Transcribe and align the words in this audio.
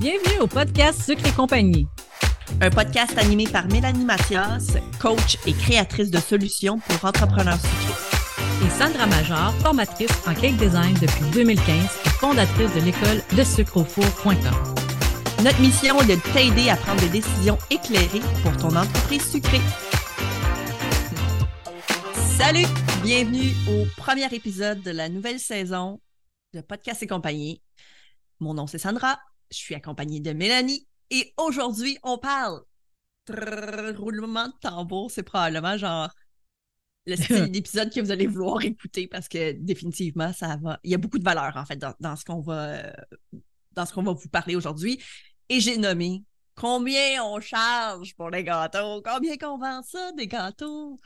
Bienvenue 0.00 0.40
au 0.40 0.46
podcast 0.46 1.02
Sucre 1.02 1.26
et 1.26 1.32
compagnie. 1.32 1.86
Un 2.60 2.70
podcast 2.70 3.16
animé 3.18 3.46
par 3.46 3.66
Mélanie 3.68 4.04
Mathias, 4.04 4.76
coach 5.00 5.38
et 5.46 5.52
créatrice 5.52 6.10
de 6.10 6.18
solutions 6.18 6.78
pour 6.78 7.04
entrepreneurs 7.04 7.58
sucrés. 7.60 8.66
Et 8.66 8.70
Sandra 8.70 9.06
Major, 9.06 9.52
formatrice 9.60 10.10
en 10.26 10.34
cake 10.34 10.56
design 10.56 10.94
depuis 11.00 11.24
2015 11.32 11.66
et 12.04 12.08
fondatrice 12.10 12.74
de 12.74 12.80
l'école 12.80 13.22
de 13.36 13.42
sucreaufour.com. 13.42 14.34
Notre 15.42 15.60
mission 15.60 16.00
est 16.00 16.16
de 16.16 16.20
t'aider 16.32 16.68
à 16.68 16.76
prendre 16.76 17.00
des 17.00 17.08
décisions 17.08 17.58
éclairées 17.70 18.22
pour 18.42 18.56
ton 18.56 18.76
entreprise 18.76 19.30
sucrée. 19.30 19.60
Salut! 22.36 22.66
Bienvenue 23.02 23.52
au 23.68 23.86
premier 23.96 24.32
épisode 24.32 24.82
de 24.82 24.90
la 24.90 25.08
nouvelle 25.08 25.40
saison 25.40 26.00
de 26.54 26.60
Podcast 26.60 27.02
et 27.02 27.06
compagnie. 27.06 27.60
Mon 28.42 28.54
nom 28.54 28.66
c'est 28.66 28.78
Sandra, 28.78 29.20
je 29.50 29.56
suis 29.56 29.74
accompagnée 29.74 30.20
de 30.20 30.32
Mélanie. 30.32 30.86
Et 31.10 31.32
aujourd'hui 31.36 31.98
on 32.02 32.18
parle. 32.18 32.60
Trrr, 33.24 33.96
roulement 33.96 34.48
de 34.48 34.54
tambour, 34.60 35.10
c'est 35.10 35.22
probablement 35.22 35.76
genre 35.76 36.10
le 37.06 37.14
style 37.14 37.50
d'épisode 37.52 37.92
que 37.92 38.00
vous 38.00 38.10
allez 38.10 38.26
vouloir 38.26 38.62
écouter 38.62 39.06
parce 39.06 39.28
que 39.28 39.52
définitivement 39.52 40.32
ça 40.32 40.56
va. 40.60 40.80
Il 40.82 40.90
y 40.90 40.94
a 40.94 40.98
beaucoup 40.98 41.20
de 41.20 41.24
valeur 41.24 41.56
en 41.56 41.64
fait 41.64 41.76
dans, 41.76 41.94
dans 42.00 42.16
ce 42.16 42.24
qu'on 42.24 42.40
va 42.40 42.92
dans 43.72 43.86
ce 43.86 43.92
qu'on 43.92 44.02
va 44.02 44.12
vous 44.12 44.28
parler 44.28 44.56
aujourd'hui. 44.56 45.00
Et 45.48 45.60
j'ai 45.60 45.76
nommé 45.76 46.24
combien 46.56 47.24
on 47.24 47.40
charge 47.40 48.14
pour 48.16 48.30
les 48.30 48.42
gâteaux, 48.42 49.02
combien 49.04 49.36
qu'on 49.36 49.58
vend 49.58 49.82
ça 49.82 50.12
des 50.12 50.26
gâteaux? 50.26 50.98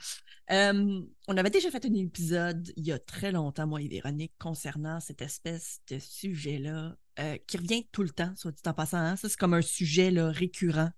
Euh, 0.50 1.00
on 1.28 1.36
avait 1.36 1.50
déjà 1.50 1.70
fait 1.70 1.84
un 1.84 1.94
épisode 1.94 2.72
il 2.76 2.86
y 2.86 2.92
a 2.92 2.98
très 2.98 3.32
longtemps, 3.32 3.66
moi 3.66 3.82
et 3.82 3.88
Véronique, 3.88 4.32
concernant 4.38 5.00
cette 5.00 5.20
espèce 5.20 5.80
de 5.90 5.98
sujet-là 5.98 6.96
euh, 7.18 7.36
qui 7.46 7.56
revient 7.56 7.86
tout 7.92 8.02
le 8.02 8.10
temps, 8.10 8.32
soit 8.36 8.52
dit 8.52 8.62
en 8.66 8.74
passant. 8.74 8.98
hein. 8.98 9.16
Ça, 9.16 9.28
c'est 9.28 9.36
comme 9.38 9.54
un 9.54 9.62
sujet 9.62 10.10
récurrent. 10.10 10.90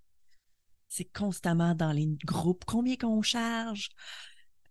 C'est 0.89 1.05
constamment 1.13 1.75
dans 1.75 1.93
les 1.93 2.09
groupes. 2.25 2.65
Combien 2.67 2.97
qu'on 2.97 3.23
charge? 3.23 3.91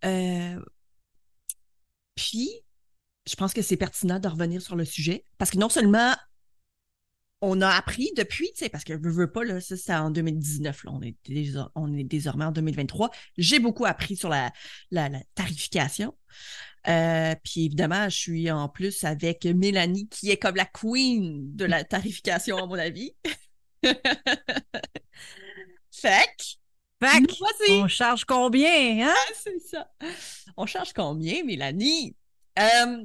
Euh, 0.04 0.60
Puis, 2.14 2.50
je 3.26 3.36
pense 3.36 3.54
que 3.54 3.62
c'est 3.62 3.76
pertinent 3.76 4.18
de 4.18 4.28
revenir 4.28 4.60
sur 4.62 4.76
le 4.76 4.84
sujet 4.84 5.24
parce 5.38 5.50
que 5.50 5.58
non 5.58 5.68
seulement 5.68 6.14
on 7.40 7.60
a 7.60 7.68
appris 7.68 8.10
depuis, 8.16 8.48
tu 8.52 8.64
sais, 8.64 8.68
parce 8.68 8.84
que 8.84 8.94
je 8.94 9.08
veux 9.08 9.30
pas, 9.30 9.44
là, 9.44 9.60
ça 9.60 9.76
c'est 9.76 9.94
en 9.94 10.10
2019, 10.10 10.84
là, 10.84 10.90
on, 10.92 11.02
est 11.02 11.16
déjà- 11.24 11.70
on 11.76 11.92
est 11.96 12.04
désormais 12.04 12.44
en 12.44 12.52
2023. 12.52 13.10
J'ai 13.36 13.58
beaucoup 13.60 13.84
appris 13.86 14.16
sur 14.16 14.28
la, 14.28 14.52
la, 14.90 15.08
la 15.08 15.20
tarification. 15.34 16.16
Euh, 16.88 17.34
puis 17.44 17.66
évidemment, 17.66 18.08
je 18.08 18.16
suis 18.16 18.50
en 18.50 18.68
plus 18.68 19.04
avec 19.04 19.44
Mélanie, 19.44 20.08
qui 20.08 20.30
est 20.30 20.36
comme 20.36 20.56
la 20.56 20.64
queen 20.66 21.54
de 21.54 21.64
la 21.64 21.84
tarification, 21.84 22.56
à 22.56 22.66
mon 22.66 22.74
avis. 22.78 23.14
fait 25.90 26.26
que, 26.38 26.44
Fait 27.06 27.22
que, 27.26 27.34
voici. 27.38 27.72
on 27.72 27.88
charge 27.88 28.24
combien, 28.24 29.06
hein? 29.08 29.14
Ah, 29.14 29.32
c'est 29.34 29.58
ça. 29.60 29.90
On 30.56 30.66
charge 30.66 30.92
combien, 30.92 31.44
Mélanie? 31.44 32.16
Euh, 32.58 33.04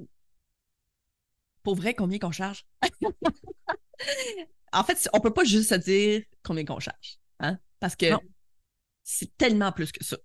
pour 1.63 1.75
vrai, 1.75 1.93
combien 1.93 2.19
qu'on 2.19 2.31
charge? 2.31 2.65
en 4.73 4.83
fait, 4.83 5.09
on 5.13 5.19
peut 5.19 5.33
pas 5.33 5.43
juste 5.43 5.69
se 5.69 5.75
dire 5.75 6.23
combien 6.43 6.65
qu'on 6.65 6.79
charge. 6.79 7.19
Hein? 7.39 7.57
Parce 7.79 7.95
que 7.95 8.07
c'est 9.03 9.35
tellement 9.37 9.71
plus 9.71 9.91
que 9.91 10.03
ça. 10.03 10.17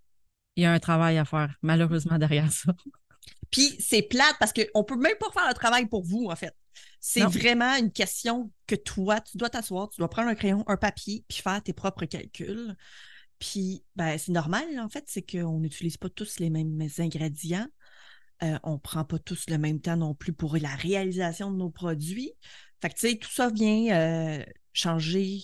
Il 0.56 0.62
y 0.62 0.66
a 0.66 0.72
un 0.72 0.80
travail 0.80 1.18
à 1.18 1.24
faire, 1.24 1.54
malheureusement, 1.62 2.18
derrière 2.18 2.50
ça. 2.52 2.74
Puis 3.50 3.76
c'est 3.78 4.02
plate 4.02 4.36
parce 4.38 4.52
qu'on 4.52 4.84
peut 4.84 4.96
même 4.96 5.16
pas 5.18 5.30
faire 5.32 5.48
le 5.48 5.54
travail 5.54 5.86
pour 5.86 6.04
vous, 6.04 6.26
en 6.30 6.36
fait. 6.36 6.54
C'est 7.00 7.24
vraiment 7.24 7.76
une 7.76 7.92
question 7.92 8.52
que 8.66 8.74
toi, 8.74 9.20
tu 9.20 9.36
dois 9.36 9.50
t'asseoir, 9.50 9.88
tu 9.88 9.98
dois 9.98 10.10
prendre 10.10 10.28
un 10.28 10.34
crayon, 10.34 10.64
un 10.66 10.76
papier, 10.76 11.24
puis 11.28 11.38
faire 11.38 11.62
tes 11.62 11.72
propres 11.72 12.04
calculs. 12.04 12.76
Puis, 13.38 13.84
ben, 13.94 14.18
c'est 14.18 14.32
normal, 14.32 14.66
en 14.80 14.88
fait, 14.88 15.04
c'est 15.06 15.22
qu'on 15.22 15.60
n'utilise 15.60 15.96
pas 15.96 16.08
tous 16.08 16.40
les 16.40 16.50
mêmes 16.50 16.88
ingrédients. 16.98 17.68
Euh, 18.42 18.58
on 18.62 18.78
prend 18.78 19.04
pas 19.04 19.18
tous 19.18 19.48
le 19.48 19.58
même 19.58 19.80
temps 19.80 19.96
non 19.96 20.14
plus 20.14 20.32
pour 20.32 20.56
la 20.56 20.74
réalisation 20.74 21.50
de 21.50 21.56
nos 21.56 21.70
produits. 21.70 22.32
Fait 22.80 22.90
que, 22.90 22.94
tu 22.94 23.08
sais, 23.08 23.16
tout 23.16 23.30
ça 23.30 23.50
vient 23.50 23.96
euh, 23.96 24.44
changer 24.72 25.40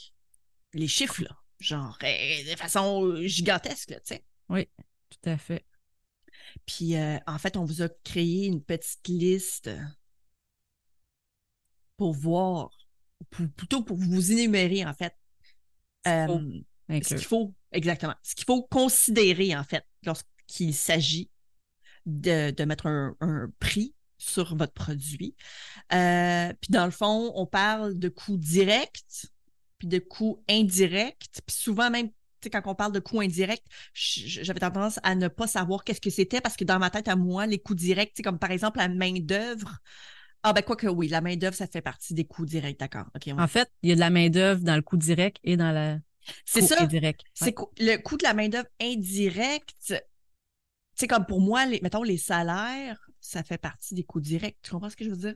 les 0.73 0.89
chiffres, 0.89 1.23
là. 1.23 1.37
Genre, 1.61 1.99
euh, 2.03 2.53
de 2.53 2.57
façon 2.59 3.05
euh, 3.05 3.27
gigantesque, 3.27 3.91
là, 3.91 4.01
tu 4.01 4.15
sais. 4.15 4.25
Oui, 4.49 4.69
tout 5.11 5.31
à 5.31 5.39
fait. 5.39 5.65
Puis, 6.67 6.97
euh, 6.97 7.19
en 7.27 7.39
fait, 7.39 7.57
on 7.57 7.65
vous 7.65 7.83
a 7.83 7.89
créé 8.05 8.47
une 8.47 8.63
petite 8.63 9.07
liste 9.09 9.71
pour 11.97 12.13
voir, 12.13 12.71
pour- 13.31 13.49
plutôt 13.57 13.83
pour 13.83 13.97
vous 13.97 14.33
énumérer, 14.33 14.85
en 14.85 14.95
fait, 14.95 15.15
ce 17.03 17.15
qu'il 17.15 17.27
faut, 17.27 17.55
exactement, 17.73 18.15
ce 18.23 18.35
qu'il 18.35 18.45
faut 18.45 18.63
considérer, 18.65 19.57
en 19.57 19.65
fait, 19.65 19.85
lorsqu'il 20.05 20.75
s'agit 20.75 21.31
de, 22.07 22.51
de 22.51 22.65
mettre 22.65 22.87
un, 22.87 23.17
un 23.21 23.51
prix 23.59 23.95
sur 24.25 24.57
votre 24.57 24.73
produit. 24.73 25.35
Euh, 25.93 26.53
puis, 26.61 26.71
dans 26.71 26.85
le 26.87 26.91
fond, 26.91 27.33
on 27.35 27.47
parle 27.47 27.99
de 27.99 28.09
coûts 28.09 28.37
directs, 28.39 29.03
puis 29.79 29.89
de 29.89 29.99
coûts 29.99 30.43
indirects, 30.49 31.29
puis 31.47 31.57
souvent 31.57 31.91
même, 31.91 32.09
tu 32.09 32.15
sais, 32.45 32.51
quand 32.51 32.63
on 32.67 32.75
parle 32.75 32.93
de 32.93 33.01
coûts 33.01 33.21
indirects, 33.21 33.65
j'avais 33.95 34.61
tendance 34.61 34.99
à 35.03 35.15
ne 35.15 35.29
pas 35.29 35.47
savoir 35.47 35.85
qu'est-ce 35.85 36.01
que 36.01 36.11
c'était 36.11 36.41
parce 36.41 36.57
que 36.57 36.65
dans 36.65 36.79
ma 36.79 36.91
tête 36.91 37.09
à 37.09 37.17
moi, 37.17 37.47
les 37.47 37.59
coûts 37.59 37.75
directs, 37.75 38.21
comme 38.23 38.39
par 38.39 38.51
exemple 38.51 38.79
la 38.79 38.89
main-d'œuvre. 38.89 39.79
Ah, 40.43 40.53
ben, 40.53 40.63
quoi 40.63 40.77
que 40.77 40.87
oui, 40.87 41.09
la 41.09 41.23
main-d'œuvre, 41.23 41.57
ça 41.57 41.67
fait 41.67 41.81
partie 41.81 42.13
des 42.13 42.27
coûts 42.27 42.45
directs, 42.45 42.79
d'accord. 42.79 43.07
On- 43.29 43.39
En 43.39 43.49
fait, 43.49 43.71
il 43.83 43.89
y 43.89 43.93
a 43.93 43.95
de 43.95 44.01
la 44.01 44.11
main-d'œuvre 44.11 44.61
dans 44.61 44.77
le 44.77 44.83
coût 44.83 44.99
direct 44.99 45.39
et 45.43 45.57
dans 45.57 45.73
la 45.73 45.99
c'est 46.45 46.61
coût 46.61 46.67
ça. 46.67 46.83
indirect. 46.83 47.23
C'est 47.33 47.47
Ouais. 47.47 47.53
cou- 47.55 47.71
le 47.79 47.97
coût 47.97 48.17
de 48.19 48.25
la 48.25 48.35
main-d'œuvre 48.35 48.69
indirecte. 48.81 49.75
Tu 49.87 49.97
sais, 50.97 51.07
comme 51.09 51.27
pour 51.27 51.41
moi, 51.41 51.67
les, 51.67 51.81
mettons, 51.83 52.03
les 52.03 52.19
salaires, 52.19 53.01
ça 53.27 53.43
fait 53.43 53.59
partie 53.59 53.95
des 53.95 54.03
coûts 54.05 54.21
directs. 54.21 54.57
Tu 54.63 54.71
comprends 54.71 54.91
ce 54.91 54.97
que 54.97 55.05
je 55.05 55.11
veux 55.11 55.17
dire? 55.17 55.35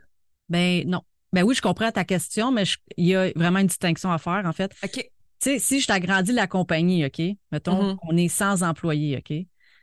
Ben 0.48 0.86
non. 0.86 1.02
Ben 1.32 1.42
oui, 1.42 1.54
je 1.54 1.62
comprends 1.62 1.90
ta 1.90 2.04
question, 2.04 2.52
mais 2.52 2.64
je- 2.64 2.78
il 2.96 3.06
y 3.06 3.14
a 3.14 3.30
vraiment 3.34 3.58
une 3.58 3.66
distinction 3.66 4.10
à 4.12 4.18
faire, 4.18 4.42
en 4.44 4.52
fait. 4.52 4.74
OK. 4.84 4.92
Tu 4.94 5.10
sais, 5.40 5.58
si 5.58 5.80
je 5.80 5.86
t'agrandis 5.86 6.32
la 6.32 6.46
compagnie, 6.46 7.04
OK? 7.04 7.20
Mettons, 7.52 7.82
Mhm. 7.92 7.98
on 8.02 8.16
est 8.16 8.28
100 8.28 8.62
employés, 8.62 9.16
OK? 9.18 9.36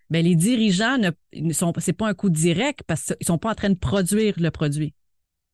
Ben, 0.10 0.24
les 0.24 0.36
dirigeants 0.36 0.98
ne, 0.98 1.10
ne 1.36 1.54
sont, 1.54 1.74
c'est 1.80 1.94
pas 1.94 2.08
un 2.08 2.14
coût 2.14 2.30
direct 2.30 2.82
parce 2.86 3.06
qu'ils 3.18 3.26
sont 3.26 3.38
pas 3.38 3.52
en 3.52 3.56
train 3.56 3.70
de 3.70 3.78
produire 3.78 4.36
le 4.38 4.52
produit. 4.52 4.94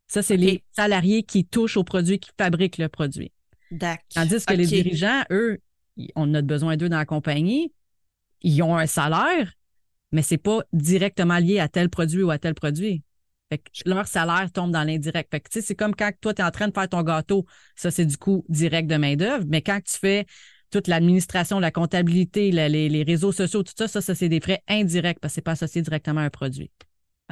Ça, 0.07 0.21
c'est 0.21 0.35
les 0.37 0.63
salariés 0.73 1.23
qui 1.23 1.45
touchent 1.45 1.77
au 1.77 1.83
produit, 1.85 2.19
qui 2.19 2.31
fabriquent 2.37 2.77
le 2.79 2.89
produit. 2.89 3.31
D'accord. 3.69 4.03
Tandis 4.13 4.45
que 4.45 4.53
les 4.53 4.65
dirigeants, 4.65 5.23
eux, 5.31 5.59
on 6.15 6.33
a 6.33 6.41
besoin 6.41 6.75
d'eux 6.75 6.89
dans 6.89 6.97
la 6.97 7.05
compagnie. 7.05 7.71
Ils 8.41 8.61
ont 8.63 8.75
un 8.75 8.87
salaire, 8.87 9.53
mais 10.11 10.21
c'est 10.21 10.37
pas 10.37 10.61
directement 10.73 11.37
lié 11.37 11.59
à 11.59 11.67
tel 11.69 11.89
produit 11.89 12.23
ou 12.23 12.31
à 12.31 12.37
tel 12.37 12.53
produit. 12.53 13.03
Fait 13.49 13.57
que 13.59 13.69
leur 13.85 14.07
salaire 14.07 14.49
tombe 14.51 14.71
dans 14.71 14.83
l'indirect. 14.83 15.29
Fait 15.31 15.39
que, 15.41 15.49
tu 15.49 15.59
sais, 15.59 15.65
c'est 15.65 15.75
comme 15.75 15.95
quand 15.95 16.11
toi, 16.21 16.33
tu 16.33 16.41
es 16.41 16.45
en 16.45 16.51
train 16.51 16.67
de 16.69 16.73
faire 16.73 16.87
ton 16.87 17.01
gâteau. 17.03 17.45
Ça, 17.75 17.91
c'est 17.91 18.05
du 18.05 18.17
coût 18.17 18.45
direct 18.49 18.89
de 18.89 18.95
main-d'œuvre. 18.95 19.45
Mais 19.47 19.61
quand 19.61 19.79
tu 19.83 19.97
fais 19.97 20.25
toute 20.69 20.87
l'administration, 20.87 21.59
la 21.59 21.71
comptabilité, 21.71 22.51
la- 22.51 22.69
les, 22.69 22.87
les 22.87 23.03
réseaux 23.03 23.31
sociaux, 23.33 23.63
tout 23.63 23.73
ça, 23.77 23.87
ça, 23.89 24.01
ça 24.01 24.15
c'est 24.15 24.29
des 24.29 24.39
frais 24.39 24.63
indirects 24.69 25.19
parce 25.19 25.33
que 25.33 25.35
c'est 25.35 25.41
pas 25.41 25.51
associé 25.51 25.81
directement 25.81 26.21
à 26.21 26.23
un 26.25 26.29
produit. 26.29 26.71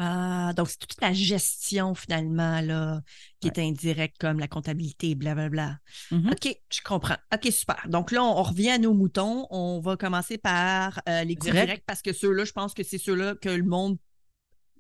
Ah, 0.01 0.53
donc 0.55 0.69
c'est 0.69 0.79
toute 0.79 1.01
la 1.01 1.11
gestion, 1.11 1.93
finalement, 1.93 2.61
là, 2.61 3.01
qui 3.41 3.47
est 3.49 3.59
indirecte, 3.59 4.17
comme 4.17 4.39
la 4.39 4.47
comptabilité, 4.47 5.13
blablabla. 5.13 5.77
Mhm. 6.11 6.29
OK, 6.31 6.55
je 6.71 6.81
comprends. 6.81 7.17
OK, 7.33 7.51
super. 7.51 7.85
Donc 7.89 8.11
là, 8.11 8.23
on, 8.23 8.39
on 8.39 8.43
revient 8.43 8.69
à 8.69 8.77
nos 8.77 8.93
moutons. 8.93 9.45
On 9.49 9.81
va 9.81 9.97
commencer 9.97 10.37
par 10.37 11.01
euh, 11.09 11.25
les 11.25 11.35
coûts 11.35 11.47
Direct. 11.47 11.65
directs 11.67 11.83
parce 11.85 12.01
que 12.01 12.13
ceux-là, 12.13 12.45
je 12.45 12.53
pense 12.53 12.73
que 12.73 12.83
c'est 12.83 12.97
ceux-là 12.97 13.35
que 13.35 13.49
le 13.49 13.63
monde 13.63 13.97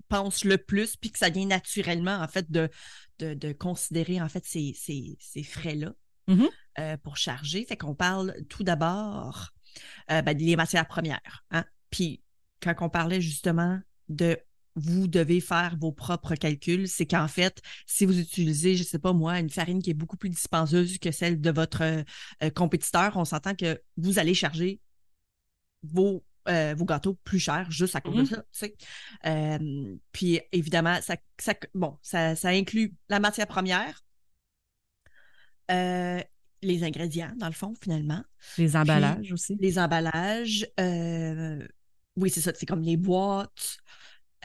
pense 0.07 0.45
le 0.45 0.57
plus, 0.57 0.95
puis 0.95 1.11
que 1.11 1.19
ça 1.19 1.29
vient 1.29 1.45
naturellement, 1.47 2.15
en 2.17 2.27
fait, 2.29 2.49
de, 2.49 2.69
de, 3.19 3.33
de 3.33 3.51
considérer, 3.51 4.21
en 4.21 4.29
fait, 4.29 4.45
ces, 4.45 4.73
ces, 4.75 5.17
ces 5.19 5.43
frais-là 5.43 5.91
Mhm. 6.27 6.47
euh, 6.79 6.95
pour 6.97 7.17
charger. 7.17 7.65
Fait 7.65 7.75
qu'on 7.75 7.95
parle 7.95 8.35
tout 8.49 8.63
d'abord 8.63 9.49
euh, 10.11 10.21
ben, 10.21 10.37
des 10.37 10.55
matières 10.55 10.87
premières. 10.87 11.43
Hein? 11.51 11.65
Puis 11.89 12.21
quand 12.61 12.73
on 12.81 12.89
parlait 12.89 13.19
justement 13.19 13.79
de 14.09 14.37
vous 14.79 15.07
devez 15.07 15.41
faire 15.41 15.75
vos 15.79 15.91
propres 15.91 16.35
calculs, 16.35 16.87
c'est 16.87 17.05
qu'en 17.05 17.27
fait, 17.27 17.61
si 17.85 18.05
vous 18.05 18.19
utilisez, 18.19 18.75
je 18.75 18.83
sais 18.83 18.99
pas 18.99 19.13
moi, 19.13 19.39
une 19.39 19.49
farine 19.49 19.81
qui 19.81 19.89
est 19.89 19.93
beaucoup 19.95 20.17
plus 20.17 20.29
dispendieuse 20.29 20.97
que 20.97 21.11
celle 21.11 21.39
de 21.41 21.51
votre 21.51 21.81
euh, 21.83 22.03
euh, 22.43 22.49
compétiteur, 22.49 23.15
on 23.17 23.25
s'entend 23.25 23.55
que 23.55 23.81
vous 23.97 24.19
allez 24.19 24.33
charger 24.33 24.79
vos, 25.83 26.23
euh, 26.47 26.73
vos 26.77 26.85
gâteaux 26.85 27.17
plus 27.23 27.39
chers 27.39 27.69
juste 27.71 27.95
à 27.95 28.01
cause 28.01 28.15
de 28.29 28.35
ça. 28.35 28.37
tu 28.37 28.43
sais. 28.51 28.75
Euh, 29.25 29.95
puis 30.11 30.39
évidemment, 30.51 30.99
ça, 31.01 31.15
ça, 31.39 31.53
bon, 31.73 31.97
ça, 32.01 32.35
ça 32.35 32.49
inclut 32.49 32.93
la 33.09 33.19
matière 33.19 33.47
première, 33.47 34.03
les 35.69 36.83
ingrédients, 36.83 37.31
dans 37.37 37.47
le 37.47 37.53
fond, 37.53 37.73
finalement 37.81 38.23
Les 38.57 38.75
emballages 38.75 39.31
aussi. 39.31 39.55
les 39.59 39.79
emballages. 39.79 40.67
oui, 40.77 42.29
c'est 42.29 42.41
ça. 42.41 42.51
C'est 42.55 42.65
comme 42.65 42.81
les 42.81 42.97
boîtes. 42.97 43.77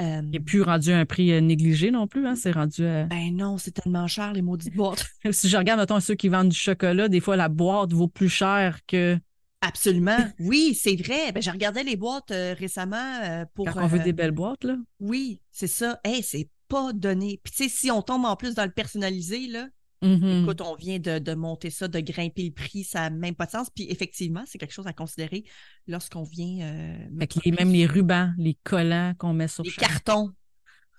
Euh, 0.01 0.21
Il 0.25 0.31
n'est 0.31 0.41
plus 0.41 0.63
rendu 0.63 0.93
à 0.93 0.99
un 0.99 1.05
prix 1.07 1.33
euh, 1.33 1.41
négligé 1.41 1.91
non 1.91 2.07
plus. 2.07 2.27
Hein? 2.27 2.35
C'est 2.35 2.53
rendu 2.53 2.85
à... 2.85 3.05
ben 3.05 3.37
non, 3.37 3.59
c'est 3.59 3.71
tellement 3.71 4.07
cher, 4.07 4.33
les 4.33 4.43
maudites 4.43 4.75
boîtes. 4.75 5.07
Si 5.31 5.49
je 5.49 5.57
regarde, 5.57 5.81
mettons, 5.81 6.01
ceux 6.01 6.15
qui 6.15 6.29
vendent 6.29 6.49
du 6.49 6.57
chocolat, 6.59 7.09
des 7.09 7.21
fois, 7.21 7.37
la 7.37 7.49
boîte 7.49 7.93
vaut 7.93 8.09
plus 8.09 8.29
cher 8.29 8.81
que 8.87 9.19
Absolument. 9.65 10.19
Oui, 10.39 10.79
c'est 10.79 10.97
vrai. 10.97 11.33
Ben, 11.33 11.43
je 11.43 11.51
regardais 11.51 11.83
les 11.83 11.97
boîtes 11.97 12.31
euh, 12.31 12.55
récemment 12.59 13.21
euh, 13.23 13.45
pour. 13.55 13.67
quand 13.67 13.83
on 13.83 13.87
veut 13.87 14.01
euh, 14.01 14.05
des 14.05 14.13
belles 14.13 14.33
boîtes. 14.33 14.65
Là. 14.65 14.77
Oui, 15.01 15.41
c'est 15.51 15.67
ça. 15.67 16.01
Hey, 16.05 16.23
c'est 16.23 16.49
pas 16.69 16.93
donné. 16.93 17.41
Puis, 17.43 17.53
tu 17.53 17.65
sais, 17.65 17.69
si 17.69 17.91
on 17.91 18.03
tombe 18.03 18.25
en 18.25 18.37
plus 18.37 18.55
dans 18.55 18.65
le 18.65 18.71
personnalisé, 18.71 19.47
là, 19.47 19.69
Mhm. 20.07 20.43
écoute, 20.45 20.61
on 20.61 20.75
vient 20.77 20.99
de, 20.99 21.19
de 21.19 21.35
monter 21.35 21.71
ça, 21.71 21.89
de 21.89 22.01
grimper 22.01 22.45
le 22.45 22.53
prix, 22.53 22.85
ça 22.85 23.09
n'a 23.09 23.11
même 23.11 23.35
pas 23.35 23.47
de 23.47 23.51
sens. 23.53 23.71
Puis, 23.71 23.87
effectivement, 23.91 24.45
c'est 24.47 24.59
quelque 24.59 24.73
chose 24.75 24.87
à 24.87 24.93
considérer 24.93 25.45
lorsqu'on 25.87 26.23
vient. 26.25 26.67
euh, 26.67 27.09
les- 27.45 27.53
même 27.53 27.73
les 27.73 27.87
rubans, 27.87 28.33
les 28.39 28.55
collants 28.65 29.15
qu'on 29.19 29.33
met 29.33 29.49
sur 29.49 29.65
les 29.65 29.71
chaque- 29.71 29.89
cartons 29.89 30.33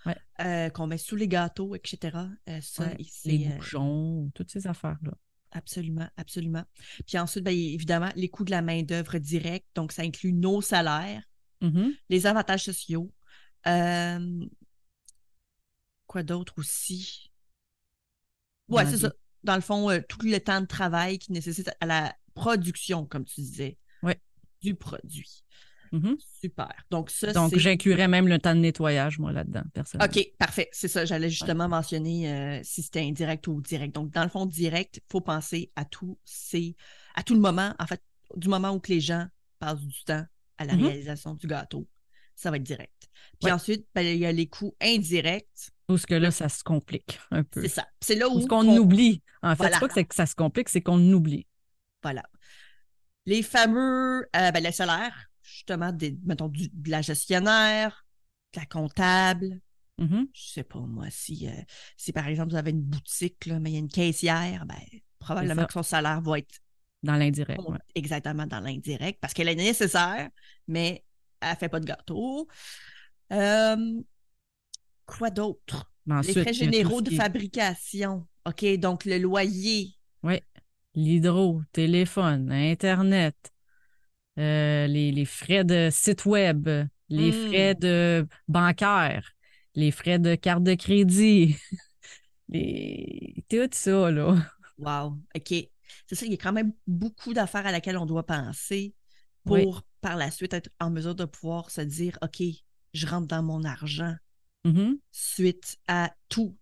Ouais. 0.06 0.16
euh, 0.42 0.70
qu'on 0.70 0.88
met 0.88 0.98
sous 0.98 1.16
les 1.16 1.28
gâteaux, 1.28 1.76
etc. 1.76 2.18
Euh, 2.50 2.60
ça, 2.62 2.84
Ouais, 2.86 2.98
c'est, 3.10 3.30
les 3.32 3.48
euh, 3.48 3.56
bouchons, 3.58 4.32
toutes 4.36 4.52
ces 4.52 4.68
affaires-là. 4.68 5.14
Absolument, 5.52 6.08
absolument. 6.18 6.64
Puis 7.08 7.18
ensuite, 7.18 7.44
ben, 7.44 7.56
évidemment, 7.56 8.10
les 8.16 8.28
coûts 8.30 8.44
de 8.44 8.52
la 8.52 8.62
main-d'œuvre 8.62 9.18
directe, 9.20 9.68
donc 9.76 9.92
ça 9.94 10.02
inclut 10.02 10.34
nos 10.34 10.62
salaires, 10.62 11.24
Mhm. 11.62 11.94
les 12.10 12.26
avantages 12.28 12.64
sociaux. 12.66 13.12
Euh, 13.68 14.46
Quoi 16.08 16.24
d'autre 16.24 16.54
aussi? 16.58 17.32
Dans 18.70 18.86
c'est 18.86 18.98
ça. 18.98 19.14
Dans 19.44 19.56
le 19.56 19.62
fond, 19.62 19.90
euh, 19.92 20.00
tout 20.08 20.18
le 20.24 20.40
temps 20.40 20.62
de 20.62 20.66
travail 20.66 21.20
qui 21.20 21.32
nécessite 21.32 21.70
à 21.80 21.86
la 21.86 22.16
production, 22.34 23.06
comme 23.06 23.26
tu 23.26 23.42
disais, 23.42 23.78
Ouais. 24.02 24.20
du 24.62 24.76
produit. 24.76 25.44
Mhm. 25.92 26.18
Super. 26.42 26.74
Donc, 26.90 27.10
ça, 27.12 27.32
Donc, 27.32 27.56
j'inclurais 27.56 28.08
même 28.08 28.28
le 28.28 28.40
temps 28.40 28.56
de 28.56 28.60
nettoyage, 28.60 29.20
moi, 29.20 29.32
là-dedans, 29.32 29.62
personnellement. 29.74 30.12
OK, 30.14 30.32
parfait. 30.38 30.68
C'est 30.74 30.88
ça. 30.88 31.06
J'allais 31.06 31.30
justement 31.30 31.70
mentionner 31.70 32.30
euh, 32.34 32.60
si 32.64 32.82
c'était 32.82 33.02
indirect 33.02 33.48
ou 33.48 33.62
direct. 33.62 33.94
Donc, 33.96 34.12
dans 34.12 34.24
le 34.24 34.30
fond, 34.30 34.46
direct, 34.46 34.98
il 34.98 35.12
faut 35.12 35.22
penser 35.22 35.72
à 35.76 35.86
tout, 35.86 36.18
c'est 36.26 36.76
à 37.14 37.24
tout 37.24 37.36
le 37.36 37.40
moment, 37.40 37.74
en 37.80 37.86
fait, 37.86 38.02
du 38.36 38.50
moment 38.50 38.72
où 38.72 38.80
que 38.80 38.92
les 38.92 39.00
gens 39.00 39.28
passent 39.60 39.80
du 39.80 40.04
temps 40.04 40.26
à 40.58 40.66
la 40.66 40.76
Mhm. 40.76 40.86
réalisation 40.86 41.36
du 41.36 41.48
gâteau, 41.48 41.88
ça 42.36 42.50
va 42.52 42.58
être 42.58 42.64
direct. 42.64 43.08
Puis 43.40 43.46
Ouais. 43.46 43.52
ensuite, 43.52 43.88
ben, 43.94 44.02
il 44.02 44.18
y 44.18 44.26
a 44.26 44.32
les 44.32 44.48
coûts 44.48 44.76
indirects. 44.82 45.70
Ou 45.90 45.98
ce 45.98 46.08
que 46.08 46.16
là, 46.16 46.32
ça 46.32 46.50
se 46.50 46.64
complique 46.64 47.20
un 47.32 47.44
peu. 47.44 47.62
C'est 47.62 47.68
ça. 47.70 47.88
C'est 48.02 48.16
là 48.16 48.28
où 48.28 48.42
ce 48.42 48.48
qu'on 48.48 48.68
on- 48.68 48.78
oublie. 48.78 49.22
En 49.44 49.52
fait, 49.52 49.58
Voilà. 49.58 49.76
c'est 49.80 49.88
pas 49.88 49.88
que, 50.04 50.08
que 50.08 50.16
ça 50.16 50.26
se 50.26 50.36
complique, 50.36 50.70
c'est 50.70 50.82
qu'on 50.82 51.00
oublie. 51.14 51.46
Voilà. 52.02 52.24
Les 53.28 53.44
fameux, 53.44 54.28
euh, 54.36 54.52
ben, 54.52 54.64
les 54.64 54.72
salaires, 54.72 55.28
justement, 55.44 55.92
des, 55.92 56.18
mettons, 56.24 56.48
du- 56.48 56.70
de 56.72 56.90
la 56.92 57.02
gestionnaire, 57.02 58.06
de 58.54 58.60
la 58.60 58.66
comptable, 58.66 59.62
Mhm. 59.98 60.28
je 60.34 60.42
sais 60.42 60.64
pas 60.64 60.80
moi, 60.80 61.06
si, 61.10 61.48
euh, 61.48 61.52
si 61.98 62.12
par 62.12 62.28
exemple 62.28 62.50
vous 62.52 62.58
avez 62.58 62.72
une 62.72 62.82
boutique, 62.82 63.46
là, 63.46 63.60
mais 63.60 63.70
il 63.72 63.74
y 63.74 63.78
a 63.78 63.80
une 63.80 63.88
caissière, 63.88 64.66
ben, 64.66 64.76
probablement 65.20 65.66
que 65.66 65.74
son 65.74 65.84
salaire 65.84 66.22
va 66.22 66.40
être 66.40 66.60
Dans 67.04 67.16
l'indirect. 67.16 67.62
ouais. 67.68 67.78
exactement 67.96 68.46
dans 68.46 68.60
l'indirect 68.60 69.20
parce 69.22 69.34
qu'elle 69.34 69.48
est 69.50 69.56
nécessaire, 69.56 70.30
mais 70.68 71.04
elle 71.40 71.56
fait 71.58 71.70
pas 71.70 71.80
de 71.80 71.86
gâteau. 71.86 72.48
Euh, 73.32 74.02
quoi 75.06 75.30
d'autre? 75.30 75.92
Les 76.22 76.34
frais 76.34 76.54
généraux 76.54 77.02
de 77.02 77.10
fabrication. 77.12 78.28
OK, 78.46 78.66
donc 78.78 79.06
le 79.06 79.18
loyer. 79.18 79.96
L'hydro, 80.96 81.62
téléphone, 81.74 82.52
Internet, 82.52 83.36
euh, 84.40 84.88
les, 84.88 85.12
les 85.12 85.26
frais 85.26 85.64
de 85.66 85.90
site 85.92 86.26
web, 86.26 86.70
les 87.10 87.32
Mm. 87.32 87.48
frais 87.48 87.76
de 87.76 88.28
bancaire, 88.48 89.34
les 89.76 89.92
frais 89.92 90.20
de 90.20 90.36
carte 90.36 90.64
de 90.64 90.76
crédit, 90.76 91.58
les... 92.50 93.46
tout 93.50 93.70
ça, 93.72 94.12
là. 94.12 94.36
Wow, 94.78 95.18
OK. 95.36 95.54
C'est 96.08 96.16
ça, 96.16 96.26
il 96.26 96.32
y 96.32 96.36
a 96.36 96.38
quand 96.38 96.54
même 96.54 96.74
beaucoup 96.88 97.34
d'affaires 97.34 97.66
à 97.66 97.72
laquelle 97.72 97.98
on 97.98 98.06
doit 98.06 98.26
penser 98.26 98.94
pour 99.46 99.82
Oui. 99.82 99.84
par 100.02 100.18
la 100.18 100.32
suite 100.32 100.54
être 100.54 100.70
en 100.80 100.90
mesure 100.90 101.16
de 101.16 101.26
pouvoir 101.26 101.70
se 101.72 101.82
dire 101.82 102.18
OK, 102.22 102.42
je 102.94 103.08
rentre 103.08 103.28
dans 103.28 103.44
mon 103.44 103.64
argent 103.64 104.16
Mhm. 104.66 104.98
suite 105.12 105.78
à 105.88 106.12
tout 106.28 106.58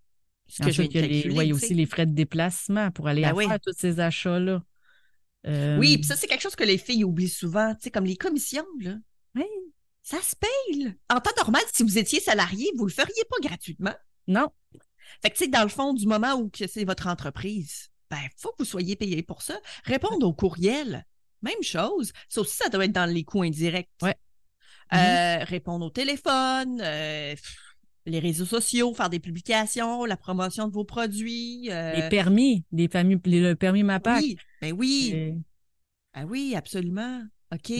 ce 0.46 0.62
que 0.62 0.70
je 0.70 0.82
viens 0.82 0.88
de 1.02 1.06
les, 1.06 1.14
calculer, 1.22 1.34
ouais, 1.36 1.46
il 1.46 1.48
y 1.48 1.52
a 1.52 1.54
aussi 1.54 1.74
les 1.74 1.86
frais 1.86 2.06
de 2.06 2.12
déplacement 2.12 2.90
pour 2.90 3.08
aller 3.08 3.22
Ben 3.22 3.30
à 3.30 3.34
oui. 3.34 3.48
faire 3.48 3.58
tous 3.60 3.72
ces 3.76 3.98
achats-là. 3.98 4.62
Euh, 5.46 5.78
Oui, 5.78 5.96
puis 5.96 6.06
ça, 6.06 6.14
c'est 6.14 6.26
quelque 6.26 6.42
chose 6.42 6.54
que 6.54 6.64
les 6.64 6.78
filles 6.78 7.02
oublient 7.04 7.28
souvent, 7.28 7.74
tu 7.74 7.82
sais, 7.84 7.90
comme 7.90 8.04
les 8.04 8.16
commissions, 8.16 8.66
là. 8.80 8.94
Oui. 9.34 9.44
Ça 10.02 10.20
se 10.20 10.36
paye, 10.36 10.84
là. 10.84 10.90
En 11.10 11.20
temps 11.20 11.30
normal, 11.38 11.62
si 11.72 11.82
vous 11.82 11.96
étiez 11.98 12.20
salarié, 12.20 12.70
vous 12.76 12.84
le 12.86 12.92
feriez 12.92 13.24
pas 13.28 13.48
gratuitement. 13.48 13.94
Non, 14.28 14.50
Fait 15.22 15.30
que, 15.30 15.36
tu 15.36 15.44
sais, 15.44 15.50
dans 15.50 15.62
le 15.62 15.68
fond, 15.70 15.94
du 15.94 16.06
moment 16.06 16.34
où 16.34 16.50
c'est 16.54 16.84
votre 16.84 17.06
entreprise, 17.06 17.88
ben, 18.10 18.20
faut 18.36 18.50
que 18.50 18.56
vous 18.60 18.64
soyez 18.66 18.96
payé 18.96 19.22
pour 19.22 19.40
ça. 19.42 19.58
Répondre 19.84 20.26
au 20.26 20.32
courriel, 20.34 21.06
même 21.42 21.62
chose. 21.62 22.12
Ça 22.28 22.42
aussi, 22.42 22.56
ça 22.56 22.68
doit 22.68 22.84
être 22.84 22.92
dans 22.92 23.10
les 23.10 23.24
coûts 23.24 23.42
indirects. 23.42 23.88
Ouais. 24.02 24.14
Euh, 24.92 25.42
Répondre 25.44 25.86
au 25.86 25.90
téléphone, 25.90 26.80
euh, 26.82 27.30
pff, 27.34 27.56
les 28.06 28.18
réseaux 28.18 28.44
sociaux, 28.44 28.92
faire 28.94 29.10
des 29.10 29.20
publications, 29.20 30.04
la 30.04 30.16
promotion 30.16 30.68
de 30.68 30.72
vos 30.72 30.84
produits. 30.84 31.70
euh, 31.70 31.94
les 31.94 32.08
permis, 32.08 32.64
les 32.72 32.88
familles, 32.88 33.20
les- 33.24 33.40
le 33.40 33.56
permis 33.56 33.82
MAPAC. 33.82 34.22
oui, 34.22 34.36
ben 34.60 34.72
oui, 34.72 35.12
euh, 35.14 35.32
ah 36.12 36.26
oui, 36.26 36.54
absolument. 36.56 37.22
OK. 37.52 37.72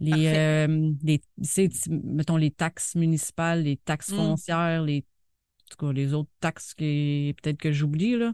Les, 0.00 0.26
euh, 0.26 0.90
les, 1.02 1.20
tu- 1.20 1.90
mettons, 1.90 2.36
les 2.36 2.50
taxes 2.50 2.94
municipales, 2.96 3.62
les 3.62 3.76
taxes 3.76 4.10
Mm. 4.10 4.16
foncières, 4.16 4.82
les, 4.82 4.98
en 4.98 5.66
tout 5.70 5.86
cas, 5.86 5.92
les 5.92 6.12
autres 6.14 6.30
taxes 6.40 6.74
qui 6.74 7.34
peut-être 7.42 7.58
que 7.58 7.72
j'oublie, 7.72 8.16
là. 8.16 8.32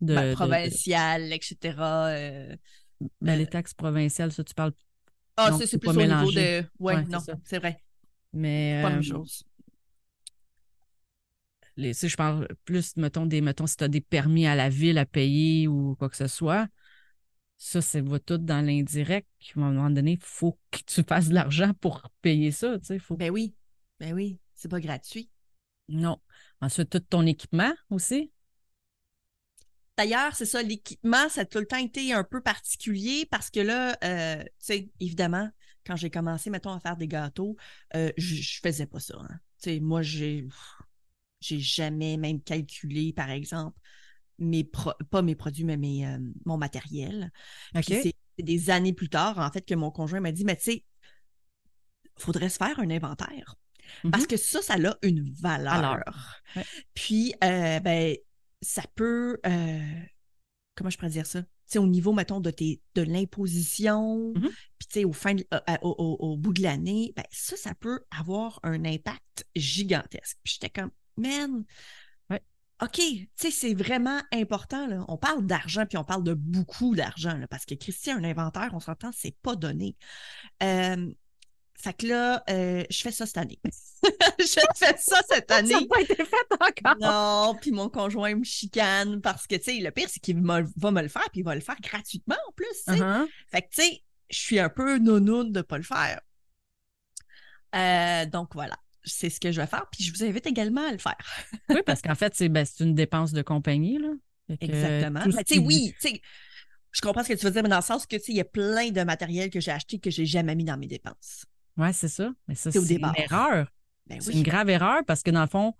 De, 0.00 0.14
Ben, 0.14 0.22
de- 0.24 0.30
de- 0.30 0.34
provincial, 0.34 1.32
etc. 1.32 2.06
euh, 2.10 2.56
ben, 3.20 3.32
euh, 3.32 3.36
les 3.36 3.46
taxes 3.46 3.72
provinciales, 3.72 4.30
ça, 4.32 4.44
tu 4.44 4.52
parles. 4.52 4.72
Ah, 5.36 5.50
Non, 5.50 5.58
ça, 5.58 5.66
c'est 5.66 5.78
plus 5.78 5.88
au 5.90 5.92
niveau 5.94 6.32
de. 6.32 6.64
Ouais, 6.78 6.96
Ouais, 6.96 7.04
non, 7.04 7.18
c'est 7.44 7.58
vrai. 7.58 7.82
Mais, 8.32 8.80
Pas 8.82 8.88
la 8.88 8.94
euh, 8.94 8.94
même 8.96 9.02
chose. 9.02 9.42
Les, 11.76 11.94
si 11.94 12.08
je 12.08 12.16
parle 12.16 12.48
plus, 12.64 12.96
mettons, 12.96 13.26
des, 13.26 13.40
mettons, 13.40 13.66
si 13.66 13.76
tu 13.76 13.84
as 13.84 13.88
des 13.88 14.00
permis 14.00 14.46
à 14.46 14.54
la 14.54 14.68
ville 14.68 14.98
à 14.98 15.06
payer 15.06 15.68
ou 15.68 15.94
quoi 15.96 16.08
que 16.08 16.16
ce 16.16 16.26
soit, 16.26 16.68
ça, 17.58 17.80
ça 17.80 18.02
va 18.02 18.18
tout 18.18 18.38
dans 18.38 18.64
l'indirect. 18.64 19.28
À 19.54 19.60
un 19.60 19.72
moment 19.72 19.90
donné, 19.90 20.12
il 20.12 20.18
faut 20.20 20.58
que 20.70 20.78
tu 20.86 21.02
fasses 21.02 21.28
de 21.28 21.34
l'argent 21.34 21.72
pour 21.80 22.10
payer 22.22 22.50
ça, 22.50 22.78
tu 22.78 22.86
sais. 22.86 22.98
Faut... 22.98 23.16
Ben 23.16 23.30
oui. 23.30 23.54
Ben 23.98 24.12
oui. 24.14 24.38
C'est 24.54 24.68
pas 24.68 24.80
gratuit. 24.80 25.30
Non. 25.88 26.18
Ensuite, 26.60 26.90
tout 26.90 27.00
ton 27.00 27.26
équipement 27.26 27.72
aussi. 27.90 28.32
D'ailleurs, 29.96 30.34
c'est 30.34 30.44
ça, 30.44 30.62
l'équipement, 30.62 31.28
ça 31.30 31.42
a 31.42 31.44
tout 31.46 31.58
le 31.58 31.66
temps 31.66 31.78
été 31.78 32.12
un 32.12 32.24
peu 32.24 32.42
particulier 32.42 33.26
parce 33.30 33.50
que 33.50 33.60
là, 33.60 33.96
euh, 34.04 34.42
tu 34.42 34.50
sais, 34.58 34.90
évidemment, 35.00 35.48
quand 35.86 35.96
j'ai 35.96 36.10
commencé, 36.10 36.50
mettons, 36.50 36.72
à 36.72 36.80
faire 36.80 36.96
des 36.98 37.08
gâteaux, 37.08 37.56
euh, 37.94 38.12
je, 38.18 38.34
je 38.34 38.60
faisais 38.62 38.86
pas 38.86 39.00
ça. 39.00 39.16
hein. 39.18 39.40
Tu 39.62 39.70
sais, 39.70 39.80
moi, 39.80 40.02
j'ai 40.02 40.46
j'ai 41.46 41.60
jamais 41.60 42.16
même 42.16 42.40
calculé, 42.42 43.12
par 43.12 43.30
exemple, 43.30 43.78
mes 44.38 44.64
pro- 44.64 44.92
pas 45.10 45.22
mes 45.22 45.34
produits, 45.34 45.64
mais 45.64 45.76
mes, 45.76 46.06
euh, 46.06 46.18
mon 46.44 46.56
matériel. 46.58 47.30
Puis 47.74 47.84
c'est 48.02 48.14
des 48.42 48.70
années 48.70 48.92
plus 48.92 49.08
tard, 49.08 49.38
en 49.38 49.50
fait, 49.50 49.62
que 49.62 49.74
mon 49.74 49.90
conjoint 49.90 50.20
m'a 50.20 50.32
dit, 50.32 50.44
mais 50.44 50.56
tu 50.56 50.62
sais, 50.64 50.84
faudrait 52.18 52.48
se 52.48 52.56
faire 52.58 52.78
un 52.80 52.90
inventaire. 52.90 53.56
Parce 54.10 54.24
Mhm. 54.24 54.28
que 54.28 54.36
ça, 54.36 54.62
ça 54.62 54.74
a 54.74 54.94
une 55.02 55.22
valeur. 55.32 56.02
Ouais. 56.56 56.64
Puis, 56.94 57.34
euh, 57.44 57.78
ben, 57.80 58.16
ça 58.60 58.82
peut. 58.94 59.38
euh, 59.46 60.00
comment 60.74 60.90
je 60.90 60.96
pourrais 60.98 61.10
dire 61.10 61.26
ça? 61.26 61.42
Au 61.76 61.86
niveau, 61.86 62.12
mettons, 62.12 62.40
de, 62.40 62.50
tes, 62.50 62.80
de 62.94 63.02
l'imposition, 63.02 64.32
Mhm. 64.34 64.50
puis 64.78 64.88
tu 64.88 65.00
sais, 65.00 65.04
au, 65.04 65.12
fin 65.12 65.34
de- 65.34 65.46
au- 65.82 66.16
au 66.20 66.36
bout 66.36 66.52
de 66.52 66.62
l'année, 66.62 67.12
ben, 67.16 67.24
ça, 67.30 67.56
ça 67.56 67.74
peut 67.74 68.00
avoir 68.10 68.60
un 68.62 68.84
impact 68.84 69.46
gigantesque. 69.56 70.38
Puis 70.44 70.54
j'étais 70.54 70.70
comme, 70.70 70.90
man, 71.16 71.64
Ouais. 72.30 72.42
OK, 72.82 72.96
tu 72.96 73.28
sais, 73.36 73.50
c'est 73.50 73.74
vraiment 73.74 74.20
important. 74.32 74.86
Là. 74.86 75.04
On 75.08 75.16
parle 75.16 75.46
d'argent, 75.46 75.86
puis 75.86 75.98
on 75.98 76.04
parle 76.04 76.24
de 76.24 76.34
beaucoup 76.34 76.94
d'argent, 76.94 77.38
parce 77.50 77.64
que 77.64 77.74
Christian, 77.74 78.16
un 78.16 78.24
inventaire, 78.24 78.70
on 78.74 78.80
s'entend, 78.80 79.10
c'est 79.12 79.36
pas 79.42 79.56
donné. 79.56 79.96
Euh, 80.62 81.12
fait 81.78 81.92
que 81.92 82.06
là, 82.06 82.42
euh, 82.48 82.84
je 82.90 83.00
fais 83.00 83.12
ça 83.12 83.26
cette 83.26 83.36
année. 83.36 83.60
je 84.38 84.60
fais 84.76 84.96
ça 84.96 85.20
cette 85.28 85.50
Ça 85.50 85.56
année. 85.56 85.72
n'a 85.74 85.86
pas 85.88 86.00
été 86.00 86.14
fait 86.16 86.46
encore. 86.52 86.96
Non, 87.00 87.58
puis 87.60 87.70
mon 87.70 87.88
conjoint 87.90 88.34
me 88.34 88.44
chicane 88.44 89.20
parce 89.20 89.46
que, 89.46 89.56
tu 89.56 89.64
sais, 89.64 89.80
le 89.80 89.90
pire, 89.90 90.08
c'est 90.08 90.20
qu'il 90.20 90.40
va 90.42 90.62
me 90.62 91.02
le 91.02 91.08
faire, 91.08 91.28
puis 91.30 91.40
il 91.40 91.44
va 91.44 91.54
le 91.54 91.60
faire 91.60 91.76
gratuitement 91.80 92.36
en 92.48 92.52
plus. 92.52 92.82
Uh-huh. 92.88 93.26
Fait 93.50 93.62
que, 93.62 93.68
tu 93.68 93.82
sais, 93.82 94.02
je 94.30 94.38
suis 94.38 94.58
un 94.58 94.70
peu 94.70 94.98
nounoune 94.98 95.52
de 95.52 95.60
pas 95.60 95.76
le 95.76 95.84
faire. 95.84 96.20
Euh, 97.74 98.26
donc, 98.26 98.54
voilà. 98.54 98.76
C'est 99.06 99.30
ce 99.30 99.38
que 99.40 99.52
je 99.52 99.60
vais 99.60 99.66
faire, 99.66 99.86
puis 99.90 100.04
je 100.04 100.12
vous 100.12 100.24
invite 100.24 100.46
également 100.46 100.86
à 100.86 100.92
le 100.92 100.98
faire. 100.98 101.16
Oui, 101.70 101.80
parce 101.86 102.02
qu'en 102.02 102.14
fait, 102.14 102.34
c'est 102.34 102.48
ben, 102.48 102.66
une 102.80 102.94
dépense 102.94 103.32
de 103.32 103.42
compagnie. 103.42 103.98
Là. 103.98 104.08
Exactement. 104.60 105.20
tu 105.24 105.32
sais, 105.32 105.44
qui- 105.44 105.58
oui, 105.58 105.94
tu 106.00 106.08
sais, 106.08 106.20
je 106.92 107.00
comprends 107.00 107.22
ce 107.22 107.28
que 107.28 107.34
tu 107.34 107.44
veux 107.44 107.50
dire, 107.52 107.62
mais 107.62 107.68
dans 107.68 107.76
le 107.76 107.82
sens 107.82 108.06
que, 108.06 108.16
tu 108.16 108.22
sais, 108.24 108.32
il 108.32 108.36
y 108.36 108.40
a 108.40 108.44
plein 108.44 108.90
de 108.90 109.02
matériel 109.02 109.50
que 109.50 109.60
j'ai 109.60 109.70
acheté 109.70 109.98
que 109.98 110.10
j'ai 110.10 110.26
jamais 110.26 110.54
mis 110.54 110.64
dans 110.64 110.76
mes 110.76 110.86
dépenses. 110.86 111.44
Ouais, 111.76 111.92
c'est 111.92 112.08
ça. 112.08 112.32
Mais 112.48 112.54
ça, 112.54 112.70
C'est 112.72 112.78
une 112.78 113.12
erreur. 113.16 113.70
Ben 114.06 114.20
C'est 114.20 114.30
oui. 114.30 114.38
une 114.38 114.42
grave 114.44 114.70
erreur 114.70 115.02
parce 115.06 115.22
que 115.22 115.30
dans 115.30 115.42
le 115.42 115.48
fond, 115.48 115.74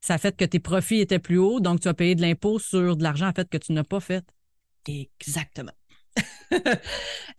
ça 0.00 0.18
fait 0.18 0.36
que 0.36 0.44
tes 0.44 0.58
profits 0.60 1.00
étaient 1.00 1.18
plus 1.18 1.38
hauts, 1.38 1.60
donc 1.60 1.80
tu 1.80 1.88
as 1.88 1.94
payé 1.94 2.14
de 2.14 2.20
l'impôt 2.20 2.58
sur 2.58 2.96
de 2.96 3.02
l'argent 3.02 3.28
en 3.28 3.32
fait 3.32 3.48
que 3.48 3.56
tu 3.56 3.72
n'as 3.72 3.84
pas 3.84 4.00
fait. 4.00 4.24
Exactement. 4.86 5.72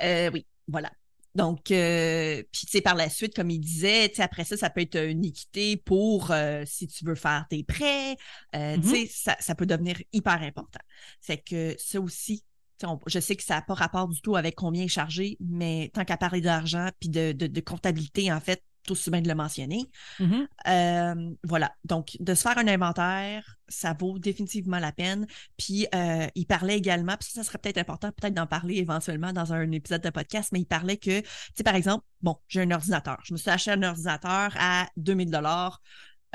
Euh, 0.01 0.29
oui, 0.33 0.45
voilà. 0.67 0.91
Donc, 1.35 1.69
euh, 1.71 2.41
puis 2.51 2.65
tu 2.65 2.71
sais, 2.71 2.81
par 2.81 2.95
la 2.95 3.09
suite, 3.09 3.35
comme 3.35 3.49
il 3.49 3.59
disait, 3.59 4.07
tu 4.09 4.15
sais, 4.15 4.23
après 4.23 4.45
ça, 4.45 4.55
ça 4.55 4.69
peut 4.69 4.81
être 4.81 4.97
une 4.97 5.25
équité 5.25 5.75
pour 5.77 6.31
euh, 6.31 6.63
si 6.65 6.87
tu 6.87 7.03
veux 7.05 7.15
faire 7.15 7.45
tes 7.49 7.63
prêts. 7.63 8.15
Euh, 8.55 8.77
Tu 8.77 8.87
sais, 8.87 9.07
ça, 9.11 9.35
ça 9.39 9.53
peut 9.53 9.65
devenir 9.65 9.97
hyper 10.13 10.41
important. 10.41 10.79
Fait 11.21 11.37
que 11.37 11.75
ça 11.77 11.99
aussi, 11.99 12.43
on- 12.83 12.99
je 13.07 13.19
sais 13.19 13.35
que 13.35 13.43
ça 13.43 13.55
n'a 13.55 13.61
pas 13.61 13.73
rapport 13.73 14.07
du 14.07 14.21
tout 14.21 14.35
avec 14.37 14.55
combien 14.55 14.85
est 14.85 14.87
chargé, 14.87 15.37
mais 15.41 15.91
tant 15.93 16.05
qu'à 16.05 16.17
parler 16.17 16.41
d'argent 16.41 16.89
puis 16.99 17.09
de, 17.09 17.33
de, 17.33 17.47
de 17.47 17.61
comptabilité, 17.61 18.31
en 18.31 18.39
fait, 18.39 18.63
aussi 18.91 19.09
bien 19.09 19.21
de 19.21 19.27
le 19.27 19.35
mentionner. 19.35 19.89
Mhm. 20.19 20.47
Euh, 20.67 21.35
voilà. 21.43 21.75
Donc, 21.83 22.17
de 22.19 22.33
se 22.33 22.41
faire 22.41 22.57
un 22.57 22.67
inventaire, 22.67 23.57
ça 23.67 23.93
vaut 23.93 24.19
définitivement 24.19 24.79
la 24.79 24.91
peine. 24.91 25.27
Puis, 25.57 25.87
euh, 25.93 26.27
il 26.35 26.45
parlait 26.45 26.77
également, 26.77 27.15
puis 27.17 27.29
ça, 27.29 27.41
ça 27.41 27.43
serait 27.43 27.57
peut-être 27.57 27.77
important, 27.77 28.11
peut-être 28.11 28.33
d'en 28.33 28.47
parler 28.47 28.75
éventuellement 28.75 29.33
dans 29.33 29.53
un 29.53 29.71
épisode 29.71 30.01
de 30.01 30.09
podcast, 30.09 30.49
mais 30.51 30.59
il 30.59 30.65
parlait 30.65 30.97
que, 30.97 31.21
tu 31.21 31.27
sais, 31.55 31.63
par 31.63 31.75
exemple, 31.75 32.05
bon, 32.21 32.37
j'ai 32.47 32.61
un 32.61 32.71
ordinateur. 32.71 33.19
Je 33.23 33.33
me 33.33 33.37
suis 33.37 33.49
acheté 33.49 33.71
un 33.71 33.83
ordinateur 33.83 34.53
à 34.59 34.87
2000 34.97 35.31
dollars 35.31 35.81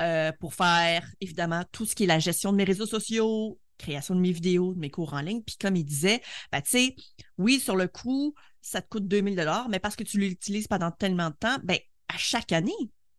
euh, 0.01 0.31
pour 0.39 0.53
faire, 0.53 1.07
évidemment, 1.21 1.63
tout 1.71 1.85
ce 1.85 1.95
qui 1.95 2.03
est 2.03 2.07
la 2.07 2.19
gestion 2.19 2.51
de 2.51 2.57
mes 2.57 2.63
réseaux 2.63 2.85
sociaux, 2.85 3.59
création 3.77 4.15
de 4.15 4.19
mes 4.19 4.31
vidéos, 4.31 4.73
de 4.73 4.79
mes 4.79 4.89
cours 4.89 5.13
en 5.13 5.21
ligne. 5.21 5.41
Puis, 5.41 5.57
comme 5.59 5.75
il 5.75 5.83
disait, 5.83 6.21
ben, 6.51 6.61
tu 6.61 6.71
sais, 6.71 6.95
oui, 7.37 7.59
sur 7.59 7.75
le 7.75 7.87
coup, 7.87 8.33
ça 8.61 8.81
te 8.81 8.89
coûte 8.89 9.07
2000 9.07 9.35
dollars, 9.35 9.69
mais 9.69 9.79
parce 9.79 9.95
que 9.95 10.03
tu 10.03 10.19
l'utilises 10.19 10.67
pendant 10.67 10.91
tellement 10.91 11.29
de 11.29 11.35
temps, 11.35 11.57
ben, 11.63 11.77
à 12.13 12.17
chaque 12.17 12.51
année, 12.51 12.71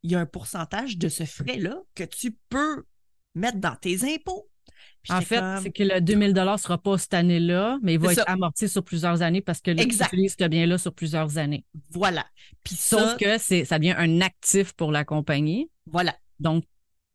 il 0.03 0.13
y 0.13 0.15
a 0.15 0.21
un 0.21 0.27
pourcentage 0.27 0.99
de 0.99 1.09
ce 1.09 1.25
frais-là 1.25 1.77
que 1.95 2.05
tu 2.05 2.37
peux 2.49 2.85
mettre 3.35 3.59
dans 3.59 3.77
tes 3.77 4.03
impôts. 4.15 4.49
Puis 5.03 5.13
En 5.13 5.21
fait, 5.21 5.39
comme, 5.39 5.61
c'est 5.63 5.73
que 5.73 5.83
le 5.83 6.01
2000 6.01 6.33
ne 6.33 6.57
sera 6.57 6.79
pas 6.79 6.97
cette 6.99 7.15
année-là, 7.15 7.79
mais 7.83 7.95
il 7.95 8.01
va 8.01 8.13
être 8.13 8.19
ça. 8.19 8.25
amorti 8.25 8.69
sur 8.69 8.85
plusieurs 8.85 9.23
années 9.23 9.41
parce 9.41 9.61
que 9.61 9.71
là, 9.71 9.85
tu 9.85 9.95
utilises 9.95 10.37
ce 10.39 10.45
bien-là 10.47 10.79
sur 10.79 10.93
plusieurs 10.95 11.39
années. 11.39 11.65
voilà. 11.91 12.27
Puis 12.65 12.77
Sauf 12.77 13.17
que 13.17 13.39
c'est, 13.39 13.65
ça 13.65 13.79
devient 13.79 13.95
un 13.97 14.21
actif 14.21 14.73
pour 14.75 14.93
la 14.93 15.05
compagnie. 15.05 15.71
voilà. 15.87 16.17
Donc, 16.39 16.65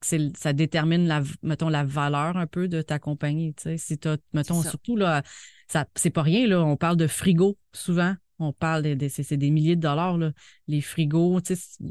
c'est, 0.01 0.36
ça 0.38 0.53
détermine 0.53 1.07
la, 1.07 1.24
mettons, 1.41 1.69
la 1.69 1.84
valeur 1.84 2.38
un 2.38 2.48
peu 2.48 2.67
de 2.67 2.81
ta 2.81 3.00
compagnie. 3.00 3.53
Tu 3.55 3.63
sais, 3.63 3.77
si 3.77 3.98
t'as, 3.98 4.17
mettons, 4.34 4.62
surtout 4.62 4.96
là, 4.96 5.24
ça, 5.67 5.86
c'est 5.96 6.12
pas 6.12 6.22
rien, 6.22 6.48
là. 6.48 6.63
On 6.63 6.77
parle 6.77 6.98
de 6.98 7.07
frigo 7.07 7.57
souvent. 7.74 8.15
On 8.39 8.53
parle 8.53 8.84
de, 8.84 8.94
de- 8.94 9.08
c'est, 9.08 9.38
des 9.38 9.50
milliers 9.50 9.75
de 9.75 9.82
dollars, 9.82 10.17
là. 10.17 10.32
Les 10.67 10.82
frigos, 10.82 11.41
tu 11.41 11.56
sais, 11.56 11.84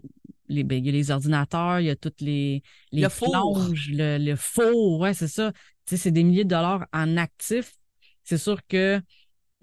les, 0.48 0.62
ben, 0.64 0.78
il 0.78 0.86
y 0.86 0.88
a 0.88 0.92
les 0.92 1.10
ordinateurs, 1.10 1.80
il 1.80 1.86
y 1.86 1.90
a 1.90 1.96
toutes 1.96 2.20
les, 2.20 2.62
les 2.92 3.02
Le 3.02 3.08
four. 3.08 3.30
plonges, 3.30 3.90
le, 3.92 4.18
le 4.18 4.36
four, 4.36 5.00
ouais, 5.00 5.14
c'est 5.14 5.28
ça. 5.28 5.52
Tu 5.52 5.60
sais, 5.90 5.96
c'est 5.96 6.10
des 6.12 6.22
milliers 6.24 6.44
de 6.44 6.50
dollars 6.50 6.86
en 6.92 7.16
actifs. 7.16 7.74
C'est 8.24 8.38
sûr 8.38 8.60
que 8.66 9.00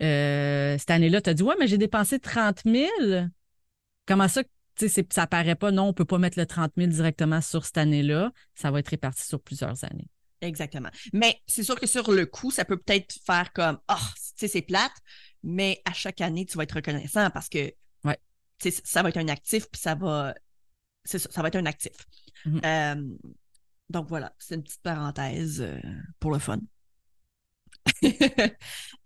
euh, 0.01 0.77
cette 0.77 0.91
année-là, 0.91 1.21
tu 1.21 1.29
as 1.29 1.33
dit, 1.33 1.43
ouais, 1.43 1.55
mais 1.59 1.67
j'ai 1.67 1.77
dépensé 1.77 2.19
30 2.19 2.61
000. 2.65 2.89
Comment 4.05 4.27
ça, 4.27 4.43
tu 4.75 4.89
sais, 4.89 5.05
ça 5.11 5.27
paraît 5.27 5.55
pas, 5.55 5.71
non, 5.71 5.83
on 5.89 5.93
peut 5.93 6.05
pas 6.05 6.17
mettre 6.17 6.39
le 6.39 6.45
30 6.45 6.73
000 6.77 6.89
directement 6.91 7.41
sur 7.41 7.65
cette 7.65 7.77
année-là. 7.77 8.31
Ça 8.55 8.71
va 8.71 8.79
être 8.79 8.89
réparti 8.89 9.25
sur 9.25 9.41
plusieurs 9.41 9.83
années. 9.85 10.09
Exactement. 10.43 10.89
Mais 11.13 11.39
c'est 11.47 11.63
sûr 11.63 11.79
que 11.79 11.87
sur 11.87 12.11
le 12.11 12.25
coup, 12.25 12.51
ça 12.51 12.65
peut 12.65 12.77
peut-être 12.77 13.15
faire 13.25 13.53
comme 13.53 13.79
Ah, 13.87 13.97
tu 14.15 14.21
sais, 14.35 14.47
c'est 14.47 14.61
plate, 14.61 14.91
mais 15.41 15.81
à 15.85 15.93
chaque 15.93 16.21
année, 16.21 16.45
tu 16.45 16.57
vas 16.57 16.63
être 16.63 16.73
reconnaissant 16.75 17.29
parce 17.31 17.47
que 17.49 17.71
Ouais. 18.03 18.17
ça 18.83 19.01
va 19.03 19.09
être 19.09 19.17
un 19.17 19.29
actif, 19.29 19.67
puis 19.71 19.79
ça 19.81 19.95
va. 19.95 20.35
Ça, 21.05 21.19
ça 21.19 21.41
va 21.41 21.47
être 21.49 21.55
un 21.57 21.65
actif. 21.65 21.93
Mhm. 22.45 22.61
Euh, 22.65 23.03
donc 23.89 24.07
voilà, 24.09 24.33
c'est 24.39 24.55
une 24.55 24.63
petite 24.63 24.81
parenthèse 24.81 25.61
euh, 25.61 25.79
pour 26.19 26.31
le 26.31 26.39
fun. 26.39 26.59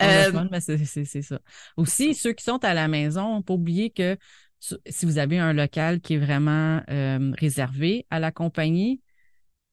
Euh, 0.01 0.47
mais 0.51 0.59
c'est 0.61 0.77
c'est- 0.85 1.05
c'est 1.05 1.21
ça. 1.23 1.39
Aussi, 1.75 2.13
ceux 2.13 2.33
qui 2.33 2.43
sont 2.43 2.63
à 2.63 2.73
la 2.75 2.87
maison, 2.87 3.41
pas 3.41 3.53
oublier 3.55 3.89
que 3.89 4.17
si 4.59 5.05
vous 5.05 5.17
avez 5.17 5.39
un 5.39 5.53
local 5.53 6.01
qui 6.01 6.13
est 6.15 6.17
vraiment 6.19 6.81
euh, 6.89 7.31
réservé 7.39 8.05
à 8.11 8.19
la 8.19 8.31
compagnie, 8.31 9.01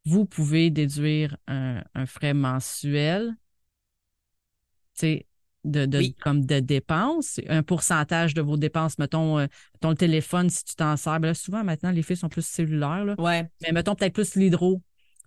vous 0.04 0.26
pouvez 0.26 0.70
déduire 0.70 1.36
un, 1.46 1.82
un 1.94 2.06
frais 2.06 2.34
mensuel, 2.34 3.34
tu 4.94 5.00
sais, 5.00 5.26
de, 5.64 5.86
de, 5.86 5.98
Oui. 5.98 6.14
comme 6.20 6.44
de 6.44 6.60
dépenses, 6.60 7.40
un 7.48 7.62
pourcentage 7.62 8.34
de 8.34 8.42
vos 8.42 8.56
dépenses, 8.58 8.98
mettons, 8.98 9.38
euh, 9.38 9.46
ton 9.80 9.94
téléphone, 9.94 10.50
si 10.50 10.62
tu 10.64 10.74
t'en 10.74 10.96
sers. 10.96 11.18
Ben 11.20 11.28
là, 11.28 11.34
souvent, 11.34 11.64
maintenant, 11.64 11.90
les 11.90 12.02
filles 12.02 12.16
sont 12.18 12.28
plus 12.28 12.46
cellulaires, 12.46 13.04
là. 13.04 13.14
ouais, 13.18 13.48
Mais 13.62 13.72
mettons 13.72 13.94
peut-être 13.94 14.12
plus 14.12 14.34
l'hydro. 14.36 14.82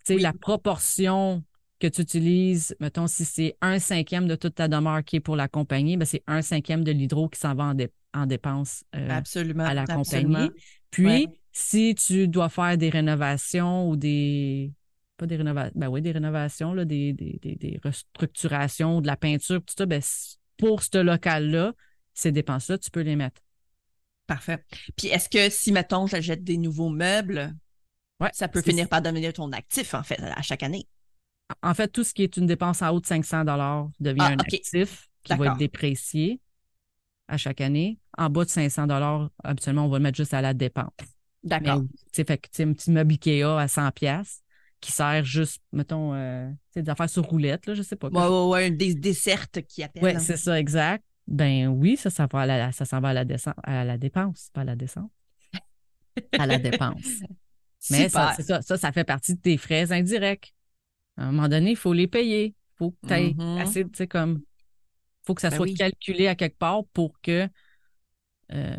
Tu 0.06 0.14
sais, 0.14 0.16
Oui. 0.16 0.22
la 0.22 0.34
proportion 0.34 1.44
que 1.80 1.88
tu 1.88 2.02
utilises, 2.02 2.76
mettons, 2.80 3.08
si 3.08 3.26
c'est 3.26 3.58
un 3.62 3.80
cinquième 3.80 4.28
de 4.28 4.36
toute 4.36 4.56
ta 4.56 4.68
demeure 4.68 5.04
qui 5.04 5.18
est 5.18 5.20
pour 5.20 5.36
la 5.36 5.48
compagnie, 5.48 5.98
ben 5.98 6.06
c'est 6.06 6.24
un 6.28 6.42
cinquième 6.42 6.84
de 6.84 6.92
l'hydro 6.92 7.30
qui 7.30 7.40
s'en 7.40 7.54
va 7.56 7.66
en, 7.66 7.74
dé- 7.74 7.92
en 8.14 8.26
dépenses 8.26 8.84
euh, 8.96 9.08
à 9.10 9.74
la 9.74 9.86
absolument. 9.86 10.50
Puis, 10.92 11.06
Ouais. 11.06 11.28
si 11.52 11.96
tu 11.96 12.28
dois 12.28 12.50
faire 12.50 12.78
des 12.78 12.90
rénovations 12.90 13.90
ou 13.90 13.96
des. 13.96 14.72
Pas 15.18 15.26
des 15.26 15.36
rénovations, 15.36 15.74
ben 15.76 15.88
oui, 15.88 16.02
des 16.02 16.12
rénovations, 16.12 16.74
là, 16.74 16.86
des, 16.86 17.14
des, 17.14 17.40
des, 17.42 17.56
des 17.56 17.80
restructurations, 17.84 19.02
de 19.02 19.08
la 19.08 19.18
peinture, 19.18 19.60
tout 19.64 19.74
ça, 19.76 19.86
ben, 19.88 20.02
pour 20.58 20.84
ce 20.84 20.98
local-là, 21.00 21.74
ces 22.14 22.32
dépenses-là, 22.32 22.78
tu 22.78 22.92
peux 22.92 23.02
les 23.02 23.16
mettre. 23.16 23.42
Parfait. 24.28 24.64
Puis 24.96 25.08
est-ce 25.08 25.30
que 25.30 25.50
si, 25.50 25.72
mettons, 25.72 26.06
j'achète 26.06 26.44
des 26.44 26.58
nouveaux 26.58 26.90
meubles, 26.90 27.56
Ouais, 28.20 28.30
ça 28.34 28.48
peut 28.48 28.62
finir 28.62 28.90
par 28.90 29.02
devenir 29.02 29.32
ton 29.34 29.52
actif, 29.52 29.94
en 29.94 30.04
fait, 30.04 30.20
à 30.22 30.42
chaque 30.42 30.64
année? 30.64 30.88
En 31.62 31.74
fait, 31.74 31.88
tout 31.88 32.04
ce 32.04 32.14
qui 32.14 32.24
est 32.24 32.36
une 32.38 32.46
dépense 32.46 32.82
en 32.82 32.90
haut 32.90 33.00
de 33.00 33.06
500 33.06 33.44
devient 34.00 34.18
Ah, 34.22 34.28
un 34.28 34.40
actif 34.40 35.08
qui 35.24 35.36
va 35.36 35.46
être 35.48 35.58
déprécié 35.58 36.40
à 37.28 37.38
chaque 37.38 37.62
année. 37.62 38.00
En 38.18 38.30
bas 38.30 38.46
de 38.46 38.50
500 38.50 38.88
habituellement, 39.44 39.86
on 39.86 39.90
va 39.90 39.98
le 39.98 40.04
mettre 40.04 40.18
juste 40.18 40.34
à 40.34 40.42
la 40.42 40.54
dépense. 40.54 40.92
D'accord. 41.44 41.82
tu 41.82 41.88
sais, 42.12 42.24
fait 42.26 42.38
que, 42.38 42.48
tu 42.50 42.58
sais, 42.58 42.64
un 42.64 42.74
petit 42.74 42.92
meuble 42.92 43.14
Ikea 43.14 43.44
à 43.44 43.68
100 43.68 43.92
pièces 43.92 44.42
qui 44.80 44.92
sert 44.92 45.24
juste, 45.24 45.62
mettons, 45.72 46.14
euh, 46.14 46.50
des 46.76 46.88
affaires 46.90 47.10
sur 47.10 47.24
roulette, 47.24 47.66
là, 47.66 47.74
je 47.74 47.82
sais 47.82 47.96
pas. 47.96 48.10
Ouais, 48.10 48.28
ouais, 48.28 48.48
ouais, 48.50 48.72
des 48.72 48.94
dessertes 48.96 49.62
qui 49.64 49.84
appellent. 49.84 50.04
Ouais, 50.04 50.20
c'est 50.20 50.38
ça, 50.38 50.60
exact. 50.60 51.04
Ben 51.28 51.68
oui, 51.68 51.98
ça, 51.98 52.10
ça 52.10 52.28
va 52.32 52.42
à 52.42 52.46
la, 52.46 52.72
ça 52.72 52.86
s'en 52.86 53.00
va 53.02 53.10
à 53.10 53.14
la, 53.14 53.26
descente, 53.26 53.56
à 53.64 53.84
la 53.84 53.98
dépense, 53.98 54.50
pas 54.54 54.62
à 54.62 54.64
la 54.66 54.76
descente. 54.76 55.12
À 56.38 56.46
la 56.46 56.58
dépense. 56.58 57.04
Mais 57.92 58.10
ça, 58.10 58.34
ça, 58.40 58.62
ça, 58.62 58.78
ça 58.78 58.92
fait 58.92 59.04
partie 59.04 59.36
de 59.36 59.40
tes 59.40 59.58
frais 59.58 59.92
indirects. 59.92 60.54
À 61.16 61.24
un 61.24 61.32
moment 61.32 61.48
donné, 61.48 61.72
il 61.72 61.78
faut 61.78 61.94
les 61.94 62.08
payer. 62.08 62.46
Il 62.48 62.78
faut 62.78 62.92
que 62.92 63.08
tu 63.08 63.14
aies 63.14 63.34
Mhm. 63.34 63.58
assez, 63.58 63.84
tu 63.84 63.92
sais, 63.96 64.08
comme. 64.08 64.42
Faut 65.28 65.36
que 65.36 65.42
ça 65.42 65.50
Ben 65.50 65.58
soit 65.58 65.66
oui. 65.66 65.74
calculé 65.76 66.28
à 66.28 66.36
quelque 66.36 66.58
part 66.58 66.84
pour 66.94 67.20
que. 67.22 67.48
euh, 68.54 68.76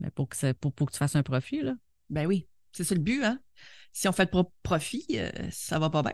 ben, 0.00 0.10
pour, 0.12 0.28
que 0.28 0.36
ça- 0.36 0.54
pour, 0.54 0.72
pour 0.72 0.86
que 0.88 0.92
tu 0.92 0.98
fasses 0.98 1.16
un 1.16 1.22
profit, 1.22 1.60
là. 1.62 1.74
Ben 2.10 2.26
oui, 2.26 2.46
c'est 2.72 2.84
ça 2.84 2.94
le 2.94 3.00
but, 3.00 3.22
hein? 3.24 3.40
Si 3.92 4.08
on 4.08 4.12
fait 4.12 4.26
de 4.26 4.30
pro- 4.30 4.52
profit, 4.62 5.06
euh, 5.12 5.30
ça 5.50 5.78
va 5.78 5.90
pas 5.90 6.02
bien. 6.02 6.12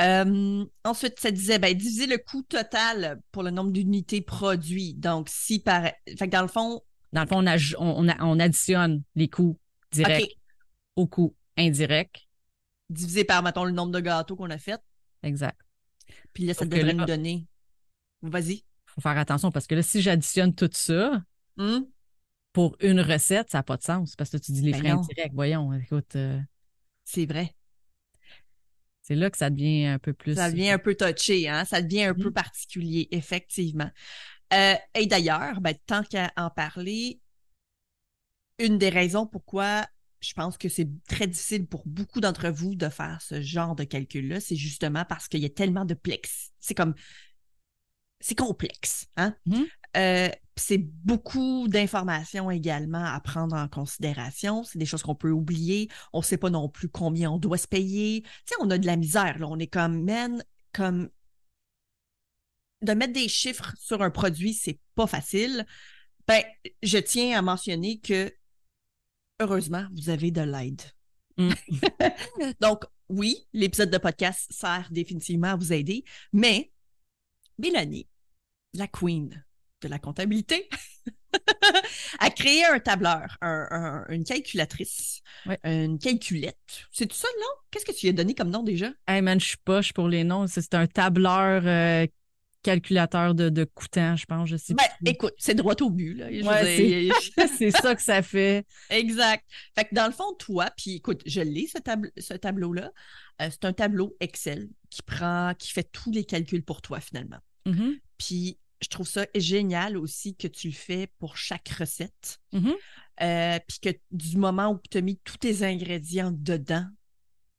Euh, 0.00 0.64
ensuite, 0.84 1.20
ça 1.20 1.30
disait 1.30 1.58
ben, 1.58 1.72
diviser 1.76 2.06
le 2.06 2.18
coût 2.18 2.42
total 2.42 3.20
pour 3.32 3.42
le 3.42 3.50
nombre 3.50 3.70
d'unités 3.70 4.20
produites. 4.20 4.98
Donc, 4.98 5.28
si 5.28 5.60
par. 5.60 5.84
Fait 5.84 6.26
que 6.26 6.32
dans 6.32 6.42
le 6.42 6.48
fond, 6.48 6.82
Dans 7.12 7.22
le 7.22 7.28
fond, 7.28 7.44
on, 7.46 7.84
on, 7.86 8.04
on 8.04 8.08
a- 8.08 8.24
on 8.24 8.40
additionne 8.40 9.02
les 9.14 9.28
coûts 9.28 9.58
directs 9.92 10.36
aux 10.96 11.06
coûts 11.06 11.34
indirects. 11.56 12.28
divisé 12.90 13.24
par, 13.24 13.42
mettons, 13.42 13.64
le 13.64 13.72
nombre 13.72 13.92
de 13.92 14.00
gâteaux 14.00 14.36
qu'on 14.36 14.50
a 14.50 14.58
fait, 14.58 14.80
Exact. 15.22 15.58
puis 16.32 16.44
là, 16.44 16.54
ça 16.54 16.64
devrait 16.64 16.94
nous 16.94 17.04
donner. 17.04 17.46
Vas-y. 18.30 18.64
faut 18.86 19.00
faire 19.00 19.18
attention 19.18 19.50
parce 19.50 19.66
que 19.66 19.74
là, 19.74 19.82
si 19.82 20.00
j'additionne 20.02 20.54
tout 20.54 20.70
ça 20.72 21.22
Hum? 21.58 21.86
pour 22.52 22.76
une 22.80 23.00
recette, 23.00 23.50
ça 23.50 23.58
n'a 23.58 23.62
pas 23.62 23.76
de 23.76 23.82
sens 23.82 24.16
parce 24.16 24.30
que 24.30 24.36
tu 24.38 24.52
dis 24.52 24.62
les 24.62 24.72
Ben 24.72 24.78
frais 24.80 24.90
indirects. 24.90 25.32
Voyons, 25.34 25.72
écoute, 25.74 26.16
euh, 26.16 26.40
C'est 27.04 27.26
vrai. 27.26 27.54
c'est 29.02 29.14
là 29.14 29.30
que 29.30 29.38
ça 29.38 29.50
devient 29.50 29.86
un 29.86 29.98
peu 29.98 30.12
plus. 30.12 30.34
Ça 30.34 30.50
devient 30.50 30.70
un 30.70 30.78
peu 30.78 30.94
touché, 30.94 31.48
hein? 31.48 31.64
Ça 31.64 31.80
devient 31.82 32.04
un 32.04 32.14
peu 32.14 32.24
Mhm. 32.28 32.32
particulier, 32.32 33.08
effectivement. 33.10 33.90
Euh, 34.52 34.74
et 34.94 35.06
d'ailleurs, 35.06 35.60
ben, 35.60 35.74
tant 35.86 36.02
qu'à 36.02 36.32
en 36.36 36.50
parler, 36.50 37.20
une 38.58 38.78
des 38.78 38.88
raisons 38.88 39.26
pourquoi 39.26 39.86
je 40.20 40.32
pense 40.32 40.56
que 40.56 40.68
c'est 40.68 40.88
très 41.08 41.26
difficile 41.26 41.66
pour 41.66 41.82
beaucoup 41.86 42.20
d'entre 42.20 42.48
vous 42.48 42.74
de 42.74 42.88
faire 42.88 43.20
ce 43.22 43.42
genre 43.42 43.76
de 43.76 43.84
calcul-là, 43.84 44.40
c'est 44.40 44.56
justement 44.56 45.04
parce 45.04 45.28
qu'il 45.28 45.40
y 45.40 45.44
a 45.44 45.50
tellement 45.50 45.84
de 45.84 45.94
plex. 45.94 46.50
C'est 46.58 46.74
comme. 46.74 46.94
C'est 48.20 48.34
complexe, 48.34 49.06
hein? 49.16 49.34
Mhm. 49.46 49.66
Euh, 49.96 50.28
c'est 50.56 50.78
beaucoup 50.78 51.68
d'informations 51.68 52.50
également 52.50 53.04
à 53.04 53.20
prendre 53.20 53.54
en 53.56 53.68
considération. 53.68 54.64
C'est 54.64 54.78
des 54.78 54.86
choses 54.86 55.02
qu'on 55.02 55.14
peut 55.14 55.30
oublier. 55.30 55.88
On 56.12 56.18
ne 56.18 56.24
sait 56.24 56.38
pas 56.38 56.50
non 56.50 56.68
plus 56.68 56.88
combien 56.88 57.30
on 57.30 57.38
doit 57.38 57.58
se 57.58 57.68
payer. 57.68 58.22
Tu 58.22 58.28
sais, 58.46 58.54
on 58.60 58.70
a 58.70 58.78
de 58.78 58.86
la 58.86 58.96
misère. 58.96 59.38
Là. 59.38 59.46
On 59.48 59.58
est 59.58 59.66
comme, 59.66 60.02
man, 60.02 60.42
comme 60.72 61.10
de 62.82 62.92
mettre 62.92 63.12
des 63.12 63.28
chiffres 63.28 63.74
sur 63.78 64.02
un 64.02 64.10
produit, 64.10 64.54
c'est 64.54 64.78
pas 64.94 65.06
facile. 65.06 65.66
Ben, 66.26 66.42
je 66.82 66.98
tiens 66.98 67.38
à 67.38 67.42
mentionner 67.42 68.00
que 68.00 68.32
heureusement, 69.40 69.86
vous 69.94 70.08
avez 70.10 70.30
de 70.30 70.42
l'aide. 70.42 70.82
Mm. 71.36 71.52
Donc, 72.60 72.84
oui, 73.08 73.46
l'épisode 73.52 73.90
de 73.90 73.98
podcast 73.98 74.46
sert 74.50 74.88
définitivement 74.90 75.48
à 75.48 75.56
vous 75.56 75.72
aider, 75.72 76.04
mais 76.32 76.72
Mélanie, 77.58 78.08
la 78.74 78.86
queen 78.86 79.44
de 79.82 79.88
la 79.88 79.98
comptabilité, 79.98 80.68
a 82.18 82.30
créé 82.30 82.64
un 82.64 82.78
tableur, 82.78 83.36
un- 83.40 83.66
un- 83.70 84.04
une 84.08 84.24
calculatrice, 84.24 85.20
Ouais. 85.46 85.58
une 85.64 85.98
calculette. 85.98 86.56
C'est 86.90 87.06
tout 87.06 87.16
ça 87.16 87.28
le 87.34 87.40
nom? 87.40 87.46
Qu'est-ce 87.70 87.84
que 87.84 87.92
tu 87.92 88.06
lui 88.06 88.10
as 88.10 88.12
donné 88.12 88.34
comme 88.34 88.50
nom 88.50 88.62
déjà? 88.62 88.90
Hey 89.06 89.20
man, 89.22 89.38
je 89.40 89.46
suis 89.48 89.56
poche 89.64 89.92
pour 89.92 90.08
les 90.08 90.24
noms. 90.24 90.46
C'est 90.46 90.72
un 90.74 90.86
tableur 90.86 91.62
euh, 91.66 92.06
calculateur 92.62 93.34
de, 93.34 93.48
de 93.48 93.64
coûtant, 93.64 94.16
je 94.16 94.24
pense. 94.24 94.48
Je 94.48 94.56
sais 94.56 94.74
Ben, 94.74 94.84
plus. 94.98 95.10
écoute, 95.12 95.34
c'est 95.38 95.54
droit 95.54 95.74
au 95.82 95.90
but. 95.90 96.20
Ouais, 96.22 97.10
c'est 97.58 97.70
ça 97.70 97.94
que 97.94 98.02
ça 98.02 98.22
fait. 98.22 98.64
Exact. 98.90 99.44
Fait 99.74 99.84
que 99.84 99.94
dans 99.94 100.06
le 100.06 100.12
fond, 100.12 100.32
toi, 100.38 100.70
puis 100.76 100.94
écoute, 100.96 101.22
je 101.26 101.40
lis 101.42 101.68
ce, 101.68 101.78
tab- 101.78 102.10
ce 102.18 102.34
tableau-là. 102.34 102.90
Euh, 103.42 103.48
c'est 103.50 103.64
un 103.64 103.72
tableau 103.72 104.16
Excel 104.20 104.68
qui 104.90 105.02
prend, 105.02 105.52
qui 105.58 105.70
fait 105.72 105.90
tous 105.90 106.10
les 106.10 106.24
calculs 106.24 106.64
pour 106.64 106.80
toi 106.82 107.00
finalement. 107.00 107.38
Mhm, 107.66 107.98
Puis 108.18 108.58
je 108.82 108.88
trouve 108.88 109.08
ça 109.08 109.26
génial 109.34 109.96
aussi 109.96 110.36
que 110.36 110.48
tu 110.48 110.68
le 110.68 110.74
fais 110.74 111.08
pour 111.18 111.36
chaque 111.36 111.68
recette. 111.68 112.40
mhm. 112.52 112.74
Euh, 113.22 113.58
puis 113.66 113.78
que 113.80 113.98
du 114.10 114.36
moment 114.36 114.72
où 114.72 114.80
tu 114.90 114.98
as 114.98 115.00
mis 115.00 115.16
tous 115.24 115.38
tes 115.38 115.62
ingrédients 115.62 116.30
dedans, 116.30 116.86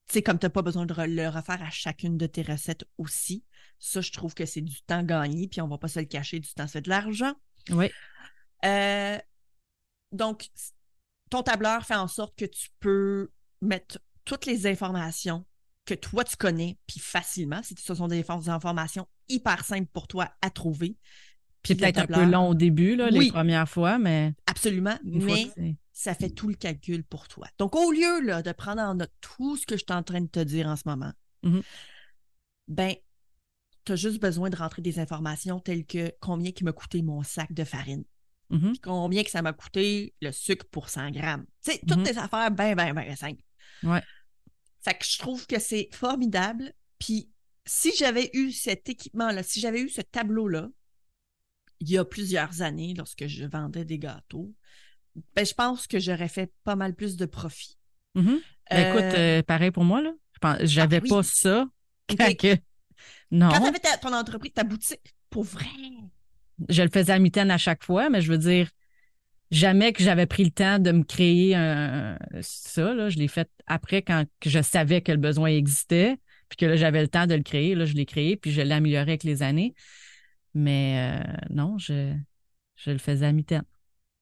tu 0.08 0.14
sais, 0.14 0.22
comme 0.22 0.38
tu 0.38 0.46
n'as 0.46 0.52
pas 0.52 0.62
besoin 0.62 0.86
de 0.86 0.94
le 0.94 1.28
refaire 1.30 1.64
à 1.64 1.72
chacune 1.72 2.16
de 2.16 2.28
tes 2.28 2.44
recettes 2.44 2.86
aussi, 3.00 3.44
ça, 3.80 4.02
je 4.02 4.12
trouve 4.12 4.36
que 4.36 4.46
c'est 4.46 4.62
du 4.62 4.82
temps 4.84 5.02
gagné, 5.02 5.48
puis 5.48 5.60
on 5.62 5.68
va 5.68 5.80
pas 5.80 5.88
se 5.88 6.00
le 6.00 6.06
cacher, 6.06 6.40
du 6.40 6.54
temps, 6.54 6.68
c'est 6.68 6.82
de 6.82 6.90
l'argent. 6.90 7.34
Oui. 7.72 7.90
Euh, 8.66 9.18
donc, 10.12 10.48
ton 11.32 11.42
tableur 11.42 11.86
fait 11.86 11.96
en 11.96 12.08
sorte 12.08 12.38
que 12.38 12.46
tu 12.46 12.70
peux 12.80 13.32
mettre 13.62 14.00
toutes 14.26 14.46
les 14.46 14.68
informations 14.68 15.44
que 15.88 15.94
toi 15.96 16.24
tu 16.24 16.36
connais, 16.38 16.78
puis 16.86 17.00
facilement, 17.00 17.64
si 17.64 17.74
ce 17.80 17.96
sont 17.96 18.08
des 18.08 18.22
infor- 18.22 18.42
des 18.44 18.50
informations 18.50 19.08
hyper 19.30 19.64
simples 19.66 19.90
pour 19.92 20.08
toi 20.08 20.30
à 20.42 20.50
trouver. 20.50 20.98
Puis 21.64 21.76
peut-être 21.76 22.00
un 22.00 22.06
peu 22.08 22.26
long 22.26 22.50
au 22.50 22.54
début, 22.54 22.96
là, 22.96 23.10
Oui. 23.12 23.26
les 23.26 23.32
premières 23.32 23.68
fois, 23.68 23.98
mais 23.98 24.34
Absolument, 24.46 24.98
mais 25.04 25.52
ça 25.92 26.14
fait 26.14 26.30
tout 26.30 26.48
le 26.48 26.54
calcul 26.56 27.04
pour 27.04 27.28
toi. 27.28 27.48
Donc, 27.58 27.76
au 27.76 27.92
lieu 27.92 28.22
là, 28.22 28.42
de 28.42 28.52
prendre 28.52 28.82
en 28.82 28.96
note 28.96 29.12
tout 29.22 29.58
ce 29.58 29.66
que 29.66 29.76
je 29.76 29.84
suis 29.88 29.98
en 29.98 30.04
train 30.04 30.22
de 30.22 30.28
te 30.28 30.40
dire 30.40 30.68
en 30.68 30.76
ce 30.76 30.84
moment, 30.86 31.12
Mhm. 31.44 31.62
ben, 32.68 32.94
tu 33.86 33.92
as 33.94 33.96
juste 33.96 34.22
besoin 34.22 34.50
de 34.50 34.56
rentrer 34.56 34.82
des 34.82 35.00
informations 35.00 35.60
telles 35.60 35.86
que 35.86 36.12
combien 36.20 36.52
qui 36.52 36.64
m'a 36.64 36.74
coûté 36.74 37.02
mon 37.02 37.24
sac 37.24 37.52
de 37.54 37.64
farine, 37.64 38.04
Mhm. 38.50 38.72
puis 38.72 38.80
combien 38.80 39.24
que 39.24 39.30
ça 39.32 39.42
m'a 39.42 39.54
coûté 39.54 40.14
le 40.22 40.32
sucre 40.32 40.66
pour 40.72 40.90
100 40.90 41.12
grammes. 41.12 41.46
Tu 41.64 41.72
sais, 41.72 41.80
toutes 41.88 41.98
Mhm. 42.00 42.04
des 42.04 42.18
affaires 42.18 42.52
bien, 42.52 42.76
bien, 42.76 42.94
bien 42.94 43.16
simples. 43.16 43.42
Ouais. 43.84 44.02
Fait 44.88 44.94
que 44.98 45.06
je 45.06 45.18
trouve 45.20 45.46
que 45.48 45.60
c'est 45.60 45.90
formidable. 45.92 46.72
Puis, 46.98 47.30
si 47.66 47.92
j'avais 47.98 48.30
eu 48.34 48.54
cet 48.54 48.88
équipement-là, 48.88 49.44
si 49.44 49.60
j'avais 49.60 49.82
eu 49.82 49.90
ce 49.90 50.00
tableau-là, 50.00 50.70
il 51.82 51.90
y 51.92 51.98
a 51.98 52.06
plusieurs 52.06 52.62
années, 52.62 52.94
lorsque 52.98 53.28
je 53.28 53.44
vendais 53.44 53.84
des 53.84 54.00
gâteaux, 54.00 54.54
ben, 55.36 55.46
je 55.46 55.54
pense 55.54 55.88
que 55.88 56.00
j'aurais 56.00 56.30
fait 56.30 56.54
pas 56.64 56.78
mal 56.78 56.94
plus 56.96 57.18
de 57.18 57.26
profit. 57.26 57.78
Mhm. 58.16 58.40
Ben, 58.72 58.78
Euh, 58.78 58.90
écoute, 58.92 59.20
euh, 59.20 59.44
pareil 59.44 59.72
pour 59.72 59.84
moi, 59.84 60.02
là. 60.02 60.14
J'avais 60.62 60.98
Ah 60.98 61.02
oui. 61.04 61.10
pas 61.10 61.24
ça 61.24 61.68
quand 62.08 62.38
que- 62.38 62.56
Non, 63.30 63.50
Quand 63.50 63.60
tu 63.60 63.68
avais 63.68 64.00
ton 64.02 64.14
entreprise, 64.14 64.54
ta 64.54 64.64
boutique, 64.64 65.14
pour 65.30 65.44
vrai? 65.44 65.68
je 66.70 66.82
le 66.82 66.90
faisais 66.90 67.12
à 67.12 67.20
mi-temps 67.20 67.50
à 67.50 67.58
chaque 67.58 67.84
fois, 67.84 68.10
mais 68.10 68.22
je 68.22 68.32
veux 68.32 68.38
dire, 68.38 68.70
jamais 69.52 69.94
que 69.94 70.04
j'avais 70.04 70.26
pris 70.26 70.44
le 70.44 70.52
temps 70.52 70.80
de 70.80 70.92
me 70.92 71.04
créer 71.04 71.56
un, 71.56 72.18
ça. 72.42 72.94
Là, 72.94 73.10
je 73.10 73.18
l'ai 73.18 73.28
fait 73.28 73.50
après 73.66 74.02
quand 74.02 74.26
je 74.46 74.62
savais 74.62 75.02
que 75.02 75.12
le 75.12 75.18
besoin 75.18 75.50
existait, 75.50 76.18
puis 76.50 76.58
que 76.58 76.66
là, 76.66 76.76
j'avais 76.76 77.02
le 77.02 77.08
temps 77.08 77.28
de 77.28 77.36
le 77.36 77.44
créer. 77.44 77.76
Là, 77.76 77.86
je 77.86 77.94
l'ai 77.94 78.06
créé, 78.06 78.38
puis 78.38 78.52
je 78.52 78.62
l'ai 78.62 78.74
amélioré 78.74 79.12
avec 79.12 79.24
les 79.24 79.44
années. 79.44 79.74
Mais 80.54 81.22
euh, 81.22 81.38
non, 81.50 81.78
je, 81.78 82.14
je 82.76 82.92
le 82.92 82.98
faisais 82.98 83.26
à 83.26 83.32
mi-temps. 83.32 83.62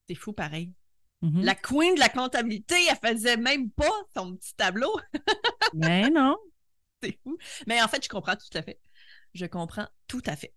C'est 0.08 0.16
fou 0.16 0.34
pareil. 0.34 0.72
Mhm. 1.22 1.44
La 1.44 1.56
queen 1.56 1.96
de 1.96 2.00
la 2.00 2.10
comptabilité, 2.10 2.76
elle 2.90 3.16
faisait 3.16 3.38
même 3.38 3.72
pas 3.72 3.92
son 4.16 4.36
petit 4.36 4.56
tableau. 4.56 5.00
Mais 5.74 6.10
non. 6.10 6.38
C'est 7.02 7.18
fou. 7.24 7.38
Mais 7.68 7.82
en 7.82 7.88
fait, 7.88 8.04
je 8.04 8.10
comprends 8.10 8.36
tout 8.36 8.58
à 8.58 8.62
fait. 8.62 8.80
Je 9.34 9.46
comprends 9.46 9.88
tout 10.08 10.22
à 10.26 10.36
fait. 10.36 10.54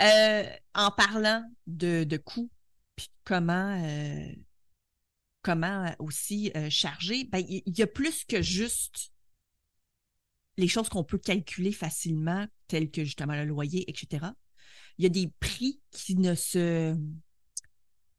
Euh, 0.00 0.44
en 0.74 0.90
parlant 0.90 1.42
de, 1.66 2.04
de 2.04 2.16
coûts, 2.16 2.50
comment, 3.28 3.84
euh, 3.84 4.32
comment 5.42 5.94
aussi 5.98 6.50
euh, 6.56 6.70
charger, 6.70 7.24
ben, 7.24 7.44
il 7.46 7.62
y, 7.78 7.82
a 7.82 7.86
plus 7.86 8.24
que 8.24 8.40
juste 8.40 9.12
les 10.56 10.66
choses 10.66 10.88
qu'on 10.88 11.04
peut 11.04 11.18
calculer 11.18 11.72
facilement, 11.72 12.46
telles 12.68 12.90
que 12.90 13.04
justement 13.04 13.34
le 13.34 13.44
loyer, 13.44 13.88
etc. 13.90 14.26
Il 14.96 15.02
y 15.02 15.06
a 15.06 15.10
des 15.10 15.28
prix 15.40 15.80
qui 15.90 16.16
ne 16.16 16.34
se. 16.34 16.94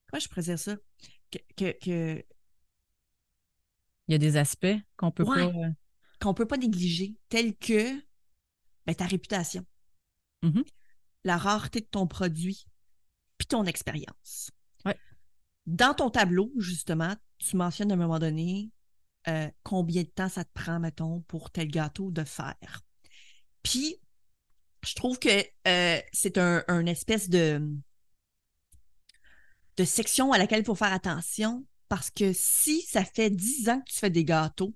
Comment 0.08 0.20
je 0.20 0.28
pourrais 0.30 0.44
dire 0.44 0.60
ça? 0.60 0.78
Que, 1.32 1.40
que, 1.58 1.72
que- 1.80 2.24
Il 4.08 4.12
y 4.12 4.16
a 4.16 4.20
des 4.20 4.38
aspects 4.38 4.78
qu'on 4.96 5.12
peut 5.12 5.24
Ouais. 5.24 5.52
pas. 5.52 5.58
euh, 5.58 5.72
qu'on 6.22 6.34
peut 6.36 6.48
pas 6.48 6.58
négliger, 6.58 7.16
tels 7.30 7.56
que 7.58 8.00
ben, 8.86 8.94
ta 8.96 9.08
réputation, 9.08 9.66
Mhm. 10.44 10.64
la 11.24 11.38
rareté 11.38 11.82
de 11.82 11.86
ton 11.88 12.06
produit, 12.08 12.66
puis 13.40 13.48
ton 13.48 13.66
expérience. 13.66 14.52
Dans 15.66 15.94
ton 15.94 16.10
tableau, 16.10 16.52
justement, 16.58 17.16
tu 17.38 17.56
mentionnes 17.56 17.92
à 17.92 17.96
un 17.96 17.98
moment 17.98 18.20
donné 18.20 18.72
euh, 19.28 19.50
combien 19.64 20.04
de 20.04 20.08
temps 20.08 20.30
ça 20.30 20.44
te 20.44 20.52
prend, 20.54 20.80
mettons, 20.80 21.22
pour 21.22 21.52
tel 21.52 21.68
gâteau 21.70 22.12
de 22.12 22.24
faire. 22.24 22.82
Puis, 23.64 23.98
je 24.86 24.96
trouve 24.96 25.20
que 25.20 25.30
euh, 25.68 26.02
c'est 26.14 26.38
un, 26.38 26.64
un 26.68 26.86
espèce 26.86 27.30
de, 27.30 27.62
de 29.78 29.84
section 29.84 30.32
à 30.32 30.38
laquelle 30.38 30.60
il 30.60 30.66
faut 30.66 30.76
faire 30.76 30.94
attention 30.94 31.66
parce 31.88 32.10
que 32.10 32.34
si 32.34 32.82
ça 32.84 33.04
fait 33.04 33.30
10 33.30 33.70
ans 33.70 33.82
que 33.82 33.92
tu 33.92 34.00
fais 34.00 34.10
des 34.10 34.26
gâteaux, 34.26 34.74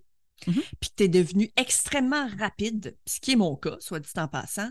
Mhm. 0.48 0.62
puis 0.82 0.90
que 0.90 0.96
tu 0.98 1.04
es 1.04 1.08
devenu 1.08 1.52
extrêmement 1.56 2.28
rapide, 2.38 2.98
ce 3.06 3.22
qui 3.22 3.32
est 3.32 3.36
mon 3.38 3.56
cas, 3.56 3.78
soit 3.80 4.02
dit 4.02 4.10
en 4.18 4.28
passant, 4.28 4.70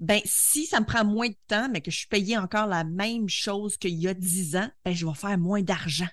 ben 0.00 0.20
si 0.24 0.66
ça 0.66 0.80
me 0.80 0.86
prend 0.86 1.04
moins 1.04 1.28
de 1.28 1.36
temps, 1.46 1.68
mais 1.70 1.80
que 1.80 1.90
je 1.90 1.98
suis 1.98 2.06
payé 2.08 2.36
encore 2.36 2.66
la 2.66 2.84
même 2.84 3.28
chose 3.28 3.76
qu'il 3.76 3.94
y 3.94 4.08
a 4.08 4.14
10 4.14 4.56
ans, 4.56 4.70
ben 4.84 4.94
je 4.94 5.06
vais 5.06 5.14
faire 5.14 5.38
moins 5.38 5.62
d'argent. 5.62 6.08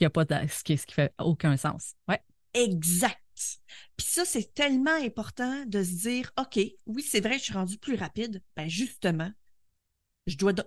Il 0.00 0.04
y 0.04 0.06
a 0.06 0.10
pas 0.10 0.24
de, 0.24 0.34
ce 0.48 0.62
qui, 0.64 0.76
ce 0.76 0.86
qui 0.86 0.94
fait 0.94 1.12
aucun 1.18 1.56
sens. 1.56 1.94
Ouais. 2.08 2.20
Exact. 2.54 3.18
Puis 3.96 4.06
ça, 4.08 4.24
c'est 4.24 4.52
tellement 4.54 4.94
important 5.04 5.64
de 5.66 5.82
se 5.82 5.92
dire, 5.92 6.32
OK, 6.38 6.58
oui, 6.86 7.02
c'est 7.02 7.20
vrai, 7.20 7.38
je 7.38 7.44
suis 7.44 7.52
rendu 7.52 7.78
plus 7.78 7.94
rapide. 7.94 8.42
Ben 8.56 8.68
justement, 8.68 9.30
je 10.26 10.36
dois... 10.36 10.52
do- 10.52 10.62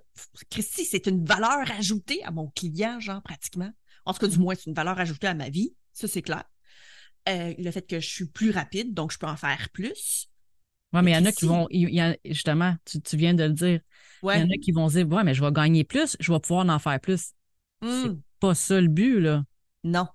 Christy, 0.49 0.85
c'est 0.85 1.07
une 1.07 1.25
valeur 1.25 1.69
ajoutée 1.77 2.23
à 2.23 2.31
mon 2.31 2.49
client, 2.49 2.99
genre, 2.99 3.21
pratiquement. 3.21 3.71
En 4.05 4.13
tout 4.13 4.19
cas, 4.19 4.27
du 4.27 4.39
moins, 4.39 4.55
c'est 4.55 4.67
une 4.67 4.73
valeur 4.73 4.99
ajoutée 4.99 5.27
à 5.27 5.33
ma 5.33 5.49
vie. 5.49 5.75
Ça, 5.93 6.07
c'est 6.07 6.21
clair. 6.21 6.43
Euh, 7.29 7.53
le 7.57 7.71
fait 7.71 7.83
que 7.83 7.99
je 7.99 8.09
suis 8.09 8.25
plus 8.25 8.51
rapide, 8.51 8.93
donc 8.93 9.11
je 9.11 9.17
peux 9.17 9.27
en 9.27 9.37
faire 9.37 9.69
plus. 9.71 10.30
Ouais, 10.93 11.01
mais 11.01 11.11
il 11.11 11.13
y 11.15 11.17
en 11.17 11.25
a 11.25 11.31
qui 11.31 11.45
vont, 11.45 11.67
y 11.71 12.01
en- 12.01 12.15
justement, 12.25 12.75
tu, 12.85 13.01
tu 13.01 13.15
viens 13.17 13.33
de 13.33 13.43
le 13.45 13.53
dire, 13.53 13.79
il 14.23 14.25
Ouais. 14.27 14.39
y 14.41 14.43
en 14.43 14.49
a 14.49 14.57
qui 14.61 14.71
vont 14.71 14.87
dire, 14.87 15.07
ouais, 15.07 15.23
mais 15.23 15.33
je 15.33 15.41
vais 15.43 15.51
gagner 15.51 15.83
plus, 15.83 16.17
je 16.19 16.31
vais 16.31 16.39
pouvoir 16.39 16.67
en 16.67 16.79
faire 16.79 16.99
plus. 16.99 17.31
Hmm. 17.81 18.19
Pas 18.39 18.55
ça 18.55 18.81
le 18.81 18.87
but, 18.87 19.19
là. 19.21 19.43
Non. 19.83 20.07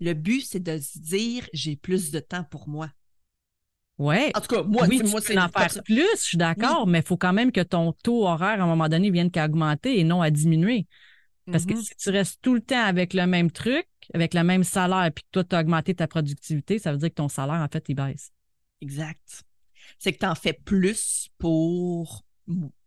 Le 0.00 0.14
but, 0.14 0.42
c'est 0.42 0.60
de 0.60 0.78
se 0.78 0.98
dire, 0.98 1.48
j'ai 1.52 1.76
plus 1.76 2.10
de 2.10 2.20
temps 2.20 2.44
pour 2.44 2.68
moi. 2.68 2.90
Ouais. 3.98 4.32
En 4.34 4.40
tout 4.40 4.48
cas, 4.48 4.62
moi, 4.62 4.86
oui, 4.88 4.98
tu 4.98 5.04
moi 5.04 5.20
peux 5.20 5.26
c'est 5.26 5.38
en 5.38 5.48
faire 5.48 5.70
ça. 5.70 5.82
plus, 5.82 6.06
je 6.16 6.22
suis 6.22 6.38
d'accord, 6.38 6.86
mais 6.86 6.98
il 7.00 7.04
faut 7.06 7.16
quand 7.16 7.32
même 7.32 7.52
que 7.52 7.60
ton 7.60 7.92
taux 7.92 8.26
horaire, 8.26 8.60
à 8.60 8.64
un 8.64 8.66
moment 8.66 8.88
donné, 8.88 9.10
vienne 9.10 9.30
qu'à 9.30 9.44
augmenter 9.44 9.98
et 10.00 10.04
non 10.04 10.22
à 10.22 10.30
diminuer. 10.30 10.86
Parce 11.50 11.66
que 11.66 11.74
Mhm. 11.74 11.82
si 11.82 11.94
tu 11.96 12.10
restes 12.10 12.40
tout 12.42 12.54
le 12.54 12.60
temps 12.60 12.82
avec 12.84 13.14
le 13.14 13.26
même 13.26 13.50
truc, 13.50 13.86
avec 14.14 14.34
le 14.34 14.42
même 14.42 14.64
salaire, 14.64 15.10
puis 15.14 15.24
que 15.24 15.28
toi, 15.30 15.44
tu 15.44 15.54
as 15.54 15.60
augmenté 15.60 15.94
ta 15.94 16.08
productivité, 16.08 16.78
ça 16.78 16.92
veut 16.92 16.98
dire 16.98 17.10
que 17.10 17.14
ton 17.14 17.28
salaire, 17.28 17.60
en 17.60 17.68
fait, 17.68 17.84
il 17.88 17.94
baisse. 17.94 18.32
Exact. 18.80 19.44
C'est 19.98 20.12
que 20.12 20.18
tu 20.18 20.26
en 20.26 20.34
fais 20.34 20.52
plus 20.52 21.28
pour 21.38 22.24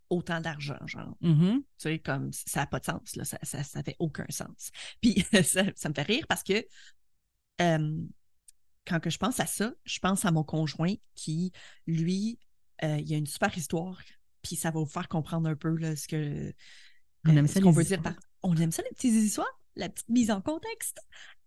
autant 0.10 0.39
d'argent, 0.39 0.78
genre. 0.86 1.15
Mhm. 1.22 1.62
Tu 1.62 1.65
sais, 1.78 2.00
comme 2.00 2.32
ça 2.32 2.62
n'a 2.62 2.68
pas 2.68 2.80
de 2.80 2.86
sens, 2.86 3.15
là. 3.15 3.26
Ça, 3.26 3.39
ça, 3.44 3.63
ça 3.63 3.84
fait 3.84 3.96
aucun 4.00 4.26
sens. 4.30 4.72
Puis 5.02 5.26
ça, 5.44 5.63
ça 5.76 5.89
me 5.89 5.94
fait 5.94 6.04
rire 6.04 6.26
parce 6.28 6.44
que 6.44 6.65
euh, 7.62 7.98
quand 8.86 9.00
que 9.00 9.10
je 9.10 9.18
pense 9.18 9.39
à 9.39 9.46
ça, 9.46 9.74
je 9.84 10.00
pense 10.00 10.26
à 10.26 10.32
mon 10.32 10.44
conjoint 10.44 10.94
qui, 11.15 11.52
lui, 11.88 12.39
euh, 12.84 13.00
il 13.00 13.13
a 13.13 13.18
une 13.18 13.26
super 13.26 13.56
histoire. 13.58 14.00
Puis 14.41 14.56
ça 14.56 14.70
va 14.70 14.80
vous 14.80 14.86
faire 14.86 15.08
comprendre 15.08 15.50
un 15.50 15.56
peu 15.56 15.76
là, 15.76 15.96
ce 15.96 16.08
que 16.08 16.54
On 17.28 17.36
euh, 17.36 17.39
aime 17.39 17.48
ce 17.48 17.56
ça, 17.56 17.62
qu'on 17.62 17.72
veut 17.72 17.84
dire 17.84 18.02
par. 18.02 18.13
On 18.44 18.56
aime 18.58 18.72
ça, 18.72 18.84
les 18.84 18.89
petites 18.96 19.13
histoires, 19.13 19.60
la 19.76 19.89
petite 19.89 20.10
mise 20.10 20.30
en 20.30 20.41
contexte. 20.41 21.00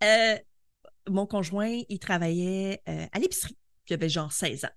Euh, 0.02 0.36
mon 1.08 1.26
conjoint, 1.26 1.80
il 1.88 1.98
travaillait 2.00 2.82
à 2.86 3.18
l'épicerie. 3.18 3.56
Puis 3.84 3.92
il 3.92 3.94
avait 3.94 4.08
genre 4.08 4.32
16 4.32 4.64
ans. 4.64 4.70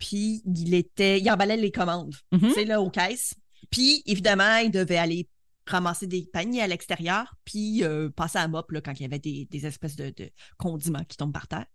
Puis 0.00 0.42
il 0.44 0.74
était. 0.74 1.20
Il 1.20 1.30
emballait 1.30 1.56
les 1.56 1.70
commandes, 1.70 2.16
Mhm. 2.32 2.40
tu 2.40 2.52
sais, 2.54 2.64
là, 2.64 2.80
aux 2.80 2.90
caisses. 2.90 3.34
Puis 3.70 4.02
évidemment, 4.06 4.56
il 4.56 4.72
devait 4.72 4.96
aller 4.96 5.28
ramasser 5.66 6.08
des 6.08 6.26
paniers 6.32 6.62
à 6.62 6.66
l'extérieur, 6.66 7.32
puis 7.44 7.84
euh, 7.84 8.08
passer 8.10 8.38
à 8.38 8.48
mop 8.48 8.72
là, 8.72 8.80
quand 8.80 8.92
il 8.98 9.02
y 9.02 9.04
avait 9.04 9.20
des, 9.20 9.44
des 9.44 9.66
espèces 9.66 9.94
de, 9.94 10.10
de, 10.10 10.30
condiments 10.56 11.04
qui 11.04 11.16
tombent 11.16 11.32
par 11.32 11.46
terre. 11.46 11.66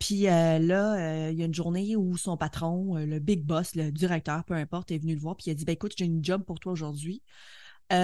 Puis 0.00 0.26
euh, 0.26 0.58
là, 0.58 0.94
euh, 1.26 1.30
il 1.30 1.38
y 1.38 1.42
a 1.42 1.44
une 1.44 1.54
journée 1.54 1.94
où 1.94 2.16
son 2.16 2.36
patron, 2.36 2.96
le 2.96 3.18
big 3.20 3.44
boss, 3.44 3.76
le 3.76 3.92
directeur, 3.92 4.42
peu 4.44 4.54
importe, 4.54 4.90
est 4.90 4.98
venu 4.98 5.14
le 5.14 5.20
voir, 5.20 5.36
puis 5.36 5.44
il 5.48 5.50
a 5.50 5.54
dit 5.54 5.64
ben, 5.64 5.74
écoute, 5.74 5.92
j'ai 5.96 6.06
une 6.06 6.24
job 6.24 6.42
pour 6.42 6.58
toi 6.58 6.72
aujourd'hui. 6.72 7.22
tu 7.90 7.94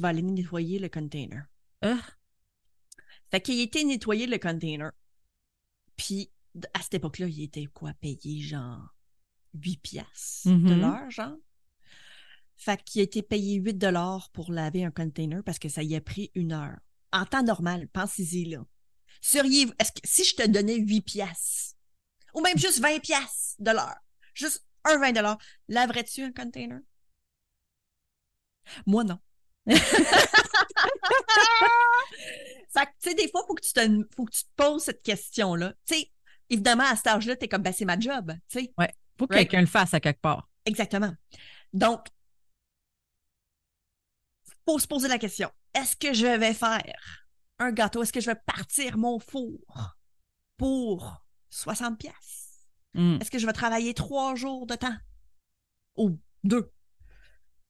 vas 0.00 0.08
aller 0.08 0.22
nettoyer 0.22 0.78
le 0.78 0.88
container. 0.88 1.44
Fait 3.30 3.40
qu'il 3.40 3.60
était 3.60 3.84
nettoyer 3.84 4.26
le 4.26 4.38
container. 4.38 4.92
Puis 5.96 6.30
à 6.74 6.82
cette 6.82 6.94
époque-là, 6.94 7.26
il 7.26 7.42
était 7.42 7.66
quoi 7.66 7.92
payé 7.94 8.40
genre 8.42 8.94
8 9.54 9.76
piastres 9.78 10.48
de 10.48 10.74
Mhm. 10.74 10.80
l'heure, 10.80 11.10
genre? 11.10 11.36
Fait 12.56 12.82
qu'il 12.82 13.00
a 13.00 13.04
été 13.04 13.22
payé 13.22 13.56
8 13.56 13.74
dollars 13.74 14.28
pour 14.30 14.52
laver 14.52 14.84
un 14.84 14.90
container 14.90 15.42
parce 15.44 15.58
que 15.58 15.68
ça 15.68 15.82
y 15.82 15.96
a 15.96 16.00
pris 16.00 16.30
une 16.34 16.52
heure. 16.52 16.78
En 17.12 17.24
temps 17.24 17.42
normal, 17.42 17.88
pensez-y 17.88 18.44
là. 18.44 18.64
Seriez 19.20 19.66
est-ce 19.78 19.92
que 19.92 20.00
si 20.04 20.24
je 20.24 20.36
te 20.36 20.46
donnais 20.46 20.76
8 20.76 21.00
piastres 21.02 21.74
ou 22.34 22.40
même 22.42 22.58
juste 22.58 22.80
20 22.80 23.00
piastres 23.00 23.56
de 23.58 23.70
l'heure, 23.70 23.96
juste 24.34 24.64
un 24.84 24.98
20 24.98 25.12
dollars, 25.12 25.38
laverais-tu 25.68 26.22
un 26.22 26.32
container? 26.32 26.80
Moi 28.86 29.04
non. 29.04 29.18
fait 29.66 29.80
que, 32.86 32.90
tu 33.00 33.08
sais, 33.10 33.14
des 33.14 33.28
fois, 33.30 33.44
faut 33.46 33.54
que 33.54 33.62
tu 33.62 33.72
te, 33.72 33.80
faut 34.14 34.24
que 34.24 34.32
tu 34.32 34.42
te 34.44 34.48
poses 34.56 34.84
cette 34.84 35.02
question-là. 35.02 35.74
Tu 35.86 35.94
sais, 35.94 36.10
évidemment, 36.50 36.84
à 36.84 36.96
cet 36.96 37.06
âge-là, 37.06 37.36
t'es 37.36 37.48
comme, 37.48 37.62
ben, 37.62 37.72
c'est 37.72 37.84
ma 37.84 37.98
job, 37.98 38.32
tu 38.48 38.60
sais. 38.60 38.72
Faut 39.18 39.26
que 39.26 39.34
Right? 39.34 39.48
quelqu'un 39.48 39.60
le 39.60 39.66
fasse 39.66 39.94
à 39.94 40.00
quelque 40.00 40.20
part. 40.20 40.48
Exactement. 40.64 41.12
Donc, 41.72 42.06
faut 44.66 44.78
se 44.78 44.86
poser 44.86 45.08
la 45.08 45.18
question 45.18 45.50
est-ce 45.74 45.94
que 45.96 46.12
je 46.12 46.26
vais 46.26 46.52
faire 46.54 46.82
un 47.60 47.70
gâteau? 47.70 48.02
Est-ce 48.02 48.12
que 48.12 48.20
je 48.20 48.26
vais 48.30 48.40
partir 48.46 48.98
mon 48.98 49.18
four 49.20 49.96
pour 50.56 51.24
60 51.50 51.98
pièces 51.98 52.36
Mm. 52.92 53.18
Est-ce 53.20 53.30
que 53.30 53.38
je 53.38 53.46
vais 53.46 53.52
travailler 53.52 53.94
trois 53.94 54.34
jours 54.34 54.66
de 54.66 54.74
temps? 54.74 54.96
Ou 55.96 56.18
deux? 56.42 56.72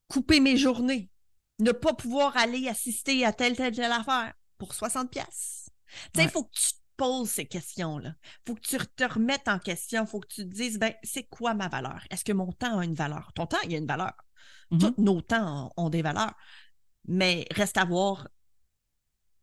Couper 0.08 0.40
mes 0.40 0.56
journées, 0.56 1.10
ne 1.58 1.72
pas 1.72 1.92
pouvoir 1.92 2.34
aller 2.38 2.68
assister 2.68 3.26
à 3.26 3.34
telle 3.34 3.54
telle 3.54 3.76
telle 3.76 3.92
affaire 3.92 4.32
pour 4.56 4.72
60 4.72 5.10
pièces 5.10 5.68
Tu 5.90 5.92
sais, 5.92 6.08
il 6.14 6.20
Ouais. 6.24 6.28
faut 6.30 6.44
que 6.44 6.54
tu 6.58 6.70
poses 7.00 7.30
ces 7.30 7.46
questions-là. 7.46 8.14
faut 8.46 8.54
que 8.54 8.60
tu 8.60 8.76
te 8.76 9.04
remettes 9.04 9.48
en 9.48 9.58
question. 9.58 10.04
faut 10.04 10.20
que 10.20 10.28
tu 10.28 10.42
te 10.42 10.54
dises, 10.54 10.78
ben, 10.78 10.92
c'est 11.02 11.24
quoi 11.24 11.54
ma 11.54 11.68
valeur? 11.68 12.04
Est-ce 12.10 12.24
que 12.24 12.32
mon 12.32 12.52
temps 12.52 12.78
a 12.78 12.84
une 12.84 12.94
valeur? 12.94 13.32
Ton 13.34 13.46
temps, 13.46 13.56
il 13.64 13.74
a 13.74 13.78
une 13.78 13.86
valeur. 13.86 14.12
Mhm. 14.70 14.78
Tous 14.78 14.94
nos 14.98 15.22
temps 15.22 15.72
ont, 15.76 15.84
ont 15.86 15.88
des 15.88 16.02
valeurs. 16.02 16.34
Mais 17.08 17.46
reste 17.52 17.78
à 17.78 17.86
voir, 17.86 18.28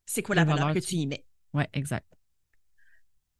c'est 0.06 0.22
quoi 0.22 0.36
la 0.36 0.46
valeur 0.46 0.72
que 0.72 0.80
tu- 0.80 0.98
y 0.98 1.08
mets. 1.08 1.26
Ouais, 1.54 1.68
exact. 1.74 2.08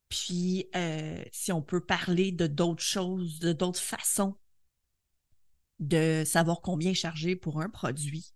Puis, 0.10 0.68
euh, 0.76 1.24
si 1.32 1.52
on 1.52 1.62
peut 1.62 1.86
parler 1.86 2.32
de 2.32 2.48
d'autres 2.48 2.82
choses, 2.84 3.38
de 3.38 3.54
d'autres 3.54 3.80
façons 3.80 4.36
de 5.80 6.24
savoir 6.26 6.62
combien 6.62 6.96
charger 6.96 7.36
pour 7.36 7.62
un 7.62 7.70
produit. 7.70 8.34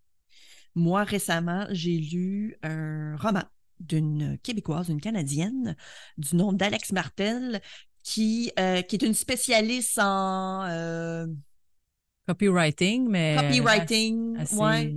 Moi, 0.76 1.04
récemment, 1.04 1.66
j'ai 1.72 1.98
lu 1.98 2.56
un 2.62 3.16
roman 3.18 3.46
d'une 3.82 4.38
Québécoise, 4.44 4.90
une 4.90 5.02
Canadienne, 5.02 5.76
du 6.18 6.36
nom 6.36 6.54
d'Alex 6.54 6.92
Martel, 6.92 7.62
qui, 8.04 8.52
euh, 8.60 8.82
qui 8.82 8.96
est 8.96 9.04
une 9.04 9.14
spécialiste 9.14 10.00
en 10.00 10.66
euh, 10.66 11.28
Copywriting, 12.28 13.08
mais. 13.10 13.36
copywriting, 13.38 14.38
assez- 14.38 14.56
ouais, 14.56 14.94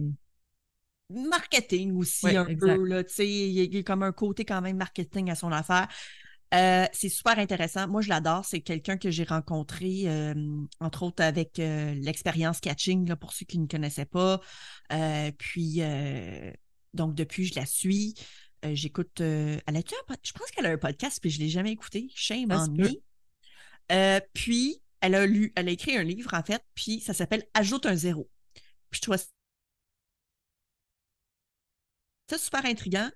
marketing 1.11 1.97
aussi 1.97 2.27
Ouais, 2.27 2.37
un 2.37 2.47
exact. 2.47 2.77
peu. 2.77 2.85
Là, 2.87 3.05
tu 3.05 3.15
sais, 3.15 3.29
il 3.29 3.75
y 3.75 3.79
a- 3.79 3.83
comme 3.83 4.03
un 4.03 4.13
côté 4.13 4.45
quand 4.45 4.61
même 4.61 4.77
marketing 4.77 5.31
à 5.31 5.35
son 5.35 5.53
affaire. 5.53 5.89
Euh, 6.55 6.87
c'est 6.93 7.09
super 7.09 7.39
intéressant. 7.39 7.89
Moi, 7.89 8.01
je 8.01 8.09
l'adore. 8.09 8.45
C'est 8.45 8.61
quelqu'un 8.61 8.97
que 8.97 9.11
j'ai 9.11 9.25
rencontré, 9.25 10.05
euh, 10.07 10.35
entre 10.81 11.03
autres, 11.03 11.23
avec 11.23 11.59
euh, 11.59 11.95
l'expérience 11.95 12.61
catching, 12.61 13.09
là, 13.09 13.17
pour 13.17 13.33
ceux 13.33 13.45
qui 13.45 13.59
ne 13.59 13.67
connaissaient 13.67 14.05
pas. 14.07 14.41
Puis, 15.39 15.81
donc, 16.95 17.15
depuis, 17.15 17.47
je 17.47 17.57
la 17.57 17.67
suis. 17.67 18.15
Euh, 18.65 18.75
J'écoute. 18.75 19.21
euh, 19.21 19.59
elle 19.67 19.77
a 19.77 19.81
un 19.81 20.15
Je 20.23 20.33
pense 20.33 20.51
qu'elle 20.51 20.67
a 20.67 20.71
un 20.71 20.79
podcast, 20.79 21.19
puis 21.21 21.31
je 21.31 21.39
ne 21.39 21.45
l'ai 21.45 21.51
jamais 21.51 21.73
écouté. 21.73 22.09
Shame 22.15 22.51
on 22.51 22.71
me. 22.71 22.91
Euh, 23.93 24.21
puis, 24.33 24.81
elle 25.01 25.15
a 25.15 25.27
lu, 25.27 25.53
elle 25.57 25.69
a 25.69 25.73
écrit 25.73 25.97
un 25.97 26.03
livre, 26.03 26.33
en 26.33 26.43
fait, 26.43 26.65
puis 26.75 27.01
ça 27.01 27.13
s'appelle 27.13 27.45
Ajoute 27.53 27.87
un 27.87 27.95
zéro. 27.95 28.31
Puis, 28.91 28.99
je 28.99 29.03
trouve 29.03 29.17
ça 29.17 29.27
super 32.39 32.65
intriguant 32.65 33.11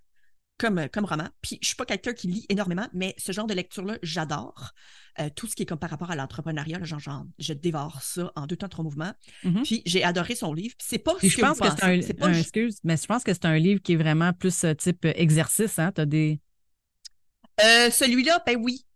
comme, 0.59 0.89
comme 0.91 1.05
roman. 1.05 1.29
Puis 1.41 1.59
je 1.63 1.69
suis 1.69 1.77
pas 1.77 1.87
quelqu'un 1.87 2.13
qui 2.13 2.27
lit 2.29 2.47
énormément, 2.49 2.87
mais 2.93 3.15
ce 3.19 3.33
genre 3.33 3.47
de 3.47 3.55
lecture-là, 3.55 3.99
j'adore. 4.03 4.73
Euh, 5.21 5.31
tout 5.35 5.47
ce 5.47 5.57
qui 5.57 5.63
est 5.63 5.67
comme 5.67 5.79
par 5.79 5.91
rapport 5.91 6.11
à 6.11 6.17
l'entrepreneuriat, 6.17 6.83
genre, 6.85 7.01
genre, 7.01 7.25
je 7.39 7.53
dévore 7.53 8.03
ça 8.03 8.31
en 8.37 8.47
deux 8.47 8.57
temps, 8.57 8.69
trois 8.69 8.85
mouvements. 8.85 9.13
Mhm. 9.45 9.63
Puis 9.63 9.83
j'ai 9.87 10.05
adoré 10.05 10.35
son 10.35 10.53
livre. 10.53 10.75
Puis 10.79 10.87
c'est 10.91 10.99
pas 10.99 11.15
Puis 11.17 11.29
ce 11.29 11.33
je 11.33 11.37
que 11.37 11.41
pense 11.43 11.57
vous 11.59 11.65
que 11.65 11.71
c'est 11.71 11.81
pensez. 11.81 12.11
un, 12.11 12.15
pas 12.15 12.27
un- 12.29 12.35
excuse, 12.35 12.79
mais 12.85 12.97
je 12.97 13.07
pense 13.07 13.25
que 13.25 13.33
c'est 13.33 13.45
un 13.47 13.59
livre 13.59 13.81
qui 13.83 13.95
est 13.95 13.97
vraiment 13.97 14.33
plus 14.33 14.65
euh, 14.65 14.75
type 14.75 15.05
euh, 15.07 15.13
exercice, 15.17 15.79
hein. 15.79 15.91
T'as 15.93 16.07
des. 16.07 16.41
Euh, 17.61 17.91
celui-là, 17.91 18.43
ben 18.47 18.57
oui, 18.61 18.87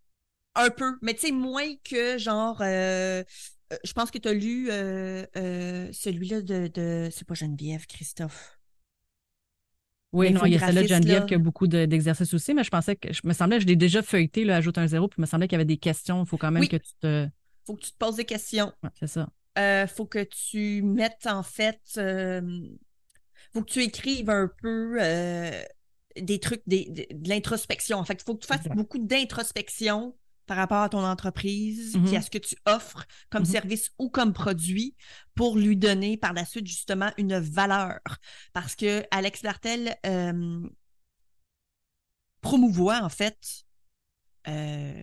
un 0.54 0.70
peu. 0.70 0.96
Mais 1.02 1.14
tu 1.14 1.22
sais, 1.28 1.32
moins 1.32 1.74
que 1.84 2.18
genre. 2.18 2.60
euh, 2.62 3.24
euh, 3.72 3.76
je 3.84 3.92
pense 3.92 4.10
que 4.10 4.18
tu 4.18 4.28
as 4.28 4.34
lu 4.34 4.68
euh, 4.70 5.26
euh, 5.36 5.88
celui-là 5.92 6.42
de, 6.42 6.68
de. 6.68 7.08
C'est 7.12 7.26
pas 7.26 7.34
Geneviève, 7.34 7.86
Christophe? 7.86 8.58
Oui, 10.12 10.30
non, 10.30 10.44
il 10.44 10.52
y 10.52 10.56
a 10.56 10.58
celle-là 10.58 10.82
de 10.82 10.86
Geneviève 10.88 11.24
qui 11.26 11.34
a 11.34 11.38
beaucoup 11.38 11.66
de- 11.66 11.86
d'exercices 11.86 12.34
aussi, 12.34 12.52
mais 12.54 12.64
je 12.64 12.70
pensais 12.70 12.96
que, 12.96 13.12
je 13.12 13.20
me 13.24 13.32
semblait, 13.32 13.60
je 13.60 13.66
l'ai 13.66 13.76
déjà 13.76 14.02
feuilleté, 14.02 14.44
là, 14.44 14.56
ajoute 14.56 14.76
un 14.78 14.86
zéro, 14.86 15.08
puis 15.08 15.16
il 15.18 15.22
me 15.22 15.26
semblait 15.26 15.48
qu'il 15.48 15.54
y 15.56 15.60
avait 15.60 15.64
des 15.64 15.78
questions. 15.78 16.22
Il 16.22 16.26
faut 16.28 16.36
quand 16.36 16.50
même 16.50 16.60
Oui. 16.60 16.68
que 16.68 16.76
tu 16.76 16.92
te. 17.00 17.28
Faut 17.66 17.74
que 17.76 17.80
tu 17.82 17.92
te 17.92 17.96
poses 17.96 18.16
des 18.16 18.24
questions. 18.24 18.72
Ouais, 18.82 18.90
c'est 18.98 19.06
ça. 19.06 19.28
euh, 19.58 19.86
faut 19.86 20.04
que 20.06 20.22
tu 20.24 20.82
mettes 20.82 21.26
en 21.26 21.42
fait, 21.42 21.80
euh, 21.96 22.42
faut 23.52 23.62
que 23.62 23.70
tu 23.70 23.82
écrives 23.82 24.28
un 24.30 24.50
peu 24.60 24.96
euh, 25.00 25.50
des 26.20 26.38
trucs, 26.40 26.62
des, 26.66 26.86
de 27.10 27.28
l'introspection. 27.28 27.98
En 27.98 28.04
fait, 28.04 28.14
il 28.14 28.22
faut 28.24 28.34
que 28.34 28.40
tu 28.42 28.46
fasses 28.48 28.60
Exact. 28.66 28.74
beaucoup 28.76 28.98
d'introspection 28.98 30.14
par 30.46 30.56
rapport 30.56 30.82
à 30.82 30.88
ton 30.88 31.04
entreprise, 31.04 31.96
Mhm. 31.96 32.04
puis 32.04 32.16
à 32.16 32.22
ce 32.22 32.30
que 32.30 32.38
tu 32.38 32.56
offres 32.66 33.04
comme 33.30 33.42
Mhm. 33.42 33.48
service 33.48 33.90
ou 33.98 34.10
comme 34.10 34.32
produit 34.32 34.94
pour 35.34 35.56
lui 35.56 35.76
donner 35.76 36.16
par 36.16 36.32
la 36.32 36.44
suite 36.44 36.66
justement 36.66 37.10
une 37.18 37.38
valeur. 37.38 38.00
Parce 38.52 38.74
que 38.76 39.04
Alex 39.10 39.42
Lartel 39.42 39.96
euh, 40.06 40.68
promouvoit 42.40 43.00
en 43.02 43.08
fait 43.08 43.38
euh, 44.48 45.00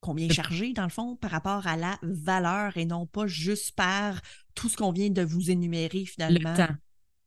combien 0.00 0.28
charger 0.28 0.74
dans 0.74 0.82
le 0.82 0.90
fond 0.90 1.16
par 1.16 1.30
rapport 1.30 1.66
à 1.66 1.76
la 1.78 1.98
valeur 2.02 2.76
et 2.76 2.84
non 2.84 3.06
pas 3.06 3.26
juste 3.26 3.74
par 3.74 4.20
tout 4.54 4.68
ce 4.68 4.76
qu'on 4.76 4.92
vient 4.92 5.08
de 5.08 5.22
vous 5.22 5.50
énumérer 5.50 6.04
finalement. 6.04 6.50
Le 6.52 6.56
temps. 6.56 6.74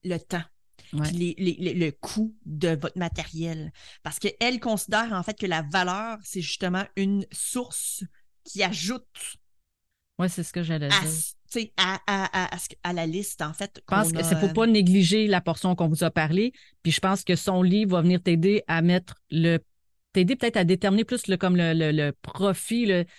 Le 0.04 0.18
temps. 0.20 0.44
Ouais. 0.94 1.08
Puis 1.08 1.18
les- 1.18 1.36
les- 1.38 1.58
les- 1.60 1.74
le 1.74 1.92
coût 1.92 2.36
de 2.46 2.70
votre 2.70 2.98
matériel. 2.98 3.72
Parce 4.04 4.20
qu'elle 4.20 4.60
considère 4.60 5.12
en 5.14 5.24
fait 5.24 5.38
que 5.38 5.46
la 5.46 5.62
valeur, 5.64 6.18
c'est 6.24 6.42
justement 6.42 6.84
une 6.96 7.26
source 7.32 8.04
qui 8.44 8.64
ajoute 8.64 9.06
Ouais, 10.20 10.30
c'est 10.30 10.44
ce 10.44 10.52
que 10.52 10.64
j'allais 10.64 10.88
à, 10.88 11.00
dire. 11.02 11.70
à, 11.78 12.00
à- 12.08 12.56
à- 12.56 12.58
à 12.84 12.94
la 12.94 13.06
liste, 13.06 13.42
en 13.44 13.54
fait. 13.54 13.72
Je 13.76 13.82
pense 13.96 14.12
que 14.12 14.24
c'est 14.24 14.36
faut 14.40 14.48
euh, 14.48 14.54
pas 14.54 14.66
négliger 14.66 15.28
la 15.28 15.42
portion 15.42 15.76
qu'on 15.76 15.88
vous 15.88 16.04
a 16.04 16.10
parlé. 16.10 16.54
Puis 16.82 16.92
je 16.92 17.00
pense 17.00 17.24
que 17.24 17.36
son 17.36 17.62
livre 17.62 17.92
va 17.92 18.02
venir 18.02 18.22
t'aider 18.22 18.64
à 18.68 18.82
mettre 18.82 19.16
le 19.30 19.60
t'aider 20.14 20.36
peut-être 20.36 20.58
à 20.58 20.64
déterminer 20.64 21.04
plus 21.04 21.28
le 21.28 21.38
comme 21.38 21.56
le, 21.56 21.74
le, 21.74 21.92
le 21.92 22.12
profit, 22.24 22.88
le, 22.88 23.04
tu 23.04 23.12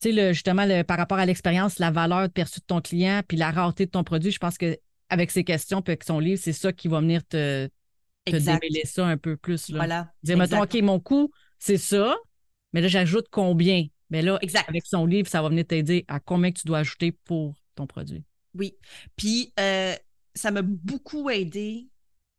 sais, 0.00 0.12
le, 0.12 0.34
justement, 0.34 0.66
le, 0.66 0.82
par 0.82 0.98
rapport 0.98 1.18
à 1.18 1.24
l'expérience, 1.24 1.78
la 1.78 1.90
valeur 1.90 2.28
perçue 2.28 2.60
de 2.60 2.66
ton 2.66 2.82
client, 2.82 3.22
puis 3.26 3.38
la 3.38 3.50
rareté 3.50 3.86
de 3.86 3.90
ton 3.90 4.04
produit. 4.04 4.30
Je 4.30 4.38
pense 4.38 4.58
que 4.58 4.76
avec 5.08 5.30
ces 5.30 5.44
questions, 5.44 5.82
puis 5.82 5.92
avec 5.92 6.04
son 6.04 6.18
livre, 6.18 6.40
c'est 6.42 6.52
ça 6.52 6.72
qui 6.72 6.88
va 6.88 7.00
venir 7.00 7.24
te, 7.26 7.68
te 8.26 8.36
démêler 8.36 8.82
ça 8.84 9.06
un 9.06 9.16
peu 9.16 9.36
plus. 9.36 9.68
Là. 9.70 9.78
Voilà. 9.78 10.12
Dire, 10.22 10.36
mettons. 10.36 10.62
OK, 10.62 10.74
mon 10.82 11.00
coût, 11.00 11.30
c'est 11.58 11.78
ça, 11.78 12.16
mais 12.72 12.80
là, 12.80 12.88
j'ajoute 12.88 13.26
combien? 13.30 13.86
Mais 14.10 14.22
là, 14.22 14.38
Exact. 14.40 14.68
avec 14.68 14.86
son 14.86 15.06
livre, 15.06 15.28
ça 15.28 15.42
va 15.42 15.48
venir 15.48 15.66
t'aider 15.66 16.04
à 16.08 16.20
combien 16.20 16.50
que 16.50 16.60
tu 16.60 16.66
dois 16.66 16.78
ajouter 16.78 17.12
pour 17.12 17.54
ton 17.74 17.86
produit. 17.86 18.24
Oui. 18.54 18.76
Puis 19.16 19.52
euh, 19.60 19.94
ça 20.34 20.50
m'a 20.50 20.62
beaucoup 20.62 21.28
aidé 21.30 21.88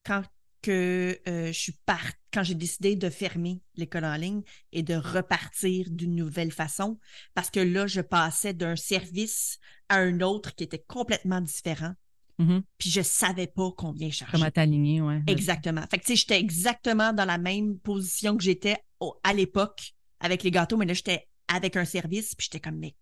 quand 0.04 0.24
que 0.62 1.18
euh, 1.28 1.48
je 1.48 1.58
suis 1.58 1.78
part... 1.86 2.12
quand 2.34 2.44
j'ai 2.44 2.56
décidé 2.56 2.96
de 2.96 3.10
fermer 3.10 3.62
l'école 3.76 4.04
en 4.04 4.16
ligne 4.16 4.42
et 4.74 4.84
de 4.84 4.96
repartir 4.96 5.88
d'une 5.90 6.16
nouvelle 6.16 6.52
façon 6.52 7.00
parce 7.34 7.50
que 7.50 7.62
là 7.62 7.88
je 7.88 8.02
passais 8.02 8.54
d'un 8.54 8.76
service 8.76 9.60
à 9.88 10.00
un 10.00 10.20
autre 10.20 10.56
qui 10.56 10.66
était 10.66 10.84
complètement 10.86 11.40
différent 11.40 11.94
Mhm. 12.40 12.64
puis 12.78 12.90
je 12.90 13.02
savais 13.02 13.48
pas 13.48 13.70
combien 13.78 14.10
charger. 14.10 14.32
Comment 14.32 14.50
t'aligner, 14.50 15.02
ouais. 15.02 15.22
Exactement. 15.28 15.82
Fait 15.92 15.98
que 16.00 16.06
tu 16.06 16.14
sais 16.14 16.16
j'étais 16.16 16.40
exactement 16.40 17.12
dans 17.14 17.26
la 17.26 17.38
même 17.38 17.78
position 17.80 18.36
que 18.38 18.44
j'étais 18.44 18.78
à 19.24 19.34
l'époque 19.34 19.94
avec 20.22 20.44
les 20.44 20.52
gâteaux 20.52 20.78
mais 20.78 20.86
là 20.86 20.94
j'étais 20.94 21.28
avec 21.48 21.76
un 21.76 21.86
service 21.86 22.36
puis 22.36 22.46
j'étais 22.46 22.60
comme 22.62 22.78
mais 22.78 22.96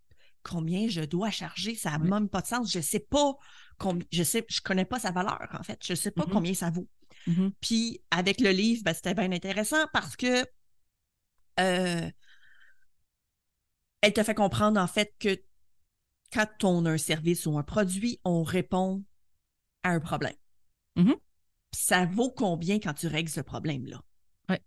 combien 0.43 0.87
je 0.87 1.01
dois 1.01 1.29
charger? 1.29 1.75
Ça 1.75 1.91
n'a 1.91 1.99
Oui. 1.99 2.09
même 2.09 2.29
pas 2.29 2.41
de 2.41 2.47
sens. 2.47 2.71
Je 2.71 2.79
sais 2.79 2.99
pas 3.01 3.35
combien, 3.77 4.05
je 4.11 4.23
sais, 4.23 4.45
je 4.49 4.61
connais 4.61 4.85
pas 4.85 4.97
sa 4.99 5.11
valeur, 5.11 5.45
en 5.59 5.61
fait. 5.61 5.77
Je 5.85 5.93
sais 5.93 6.09
pas 6.11 6.23
Mhm. 6.25 6.31
combien 6.31 6.53
ça 6.53 6.69
vaut. 6.69 6.87
Mhm. 7.27 7.51
Puis 7.59 8.01
avec 8.11 8.39
le 8.39 8.51
livre, 8.51 8.81
ben, 8.85 8.93
c'était 8.93 9.13
bien 9.13 9.31
intéressant 9.33 9.85
parce 9.91 10.15
que 10.15 10.45
euh, 11.59 12.09
elle 14.01 14.13
te 14.13 14.23
fait 14.23 14.35
comprendre 14.35 14.79
en 14.79 14.87
fait 14.87 15.13
que 15.19 15.37
quand 16.31 16.47
on 16.63 16.85
a 16.85 16.91
un 16.91 16.97
service 16.97 17.45
ou 17.45 17.57
un 17.57 17.63
produit, 17.63 18.19
on 18.23 18.43
répond 18.43 19.03
à 19.87 19.91
un 19.91 19.99
problème. 19.99 20.35
Mhm. 20.95 21.15
Puis 21.71 21.81
ça 21.83 22.05
vaut 22.05 22.31
combien 22.31 22.79
quand 22.79 22.93
tu 22.93 23.07
règles 23.07 23.29
ce 23.29 23.41
problème-là? 23.41 24.01
Ouais. 24.49 24.61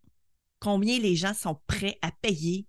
Combien 0.58 0.98
les 0.98 1.16
gens 1.16 1.34
sont 1.34 1.60
prêts 1.66 1.98
à 2.02 2.12
payer 2.12 2.66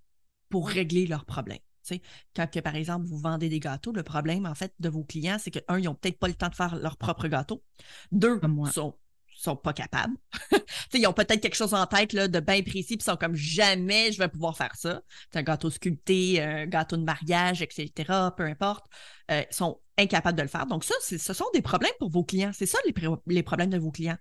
pour 0.50 0.70
régler 0.70 1.08
leurs 1.08 1.26
problèmes? 1.26 1.60
Tu 1.84 1.96
sais, 1.96 2.02
quand, 2.36 2.48
que, 2.48 2.60
par 2.60 2.76
exemple, 2.76 3.08
vous 3.08 3.18
vendez 3.18 3.50
des 3.50 3.60
gâteaux, 3.60 3.92
le 3.92 4.04
problème, 4.04 4.46
en 4.46 4.54
fait, 4.54 4.74
de 4.80 4.90
vos 4.90 5.04
clients, 5.04 5.38
c'est 5.40 5.52
que, 5.52 5.60
un, 5.68 5.80
ils 5.80 5.86
n'ont 5.86 5.96
peut-être 5.96 6.20
pas 6.20 6.28
le 6.28 6.36
temps 6.36 6.50
de 6.50 6.56
faire 6.56 6.76
leur 6.76 6.98
propre 6.98 7.28
gâteau. 7.28 7.64
Deux, 8.12 8.40
moi. 8.42 8.72
sont 8.72 8.96
sont 9.44 9.56
pas 9.56 9.74
capables. 9.74 10.16
Ils 10.94 11.08
ont 11.08 11.14
peut-être 11.14 11.42
quelque 11.42 11.56
chose 11.56 11.74
en 11.74 11.86
tête 11.86 12.14
là, 12.14 12.28
de 12.28 12.40
bien 12.40 12.62
précis, 12.62 12.98
puis 12.98 13.04
sont 13.04 13.18
comme 13.18 13.36
jamais 13.36 14.12
je 14.12 14.20
vais 14.20 14.28
pouvoir 14.28 14.56
faire 14.56 14.76
ça. 14.76 15.02
C'est 15.32 15.40
un 15.40 15.44
gâteau 15.44 15.70
sculpté, 15.70 16.42
un 16.42 16.66
gâteau 16.66 16.98
de 16.98 17.04
mariage, 17.04 17.62
etc., 17.62 17.92
peu 18.36 18.44
importe. 18.44 18.86
Euh, 19.32 19.44
ils 19.50 19.56
sont 19.56 19.80
incapables 19.98 20.38
de 20.38 20.44
le 20.44 20.48
faire. 20.48 20.66
Donc, 20.66 20.84
ça, 20.84 20.96
ce 21.02 21.34
sont 21.34 21.46
des 21.54 21.62
problèmes 21.62 21.94
pour 22.00 22.10
vos 22.10 22.24
clients. 22.24 22.52
C'est 22.54 22.66
ça 22.66 22.78
les, 22.86 23.44
problèmes 23.44 23.70
de 23.70 23.78
vos 23.78 23.92
clients. 23.92 24.18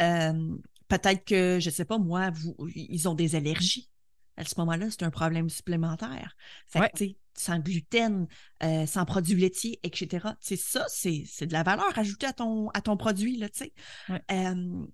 Euh, 0.00 0.56
peut-être 0.88 1.24
que, 1.24 1.58
je 1.60 1.70
sais 1.70 1.84
pas, 1.84 1.98
moi, 1.98 2.30
vous, 2.30 2.56
ils 2.74 3.08
ont 3.08 3.14
des 3.14 3.34
allergies. 3.34 3.90
À 4.36 4.44
ce 4.44 4.54
moment-là, 4.58 4.86
c'est 4.90 5.02
un 5.02 5.10
problème 5.10 5.48
supplémentaire. 5.48 6.36
Fait 6.68 6.80
Ouais. 6.80 7.16
Sans 7.34 7.58
gluten, 7.58 8.26
euh, 8.62 8.86
sans 8.86 9.04
produits 9.04 9.36
laitiers, 9.40 9.80
etc. 9.82 10.28
Sais, 10.40 10.56
ça, 10.56 10.84
c'est 10.88 11.24
c'est 11.26 11.46
de 11.46 11.52
la 11.52 11.62
valeur 11.62 11.96
ajoutée 11.98 12.26
à 12.26 12.32
ton, 12.32 12.68
à 12.70 12.80
ton 12.80 12.96
produit, 12.96 13.36
là, 13.38 13.48
tu 13.48 13.58
sais. 13.60 13.72
Ouais. 14.08 14.22
Euh, 14.30 14.86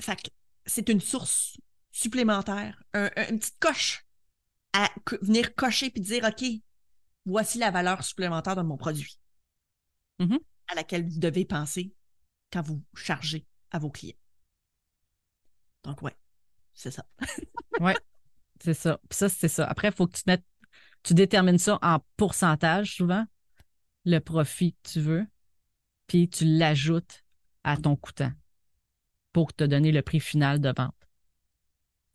fait 0.00 0.16
que 0.22 0.28
c'est 0.66 0.88
une 0.88 1.00
source 1.00 1.56
supplémentaire, 1.90 2.82
un- 2.94 3.10
un- 3.16 3.28
une 3.30 3.38
petite 3.38 3.58
coche 3.58 4.04
à 4.72 4.88
co- 5.04 5.18
venir 5.22 5.54
cocher 5.54 5.90
puis 5.90 6.00
dire, 6.00 6.24
OK, 6.24 6.44
voici 7.26 7.58
la 7.58 7.70
valeur 7.70 8.02
supplémentaire 8.04 8.56
de 8.56 8.62
mon 8.62 8.76
produit 8.76 9.18
Mhm. 10.18 10.38
à 10.68 10.74
laquelle 10.74 11.06
vous 11.08 11.18
devez 11.18 11.44
penser 11.44 11.92
quand 12.52 12.62
vous 12.62 12.82
chargez 12.94 13.46
à 13.70 13.78
vos 13.78 13.90
clients. 13.90 14.16
Donc, 15.84 16.00
ouais, 16.02 16.16
c'est 16.74 16.90
ça. 16.90 17.04
C'est 18.60 18.74
ça. 18.74 19.00
Puis 19.08 19.16
ça, 19.18 19.28
c'est 19.28 19.48
ça. 19.48 19.66
Après, 19.66 19.88
il 19.88 19.94
faut 19.94 20.06
que 20.06 20.16
tu 20.16 20.22
mettes, 20.28 20.44
tu 21.02 21.14
détermines 21.14 21.58
ça 21.58 21.78
en 21.82 21.98
pourcentage 22.16 22.96
souvent, 22.96 23.24
le 24.04 24.18
profit 24.18 24.72
que 24.72 24.90
tu 24.90 25.00
veux, 25.00 25.26
puis 26.06 26.28
tu 26.28 26.44
l'ajoutes 26.44 27.24
à 27.64 27.76
ton 27.76 27.96
coûtant 27.96 28.32
pour 29.32 29.52
te 29.52 29.64
donner 29.64 29.92
le 29.92 30.02
prix 30.02 30.20
final 30.20 30.60
de 30.60 30.72
vente. 30.76 30.94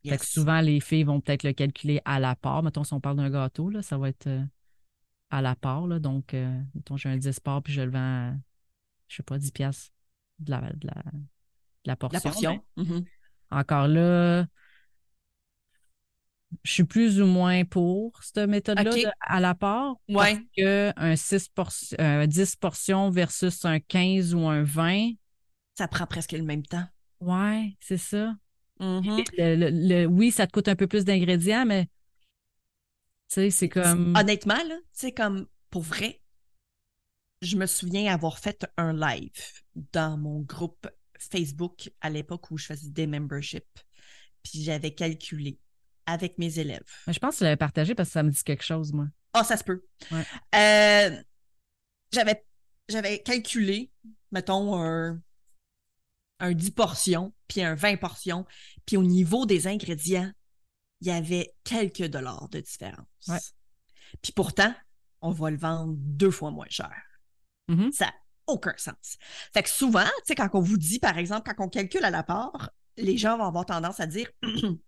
Fait 0.06 0.18
que 0.18 0.26
souvent, 0.26 0.62
les 0.62 0.80
filles 0.80 1.04
vont 1.04 1.20
peut-être 1.20 1.44
le 1.44 1.52
calculer 1.52 2.02
à 2.06 2.20
la 2.20 2.36
part. 2.36 2.64
Mettons, 2.64 2.84
si 2.84 2.94
on 2.94 3.02
parle 3.02 3.18
d'un 3.18 3.30
gâteau, 3.30 3.70
là, 3.70 3.82
ça 3.82 3.98
va 3.98 4.08
être 4.08 4.28
euh, 4.28 4.44
à 5.30 5.42
la 5.42 5.56
part. 5.56 5.86
Là. 5.88 6.00
Donc, 6.00 6.34
euh, 6.34 6.62
mettons, 6.76 6.96
j'ai 6.96 7.10
un 7.10 7.18
10 7.18 7.40
parts, 7.42 7.62
puis 7.62 7.74
je 7.74 7.82
le 7.82 7.92
vends, 7.92 8.30
à, 8.30 8.34
je 9.08 9.18
sais 9.18 9.24
pas, 9.24 9.38
10 9.38 9.52
piastres 9.52 9.92
de 10.40 10.52
la, 10.52 10.62
de 10.62 10.88
la, 10.88 10.94
de 10.94 11.20
la 11.86 11.96
portion. 11.98 12.22
La 12.24 12.32
portion. 12.32 12.66
Mhm. 12.78 13.06
Encore 13.52 13.88
là, 13.88 14.46
je 16.64 16.72
suis 16.72 16.84
plus 16.86 17.22
ou 17.22 17.26
moins 17.26 17.66
pour 17.66 18.24
cette 18.24 18.48
méthode-là 18.50 19.14
à 19.22 19.40
la 19.40 19.54
part. 19.56 19.96
Ouais. 20.08 20.36
Parce 20.36 20.40
que 20.58 20.94
un 20.96 21.16
6 21.16 21.50
portion- 21.50 21.98
un 22.00 22.26
10 22.28 22.56
portions 22.56 23.10
versus 23.10 23.66
un 23.66 23.80
15 23.80 24.34
ou 24.34 24.48
un 24.48 24.64
20, 24.64 25.12
Ça 25.78 25.88
prend 25.88 26.06
presque 26.08 26.32
le 26.32 26.44
même 26.44 26.64
temps. 26.66 26.88
ouais, 27.20 27.76
c'est 27.80 27.98
ça. 27.98 28.36
Mhm. 28.80 29.24
Le- 29.38 29.56
le- 29.56 29.70
le- 29.72 30.06
oui, 30.06 30.32
ça 30.32 30.46
te 30.48 30.52
coûte 30.52 30.68
un 30.68 30.76
peu 30.76 30.88
plus 30.88 31.04
d'ingrédients, 31.04 31.66
mais 31.66 31.86
tu 33.30 33.36
sais, 33.36 33.50
c'est 33.50 33.70
comme. 33.70 34.16
Honnêtement, 34.16 34.54
là, 34.56 34.76
tu 34.78 34.84
sais, 34.94 35.12
comme 35.12 35.48
pour 35.70 35.82
vrai, 35.82 36.22
je 37.42 37.58
me 37.58 37.66
souviens 37.66 38.14
avoir 38.14 38.40
fait 38.40 38.66
un 38.78 38.94
live 38.94 39.32
dans 39.94 40.18
mon 40.18 40.42
groupe 40.42 40.88
Facebook 41.20 41.90
à 42.02 42.10
l'époque 42.10 42.52
où 42.52 42.58
je 42.58 42.68
faisais 42.68 42.90
des 42.90 43.08
memberships. 43.08 43.80
Puis 44.44 44.64
j'avais 44.64 44.94
calculé 44.94 45.60
avec 46.08 46.40
mes 46.40 46.58
élèves. 46.58 46.84
Je 47.08 47.20
pense 47.20 47.36
que 47.36 47.38
tu 47.40 47.44
l'avais 47.44 47.58
partagé 47.58 47.94
parce 47.94 48.10
que 48.10 48.14
ça 48.14 48.24
me 48.24 48.32
dit 48.32 48.44
quelque 48.44 48.64
chose, 48.64 48.92
moi. 48.94 49.08
Ah, 49.34 49.44
ça 49.44 49.58
se 49.58 49.64
peut. 49.64 49.84
Ouais. 50.12 50.24
Euh, 50.56 51.22
j'avais, 52.12 52.44
j'avais 52.90 53.22
calculé, 53.22 53.92
mettons, 54.32 54.82
un, 54.82 55.22
un 56.40 56.54
10 56.54 56.72
portions, 56.72 57.34
puis 57.48 57.62
un 57.62 57.76
20 57.76 57.98
portions, 57.98 58.46
puis 58.86 58.98
au 58.98 59.04
niveau 59.04 59.46
des 59.46 59.68
ingrédients, 59.68 60.32
il 61.02 61.08
y 61.08 61.12
avait 61.12 61.54
quelques 61.64 62.08
dollars 62.08 62.50
de 62.50 62.62
différence. 62.62 63.06
Ouais. 63.28 63.40
Puis 64.22 64.32
pourtant, 64.32 64.74
on 65.22 65.32
va 65.32 65.52
le 65.52 65.58
vendre 65.58 65.94
deux 65.98 66.32
fois 66.32 66.52
moins 66.52 66.70
cher. 66.70 66.96
Mhm. 67.68 67.92
Ça 67.92 68.06
n'a 68.06 68.14
aucun 68.48 68.74
sens. 68.78 69.18
Fait 69.54 69.64
que 69.64 69.70
souvent, 69.70 70.06
tu 70.06 70.24
sais, 70.28 70.36
quand 70.36 70.50
on 70.54 70.62
vous 70.62 70.78
dit, 70.78 71.00
par 71.00 71.18
exemple, 71.18 71.52
quand 71.54 71.66
on 71.66 71.70
calcule 71.70 72.06
à 72.06 72.10
la 72.10 72.24
part, 72.24 72.72
les 72.96 73.18
gens 73.18 73.38
vont 73.38 73.46
avoir 73.46 73.66
tendance 73.66 74.00
à 74.00 74.08
dire 74.08 74.30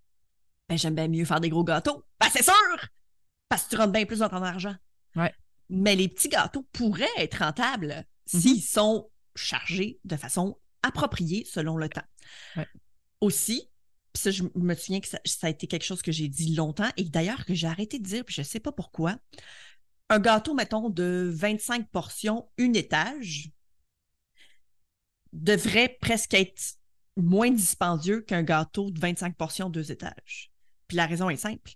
ben, 0.69 0.77
j'aime 0.77 0.95
bien 0.95 1.07
mieux 1.07 1.25
faire 1.25 1.39
des 1.39 1.49
gros 1.49 1.63
gâteaux. 1.63 2.05
Ben, 2.19 2.27
c'est 2.31 2.43
sûr! 2.43 2.53
Parce 3.49 3.63
que 3.63 3.69
tu 3.71 3.75
rentres 3.77 3.91
bien 3.91 4.05
plus 4.05 4.19
dans 4.19 4.29
ton 4.29 4.43
argent. 4.43 4.75
Ouais. 5.15 5.33
Mais 5.69 5.95
les 5.95 6.07
petits 6.07 6.29
gâteaux 6.29 6.67
pourraient 6.71 7.07
être 7.17 7.39
rentables 7.43 8.05
s'ils 8.25 8.61
sont 8.61 9.09
chargés 9.35 9.99
de 10.03 10.15
façon 10.15 10.59
appropriée 10.83 11.45
selon 11.45 11.75
le 11.75 11.89
temps. 11.89 12.05
Ouais. 12.55 12.67
Aussi, 13.21 13.69
puis 14.13 14.21
ça, 14.21 14.31
je 14.31 14.43
me 14.55 14.75
souviens 14.75 14.99
que 14.99 15.07
ça, 15.07 15.19
ça 15.25 15.47
a 15.47 15.49
été 15.49 15.67
quelque 15.67 15.83
chose 15.83 16.01
que 16.01 16.11
j'ai 16.11 16.27
dit 16.27 16.55
longtemps 16.55 16.89
et 16.97 17.03
d'ailleurs 17.03 17.45
que 17.45 17.55
j'ai 17.55 17.67
arrêté 17.67 17.97
de 17.99 18.03
dire, 18.03 18.23
puis 18.23 18.35
je 18.35 18.41
ne 18.41 18.45
sais 18.45 18.59
pas 18.59 18.71
pourquoi. 18.71 19.17
Un 20.09 20.19
gâteau, 20.19 20.53
mettons, 20.53 20.89
de 20.89 21.29
25 21.33 21.89
portions, 21.89 22.49
une 22.57 22.75
étage, 22.75 23.51
devrait 25.33 25.97
presque 26.01 26.33
être 26.33 26.77
moins 27.17 27.51
dispendieux 27.51 28.21
qu'un 28.21 28.43
gâteau 28.43 28.89
de 28.91 28.99
25 28.99 29.35
portions, 29.35 29.69
deux 29.69 29.91
étages. 29.91 30.51
Puis 30.89 30.97
la 30.97 31.05
raison 31.05 31.29
est 31.29 31.37
simple. 31.37 31.71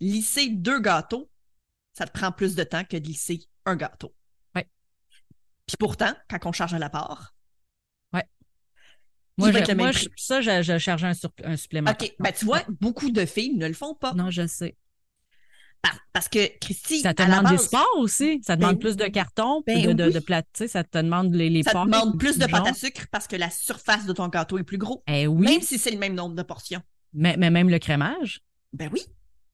Lisser 0.00 0.48
deux 0.50 0.80
gâteaux, 0.80 1.30
ça 1.94 2.04
te 2.06 2.12
prend 2.12 2.30
plus 2.32 2.54
de 2.54 2.64
temps 2.64 2.84
que 2.84 2.98
de 2.98 3.06
lisser 3.06 3.40
un 3.64 3.76
gâteau. 3.76 4.14
Ouais. 4.54 4.68
Puis 5.66 5.76
pourtant, 5.78 6.12
quand 6.28 6.44
on 6.44 6.52
charge 6.52 6.74
à 6.74 6.78
la 6.78 6.90
part, 6.90 7.32
Moi, 9.38 9.52
je- 9.52 9.74
moi, 9.74 9.92
je- 9.92 10.08
ça, 10.16 10.40
je, 10.40 10.62
je 10.62 10.78
chargeais 10.78 11.08
un, 11.08 11.12
sur- 11.12 11.30
un 11.44 11.56
supplémentaire. 11.58 12.08
OK, 12.08 12.14
ben 12.18 12.32
tu 12.32 12.46
vois, 12.46 12.62
beaucoup 12.80 13.10
de 13.10 13.26
filles 13.26 13.54
ne 13.54 13.66
le 13.68 13.74
font 13.74 13.94
pas. 13.94 14.14
Non, 14.14 14.30
je 14.30 14.46
sais. 14.46 14.78
Par- 15.82 15.98
parce 16.14 16.30
que, 16.30 16.58
Christy, 16.58 17.00
Ça 17.00 17.12
te 17.12 17.22
demande 17.22 17.48
du 17.48 17.58
sport 17.58 17.86
aussi. 17.98 18.40
Ça 18.42 18.56
te 18.56 18.60
Ben 18.62 18.68
demande 18.68 18.76
oui. 18.76 18.80
plus 18.80 18.96
de 18.96 19.04
carton, 19.08 19.62
Ben 19.66 19.88
de, 19.88 19.92
de, 19.92 20.04
oui. 20.06 20.12
de 20.14 20.20
plate, 20.20 20.46
tu 20.54 20.60
sais, 20.60 20.68
ça 20.68 20.84
te 20.84 20.96
demande 20.96 21.34
les, 21.34 21.50
les 21.50 21.62
ça 21.64 21.72
te 21.72 21.84
demande 21.84 22.18
plus 22.18 22.38
de 22.38 22.46
pâte 22.46 22.66
à 22.66 22.72
sucre 22.72 23.08
parce 23.12 23.26
que 23.26 23.36
la 23.36 23.50
surface 23.50 24.06
de 24.06 24.14
ton 24.14 24.28
gâteau 24.28 24.56
est 24.56 24.64
plus 24.64 24.78
gros. 24.78 25.02
Eh 25.06 25.26
oui, 25.26 25.44
Même 25.44 25.60
si 25.60 25.78
c'est 25.78 25.90
le 25.90 25.98
même 25.98 26.14
nombre 26.14 26.34
de 26.34 26.42
portions. 26.42 26.80
mais, 27.12 27.36
mais 27.36 27.50
même 27.50 27.68
le 27.68 27.78
crémage. 27.78 28.40
Ben 28.76 28.90
oui, 28.92 29.00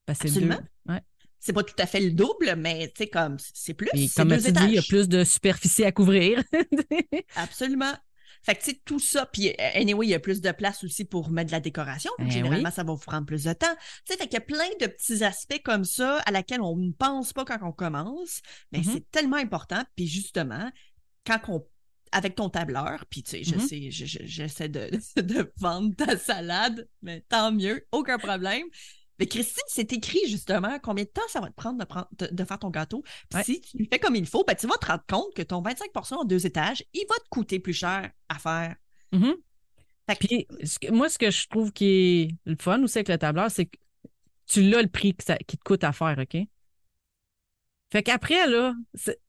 c'est 0.08 0.24
deux. 0.24 0.28
Absolument. 0.28 0.60
Ouais. 0.86 1.00
c'est 1.38 1.52
pas 1.52 1.62
tout 1.62 1.74
à 1.78 1.86
fait 1.86 2.00
le 2.00 2.10
double, 2.12 2.54
mais 2.56 2.88
tu 2.88 3.04
sais, 3.04 3.06
comme 3.08 3.36
c'est 3.38 3.74
plus. 3.74 3.88
Et 3.94 4.08
c'est 4.08 4.22
comme 4.22 4.36
tu 4.38 4.52
dis, 4.52 4.64
il 4.64 4.74
y 4.74 4.78
a 4.78 4.82
plus 4.82 5.08
de 5.08 5.24
superficie 5.24 5.84
à 5.84 5.92
couvrir. 5.92 6.42
Absolument. 7.36 7.92
Fait 8.44 8.56
que, 8.56 8.64
tu 8.64 8.70
sais, 8.70 8.80
tout 8.84 8.98
ça, 8.98 9.24
puis 9.26 9.50
euh, 9.50 9.54
anyway, 9.74 10.06
il 10.06 10.10
y 10.10 10.14
a 10.14 10.18
plus 10.20 10.40
de 10.40 10.50
place 10.50 10.82
aussi 10.82 11.04
pour 11.04 11.30
mettre 11.30 11.48
de 11.48 11.52
la 11.52 11.60
décoration. 11.60 12.10
Eh 12.18 12.28
Généralement, 12.28 12.68
oui. 12.70 12.74
ça 12.74 12.82
va 12.82 12.92
vous 12.92 12.98
prendre 12.98 13.24
plus 13.24 13.44
de 13.44 13.52
temps. 13.52 13.72
Tu 14.04 14.12
sais, 14.12 14.16
fait 14.18 14.24
qu'il 14.24 14.34
y 14.34 14.36
a 14.38 14.40
plein 14.40 14.68
de 14.80 14.86
petits 14.86 15.22
aspects 15.22 15.62
comme 15.64 15.84
ça 15.84 16.18
à 16.26 16.32
laquelle 16.32 16.60
on 16.60 16.76
ne 16.76 16.90
pense 16.90 17.32
pas 17.32 17.44
quand 17.44 17.58
on 17.62 17.70
commence, 17.70 18.40
mais 18.72 18.78
Mhm. 18.78 18.84
c'est 18.84 19.10
tellement 19.12 19.36
important. 19.36 19.82
Puis 19.94 20.08
justement, 20.08 20.70
quand 21.24 21.38
on 21.48 21.64
avec 22.14 22.34
ton 22.34 22.50
tableur, 22.50 23.06
puis 23.08 23.22
tu 23.22 23.30
sais, 23.30 23.44
je 23.44 23.54
Mhm. 23.54 23.60
sais, 23.66 23.90
je- 23.90 24.04
je- 24.04 24.18
j'essaie 24.24 24.68
de, 24.68 24.90
de 25.16 25.50
vendre 25.56 25.94
ta 25.96 26.18
salade, 26.18 26.86
mais 27.00 27.24
tant 27.28 27.52
mieux, 27.52 27.86
aucun 27.92 28.18
problème. 28.18 28.64
Mais 29.18 29.26
Christine, 29.26 29.62
c'est 29.68 29.92
écrit 29.92 30.20
justement 30.26 30.78
combien 30.80 31.04
de 31.04 31.08
temps 31.08 31.22
ça 31.28 31.40
va 31.40 31.48
te 31.48 31.54
prendre 31.54 31.78
de, 31.78 31.84
prendre- 31.84 32.08
de, 32.18 32.26
de 32.32 32.44
faire 32.44 32.58
ton 32.58 32.70
gâteau. 32.70 33.02
Ouais. 33.34 33.44
si 33.44 33.60
tu 33.60 33.78
le 33.78 33.86
fais 33.90 33.98
comme 33.98 34.16
il 34.16 34.26
faut, 34.26 34.42
ben, 34.44 34.54
tu 34.56 34.66
vas 34.66 34.76
te 34.78 34.86
rendre 34.86 35.04
compte 35.08 35.34
que 35.34 35.42
ton 35.42 35.62
25% 35.62 36.14
en 36.14 36.24
deux 36.24 36.46
étages, 36.46 36.82
il 36.94 37.04
va 37.08 37.16
te 37.16 37.28
coûter 37.30 37.60
plus 37.60 37.74
cher 37.74 38.10
à 38.28 38.38
faire. 38.38 38.74
Mhm. 39.12 39.34
Que- 40.08 40.14
Puis, 40.18 40.46
ce 40.64 40.78
que- 40.78 40.90
moi, 40.90 41.08
ce 41.08 41.18
que 41.18 41.30
je 41.30 41.46
trouve 41.48 41.72
qui 41.72 41.86
est 41.86 42.28
le 42.46 42.56
fun 42.60 42.82
aussi 42.82 42.98
avec 42.98 43.08
le 43.08 43.18
tableur, 43.18 43.50
c'est 43.50 43.66
que 43.66 43.76
tu 44.46 44.62
l'as 44.62 44.82
le 44.82 44.88
prix 44.88 45.14
que 45.14 45.22
ça- 45.24 45.38
qui 45.38 45.56
te 45.56 45.62
coûte 45.64 45.84
à 45.84 45.92
faire, 45.92 46.16
OK? 46.18 46.36
Fait 47.92 48.02
qu'après, 48.02 48.46
là, 48.48 48.74
c'est- 48.94 49.20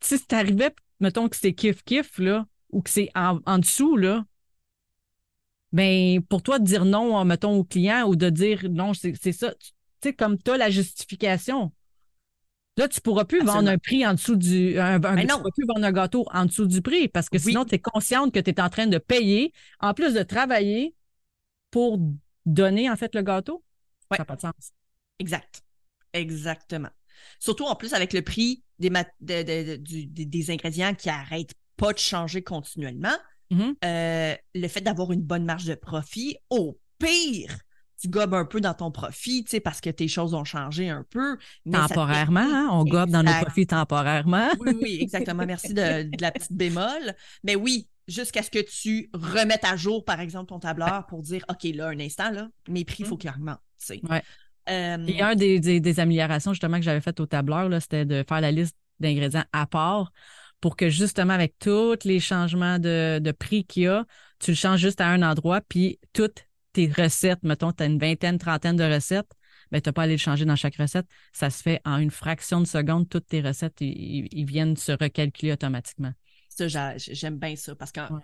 si 0.00 0.24
t'arrivais, 0.26 0.74
mettons 1.00 1.28
que 1.28 1.36
c'est 1.36 1.50
kiff-kiff, 1.52 2.20
là, 2.22 2.46
ou 2.70 2.80
que 2.82 2.90
c'est 2.90 3.10
en, 3.14 3.40
en 3.46 3.58
dessous, 3.58 3.96
là, 3.96 4.24
ben, 5.72 6.22
pour 6.22 6.42
toi 6.42 6.58
de 6.58 6.64
dire 6.64 6.84
non, 6.84 7.24
mettons, 7.24 7.56
au 7.58 7.64
client 7.64 8.06
ou 8.08 8.16
de 8.16 8.30
dire 8.30 8.66
non, 8.70 8.92
c'est 8.94 9.32
ça, 9.32 9.52
tu 9.54 9.70
sais, 10.02 10.14
comme 10.14 10.38
t'as 10.38 10.56
la 10.56 10.70
justification. 10.70 11.72
Là, 12.78 12.88
tu 12.88 12.98
ne 12.98 13.02
pourras 13.02 13.24
plus 13.24 13.42
vendre 13.42 13.70
un 13.70 13.78
prix 13.78 14.06
en 14.06 14.12
dessous 14.12 14.36
du. 14.36 14.78
Un, 14.78 14.96
un- 14.96 14.98
Ben 14.98 15.20
tu 15.22 15.26
pourras 15.28 15.50
plus 15.50 15.66
vendre 15.66 15.84
un 15.86 15.92
gâteau 15.92 16.26
en 16.30 16.44
dessous 16.44 16.66
du 16.66 16.82
prix 16.82 17.08
parce 17.08 17.30
que 17.30 17.36
Oui. 17.38 17.42
sinon, 17.52 17.64
tu 17.64 17.74
es 17.74 17.78
consciente 17.78 18.34
que 18.34 18.38
tu 18.40 18.50
es 18.50 18.60
en 18.60 18.68
train 18.68 18.86
de 18.86 18.98
payer, 18.98 19.52
en 19.80 19.94
plus 19.94 20.12
de 20.12 20.22
travailler 20.22 20.94
pour 21.70 21.98
donner, 22.44 22.90
en 22.90 22.96
fait, 22.96 23.14
le 23.14 23.22
gâteau? 23.22 23.64
Ouais. 24.10 24.18
Ça 24.18 24.22
n'a 24.22 24.24
pas 24.26 24.36
de 24.36 24.40
sens. 24.42 24.72
Exact. 25.18 25.62
Exactement. 26.12 26.90
Surtout 27.38 27.64
en 27.64 27.76
plus 27.76 27.94
avec 27.94 28.12
le 28.12 28.20
prix 28.20 28.62
des, 28.78 28.90
mat- 28.90 29.10
de- 29.20 29.42
de- 29.42 29.70
de- 29.70 29.76
du- 29.76 30.06
des, 30.06 30.26
des 30.26 30.50
ingrédients 30.50 30.94
qui 30.94 31.08
n'arrêtent 31.08 31.54
pas 31.78 31.94
de 31.94 31.98
changer 31.98 32.42
continuellement. 32.42 33.16
Mhm. 33.50 33.74
euh, 33.84 34.34
le 34.54 34.68
fait 34.68 34.80
d'avoir 34.80 35.12
une 35.12 35.22
bonne 35.22 35.44
marge 35.44 35.64
de 35.66 35.74
profit, 35.74 36.36
au 36.50 36.78
pire, 36.98 37.56
tu 38.00 38.08
gobes 38.08 38.34
un 38.34 38.44
peu 38.44 38.60
dans 38.60 38.74
ton 38.74 38.90
profit, 38.90 39.44
tu 39.44 39.50
sais, 39.50 39.60
parce 39.60 39.80
que 39.80 39.88
tes 39.90 40.08
choses 40.08 40.34
ont 40.34 40.44
changé 40.44 40.90
un 40.90 41.04
peu. 41.08 41.38
Temporairement, 41.70 42.40
hein, 42.40 42.68
on 42.72 42.84
gobe 42.84 43.10
dans 43.10 43.22
nos 43.22 43.32
profits 43.40 43.66
temporairement. 43.66 44.48
Oui, 44.60 44.76
oui, 44.82 44.98
exactement. 45.00 45.46
Merci 45.46 45.72
de, 45.72 46.02
de 46.04 46.20
la 46.22 46.30
petite 46.30 46.52
bémol. 46.52 47.14
Mais 47.42 47.54
oui, 47.56 47.88
jusqu'à 48.08 48.42
ce 48.42 48.50
que 48.50 48.58
tu 48.58 49.08
remettes 49.14 49.64
à 49.64 49.76
jour, 49.76 50.04
par 50.04 50.20
exemple, 50.20 50.48
ton 50.48 50.58
tableur 50.58 51.06
pour 51.06 51.22
dire, 51.22 51.42
OK, 51.48 51.64
là, 51.74 51.88
un 51.88 51.98
instant, 52.00 52.30
là, 52.30 52.48
mes 52.68 52.84
prix, 52.84 52.98
il 53.04 53.06
faut 53.06 53.16
qu'ils 53.16 53.30
augmentent. 53.30 53.60
tu 53.80 53.86
sais. 53.86 54.00
Ouais. 54.10 54.22
Euh, 54.68 55.06
Et 55.06 55.22
un 55.22 55.34
des, 55.36 55.60
des- 55.60 55.80
des 55.80 56.00
améliorations 56.00 56.52
justement 56.52 56.76
que 56.78 56.82
j'avais 56.82 57.00
faites 57.00 57.20
au 57.20 57.26
tableur, 57.26 57.70
c'était 57.80 58.04
de 58.04 58.24
faire 58.28 58.40
la 58.40 58.50
liste 58.50 58.76
d'ingrédients 59.00 59.44
à 59.52 59.66
part 59.66 60.12
pour 60.60 60.76
que 60.76 60.88
justement 60.88 61.34
avec 61.34 61.54
tous 61.58 62.04
les 62.04 62.20
changements 62.20 62.78
de, 62.78 63.18
de 63.20 63.32
prix 63.32 63.64
qu'il 63.64 63.82
y 63.84 63.86
a, 63.86 64.04
tu 64.38 64.50
le 64.52 64.56
changes 64.56 64.80
juste 64.80 65.00
à 65.00 65.08
un 65.08 65.22
endroit, 65.22 65.60
puis 65.60 65.98
toutes 66.12 66.46
tes 66.72 66.86
recettes, 66.90 67.42
mettons, 67.42 67.72
tu 67.72 67.82
as 67.82 67.86
une 67.86 67.98
vingtaine, 67.98 68.38
trentaine 68.38 68.76
de 68.76 68.84
recettes, 68.84 69.30
ben, 69.70 69.80
tu 69.80 69.88
n'as 69.88 69.92
pas 69.92 70.02
à 70.02 70.04
aller 70.04 70.14
le 70.14 70.18
changer 70.18 70.44
dans 70.44 70.56
chaque 70.56 70.76
recette. 70.76 71.06
Ça 71.32 71.50
se 71.50 71.62
fait 71.62 71.80
en 71.84 71.98
une 71.98 72.10
fraction 72.10 72.60
de 72.60 72.66
seconde. 72.66 73.08
Toutes 73.08 73.26
tes 73.26 73.40
recettes, 73.40 73.80
ils, 73.80 74.44
viennent 74.44 74.76
se 74.76 74.92
recalculer 74.92 75.52
automatiquement. 75.52 76.12
ça, 76.48 76.68
j'a- 76.68 76.96
j'aime 76.98 77.38
bien 77.38 77.56
ça 77.56 77.74
parce 77.74 77.90
qu'on 77.92 78.02
Ouais. 78.16 78.22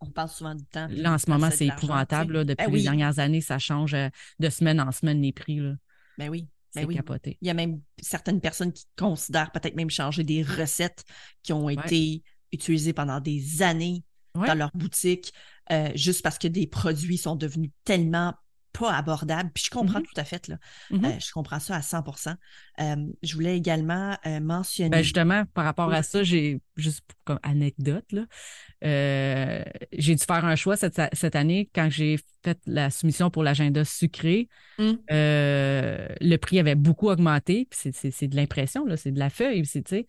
on 0.00 0.10
parle 0.10 0.28
souvent 0.28 0.54
du 0.54 0.64
temps. 0.64 0.86
Là, 0.90 1.14
en 1.14 1.18
ce 1.18 1.28
moment, 1.30 1.50
c'est 1.50 1.66
épouvantable. 1.66 2.34
là. 2.34 2.44
Depuis 2.44 2.66
Ben 2.66 2.72
les 2.72 2.82
dernières 2.82 3.18
années, 3.18 3.40
ça 3.40 3.58
change 3.58 3.94
euh, 3.94 4.08
de 4.38 4.48
semaine 4.48 4.80
en 4.80 4.92
semaine 4.92 5.20
les 5.22 5.32
prix. 5.32 5.56
là. 5.58 5.74
Ben 6.18 6.28
oui. 6.28 6.46
C'est 6.76 6.82
Ben 6.82 6.88
oui. 6.88 6.96
capoté. 6.96 7.38
Il 7.40 7.48
y 7.48 7.50
a 7.50 7.54
même 7.54 7.80
certaines 8.00 8.40
personnes 8.40 8.72
qui 8.72 8.84
considèrent 8.96 9.50
peut-être 9.52 9.76
même 9.76 9.90
changer 9.90 10.24
des 10.24 10.42
recettes 10.42 11.04
qui 11.42 11.52
ont 11.52 11.68
été 11.68 12.22
utilisées 12.52 12.92
pendant 12.92 13.20
des 13.20 13.62
années 13.62 14.02
Ouais. 14.36 14.46
dans 14.48 14.54
leur 14.54 14.70
boutique 14.74 15.32
euh, 15.72 15.88
juste 15.94 16.22
parce 16.22 16.36
que 16.36 16.46
des 16.46 16.66
produits 16.66 17.16
sont 17.16 17.36
devenus 17.36 17.70
tellement 17.84 18.34
pas 18.78 18.92
abordables. 18.94 19.50
Puis 19.54 19.64
je 19.66 19.70
comprends 19.70 19.98
Mhm. 20.00 20.06
tout 20.06 20.20
à 20.20 20.24
fait, 20.24 20.48
là. 20.48 20.56
Mhm. 20.90 21.04
Euh, 21.04 21.10
je 21.18 21.32
comprends 21.32 21.60
ça 21.60 21.76
à 21.76 21.82
100% 21.82 22.34
Euh, 22.80 22.96
Je 23.22 23.34
voulais 23.34 23.56
également 23.56 24.16
euh, 24.26 24.40
mentionner... 24.40 24.90
Ben 24.90 25.02
justement, 25.02 25.44
par 25.54 25.64
rapport 25.64 25.92
à 25.92 26.02
ça, 26.02 26.22
j'ai 26.22 26.60
juste 26.76 27.04
comme 27.24 27.38
anecdote, 27.42 28.04
là, 28.12 28.26
euh, 28.84 29.62
j'ai 29.92 30.14
dû 30.14 30.22
faire 30.24 30.44
un 30.44 30.56
choix 30.56 30.76
cette, 30.76 31.00
cette 31.14 31.36
année 31.36 31.70
quand 31.74 31.88
j'ai 31.90 32.18
fait 32.44 32.58
la 32.66 32.90
soumission 32.90 33.30
pour 33.30 33.42
l'agenda 33.42 33.84
sucré. 33.84 34.48
Mm. 34.78 34.92
Euh, 35.10 36.08
le 36.20 36.36
prix 36.36 36.58
avait 36.58 36.74
beaucoup 36.74 37.08
augmenté. 37.08 37.66
puis 37.70 37.92
c'est- 37.92 38.28
de 38.28 38.36
l'impression, 38.36 38.84
c'est 38.96 39.10
de 39.12 39.18
la 39.18 39.30
feuille. 39.30 39.64
c'est, 39.66 39.82
tu 39.82 39.96
sais. 39.96 40.06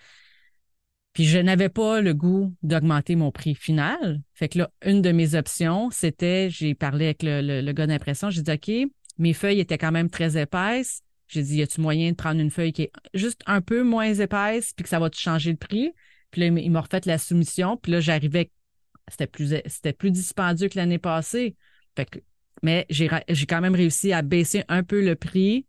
Puis 1.18 1.26
je 1.26 1.40
n'avais 1.40 1.70
pas 1.70 2.00
le 2.00 2.14
goût 2.14 2.54
d'augmenter 2.62 3.16
mon 3.16 3.32
prix 3.32 3.56
final. 3.56 4.22
Fait 4.36 4.50
que 4.50 4.60
là, 4.60 4.70
une 4.86 5.02
de 5.02 5.12
mes 5.12 5.34
options, 5.34 5.90
c'était, 5.90 6.52
j'ai 6.52 6.76
parlé 6.76 7.06
avec 7.06 7.24
le, 7.24 7.42
le, 7.42 7.62
le 7.62 7.72
gars 7.74 7.88
d'impression, 7.88 8.30
j'ai 8.30 8.44
dit, 8.44 8.52
OK, 8.52 8.92
mes 9.18 9.34
feuilles 9.34 9.60
étaient 9.60 9.80
quand 9.80 9.92
même 9.92 10.12
très 10.12 10.40
épaisses. 10.40 11.02
J'ai 11.28 11.42
dit, 11.42 11.56
y 11.58 11.62
a-tu 11.64 11.82
moyen 11.82 12.12
de 12.12 12.16
prendre 12.16 12.40
une 12.40 12.52
feuille 12.52 12.72
qui 12.72 12.84
est 12.84 12.92
juste 13.16 13.42
un 13.48 13.62
peu 13.62 13.82
moins 13.82 14.14
épaisse, 14.14 14.74
puis 14.74 14.84
que 14.84 14.90
ça 14.90 15.00
va 15.00 15.10
te 15.10 15.18
changer 15.18 15.50
le 15.50 15.58
prix? 15.58 15.92
Puis 16.30 16.42
là, 16.42 16.48
il 16.48 16.54
m'a- 16.54 16.60
il 16.62 16.70
m'a 16.70 16.82
refait 16.82 17.02
la 17.06 17.18
soumission, 17.18 17.78
puis 17.78 17.94
là, 17.94 18.00
j'arrivais, 18.00 18.52
c'était 19.08 19.26
plus, 19.26 19.56
c'était 19.66 19.94
plus 19.94 20.12
dispendieux 20.12 20.70
que 20.70 20.78
l'année 20.78 21.00
passée. 21.00 21.56
Fait 21.96 22.06
que, 22.06 22.20
mais 22.62 22.86
j'ai, 22.92 23.10
j'ai 23.28 23.48
quand 23.48 23.62
même 23.62 23.74
réussi 23.74 24.14
à 24.14 24.22
baisser 24.22 24.66
un 24.68 24.84
peu 24.84 25.04
le 25.04 25.16
prix 25.16 25.66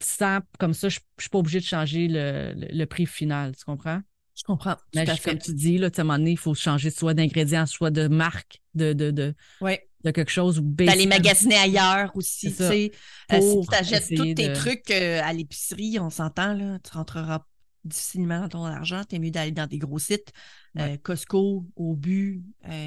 sans, 0.00 0.40
comme 0.58 0.74
ça, 0.74 0.88
je 0.88 0.98
ne 0.98 1.20
suis 1.22 1.30
pas 1.30 1.38
obligée 1.38 1.60
de 1.60 1.64
changer 1.64 2.08
le- 2.08 2.52
le 2.54 2.84
prix 2.86 3.06
final, 3.06 3.56
tu 3.56 3.64
comprends? 3.64 4.00
Je 4.38 4.44
comprends 4.44 4.74
tout 4.76 4.80
Mais 4.94 5.00
à 5.10 5.14
je- 5.16 5.22
comme 5.22 5.32
fait. 5.32 5.38
tu 5.38 5.52
dis, 5.54 5.78
là, 5.78 5.90
tu 5.90 6.00
à 6.00 6.02
un 6.02 6.04
moment 6.04 6.18
donné, 6.18 6.30
il 6.30 6.38
faut 6.38 6.54
changer 6.54 6.90
soit 6.90 7.12
d'ingrédients, 7.12 7.66
soit 7.66 7.90
de 7.90 8.06
marque, 8.06 8.62
de, 8.74 8.92
de, 8.92 9.10
de, 9.10 9.34
Ouais. 9.60 9.88
de 10.04 10.12
quelque 10.12 10.30
chose. 10.30 10.60
D'aller 10.62 11.06
magasiner 11.06 11.56
ailleurs 11.56 12.12
aussi, 12.14 12.50
tu 12.50 12.56
sais. 12.58 12.92
Euh, 13.32 13.40
si 13.40 13.66
tu 13.68 13.74
achètes 13.74 14.14
tous 14.16 14.34
tes 14.34 14.48
de- 14.48 14.54
trucs 14.54 14.90
euh, 14.92 15.20
à 15.24 15.32
l'épicerie, 15.32 15.98
on 15.98 16.08
s'entend, 16.10 16.52
là, 16.54 16.78
tu 16.78 16.96
rentreras 16.96 17.44
difficilement 17.84 18.40
dans 18.42 18.48
ton 18.48 18.64
argent. 18.64 19.02
T'es 19.04 19.18
mieux 19.18 19.30
d'aller 19.32 19.50
dans 19.50 19.66
des 19.66 19.78
gros 19.78 19.98
sites. 19.98 20.32
Ouais. 20.76 20.94
Euh, 20.94 20.96
Costco, 21.02 21.66
Aubu, 21.74 22.44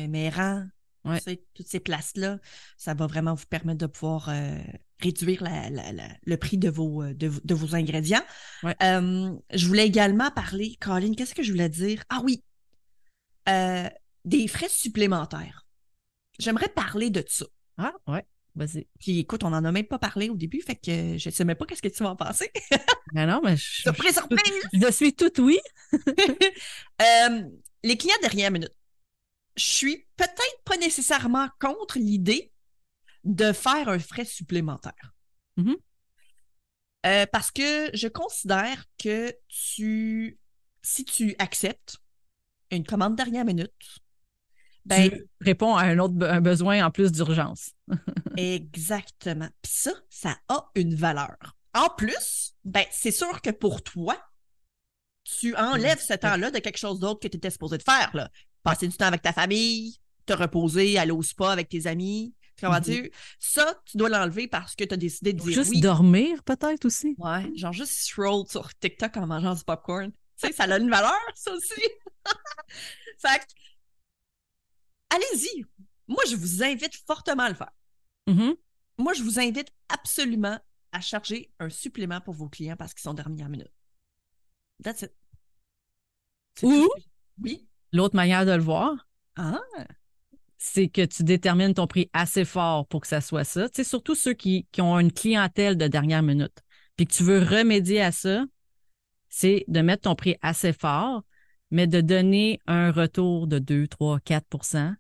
Méran, 0.08 0.66
Ouais. 1.04 1.18
tu 1.18 1.24
sais, 1.24 1.44
toutes 1.54 1.68
ces 1.68 1.80
places-là, 1.82 2.38
ça 2.78 2.94
va 2.94 3.08
vraiment 3.08 3.34
vous 3.34 3.46
permettre 3.50 3.80
de 3.80 3.88
pouvoir 3.88 4.30
réduire 5.02 5.44
la- 5.44 5.70
la- 5.70 5.92
la- 5.92 6.18
le 6.24 6.38
prix 6.38 6.58
de 6.58 6.70
vos, 6.70 7.04
euh, 7.04 7.14
de, 7.14 7.28
vos- 7.28 7.42
de 7.44 7.54
vos 7.56 7.76
ingrédients. 7.76 8.24
Ouais. 8.64 8.76
Euh, 8.84 9.32
je 9.54 9.68
voulais 9.68 9.86
également 9.88 10.32
parler, 10.32 10.78
Colin, 10.80 11.14
qu'est-ce 11.14 11.36
que 11.36 11.44
je 11.44 11.52
voulais 11.52 11.70
dire? 11.70 12.04
Ah 12.10 12.22
oui, 12.24 12.44
euh, 13.50 13.90
des 14.26 14.48
frais 14.48 14.70
supplémentaires. 14.70 15.66
J'aimerais 16.40 16.70
parler 16.70 17.10
de 17.10 17.24
ça. 17.28 17.46
Ah, 17.78 17.94
ouais, 18.08 18.26
vas-y. 18.56 18.88
Puis 19.00 19.20
écoute, 19.20 19.44
on 19.44 19.50
n'en 19.50 19.64
a 19.64 19.72
même 19.72 19.86
pas 19.88 20.00
parlé 20.00 20.30
au 20.30 20.36
début, 20.36 20.62
fait 20.62 20.76
que 20.76 21.18
je 21.18 21.30
sais 21.30 21.44
même 21.46 21.58
pas 21.58 21.66
qu'est-ce 21.66 21.82
que 21.82 21.88
tu 21.88 22.04
vas 22.04 22.10
en 22.12 22.16
penser. 22.16 22.52
Mais 23.14 23.26
non, 23.28 23.42
mais 23.44 23.58
je, 23.58 23.82
surprise, 23.82 24.14
surprise! 24.14 24.40
je 24.74 24.92
suis 24.92 25.14
toute 25.14 25.40
oui. 25.40 25.60
Euh, 27.02 27.42
les 27.84 27.98
clients 27.98 28.16
dernière 28.22 28.52
minute. 28.52 28.74
Je 29.58 29.66
suis 29.66 30.08
peut-être 30.16 30.62
pas 30.64 30.78
nécessairement 30.78 31.50
contre 31.60 31.98
l'idée 31.98 32.51
de 33.24 33.52
faire 33.52 33.88
un 33.90 34.00
frais 34.00 34.26
supplémentaire. 34.26 35.14
Mhm. 35.58 35.76
Euh, 37.06 37.26
parce 37.32 37.52
que 37.52 37.90
je 37.96 38.08
considère 38.08 38.86
que 38.98 39.34
tu, 39.48 40.40
si 40.84 41.04
tu 41.06 41.36
acceptes 41.40 41.98
une 42.70 42.86
commande 42.86 43.16
dernière 43.16 43.46
minute, 43.46 43.72
ben, 44.86 45.10
tu 45.10 45.28
réponds 45.42 45.76
à 45.76 45.84
un 45.84 46.00
autre 46.00 46.16
un 46.26 46.42
besoin 46.42 46.86
en 46.86 46.92
plus 46.92 47.12
d'urgence. 47.12 47.72
Exactement. 48.38 49.50
Puis 49.62 49.72
ça, 49.74 49.92
ça 50.10 50.38
a 50.48 50.70
une 50.76 50.96
valeur. 50.96 51.38
En 51.74 51.90
plus, 51.90 52.56
ben, 52.66 52.86
c'est 52.92 53.12
sûr 53.12 53.42
que 53.42 53.52
pour 53.52 53.84
toi, 53.84 54.18
tu 55.24 55.56
enlèves 55.56 56.02
ce 56.02 56.14
temps-là 56.14 56.52
de 56.52 56.60
quelque 56.60 56.78
chose 56.78 57.00
d'autre 57.00 57.20
que 57.20 57.28
tu 57.28 57.38
étais 57.38 57.50
supposé 57.50 57.78
de 57.78 57.84
faire. 57.84 58.10
Là. 58.14 58.30
Passer 58.64 58.88
du 58.88 58.98
temps 58.98 59.06
avec 59.06 59.22
ta 59.22 59.34
famille, 59.34 59.98
te 60.26 60.34
reposer, 60.34 60.98
aller 60.98 61.12
au 61.12 61.22
spa 61.22 61.52
avec 61.52 61.70
tes 61.70 61.88
amis. 61.88 62.34
Mhm. 62.62 63.10
Ça, 63.40 63.82
tu 63.86 63.98
dois 63.98 64.10
l'enlever 64.10 64.48
parce 64.48 64.76
que 64.76 64.84
tu 64.84 64.94
as 64.94 64.98
décidé 64.98 65.34
de 65.34 65.42
dire 65.42 65.54
Juste 65.54 65.72
oui. 65.72 65.82
dormir, 65.82 66.44
peut-être 66.44 66.86
aussi. 66.86 67.16
Ouais, 67.18 67.50
genre 67.56 67.74
juste 67.74 67.94
scroll 67.94 68.46
sur 68.48 68.74
TikTok 68.78 69.18
en 69.18 69.28
mangeant 69.28 69.56
du 69.56 69.64
popcorn. 69.64 70.12
Tu 70.12 70.48
sais, 70.48 70.54
ça 70.54 70.64
a 70.64 70.78
une 70.78 70.90
valeur, 70.90 71.14
ça 71.36 71.52
aussi. 71.54 71.82
fait 73.20 73.40
que, 73.40 73.54
allez-y. 75.10 75.66
Moi, 76.08 76.24
je 76.30 76.36
vous 76.36 76.64
invite 76.64 76.96
fortement 77.08 77.44
à 77.44 77.50
le 77.50 77.56
faire. 77.56 77.72
Mhm. 78.28 78.56
Moi, 78.98 79.14
je 79.14 79.24
vous 79.24 79.40
invite 79.40 79.72
absolument 79.90 80.60
à 80.92 81.02
charger 81.02 81.52
un 81.60 81.70
supplément 81.70 82.22
pour 82.22 82.34
vos 82.34 82.50
clients 82.50 82.76
parce 82.76 82.94
qu'ils 82.94 83.02
sont 83.04 83.14
dernière 83.14 83.50
minute. 83.50 83.72
That's 84.84 85.04
it. 85.04 85.14
C'est 86.60 86.68
Ou- 86.68 86.90
Oui. 87.42 87.68
L'autre 87.94 88.16
manière 88.16 88.46
de 88.46 88.52
le 88.52 88.62
voir, 88.62 89.08
Ah, 89.38 89.60
c'est 90.64 90.90
que 90.90 91.04
tu 91.04 91.24
détermines 91.24 91.74
ton 91.74 91.88
prix 91.88 92.08
assez 92.14 92.46
fort 92.46 92.86
pour 92.86 93.02
que 93.02 93.08
ça 93.08 93.20
soit 93.20 93.44
ça. 93.44 93.68
Tu 93.68 93.78
sais, 93.78 93.84
surtout 93.84 94.14
ceux 94.14 94.34
qui, 94.34 94.68
qui 94.72 94.80
ont 94.80 95.00
une 95.00 95.12
clientèle 95.12 95.76
de 95.76 95.88
dernière 95.88 96.22
minute, 96.22 96.62
puis 96.96 97.08
que 97.08 97.14
tu 97.14 97.24
veux 97.24 97.40
remédier 97.40 98.00
à 98.00 98.12
ça, 98.12 98.46
c'est 99.28 99.66
de 99.68 99.82
mettre 99.82 100.04
ton 100.04 100.14
prix 100.14 100.36
assez 100.44 100.72
fort, 100.72 101.24
mais 101.72 101.88
de 101.88 102.00
donner 102.00 102.60
un 102.68 102.92
retour 102.92 103.48
de 103.48 103.58
2, 103.58 103.88
3, 103.88 104.20
4% 104.20 104.94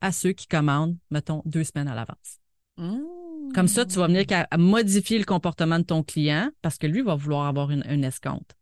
à 0.00 0.10
ceux 0.10 0.32
qui 0.32 0.48
commandent, 0.48 0.96
mettons, 1.12 1.42
deux 1.44 1.62
semaines 1.62 1.86
à 1.86 1.94
l'avance. 1.94 2.40
Mmh. 2.78 3.52
Comme 3.54 3.68
ça, 3.68 3.86
tu 3.86 4.00
vas 4.00 4.08
venir 4.08 4.26
qu'à- 4.26 4.48
à 4.50 4.56
modifier 4.56 5.18
le 5.18 5.24
comportement 5.24 5.78
de 5.78 5.84
ton 5.84 6.02
client 6.02 6.50
parce 6.60 6.76
que 6.76 6.88
lui 6.88 7.02
va 7.02 7.14
vouloir 7.14 7.46
avoir 7.46 7.70
une, 7.70 7.84
une 7.88 8.02
escompte. 8.02 8.56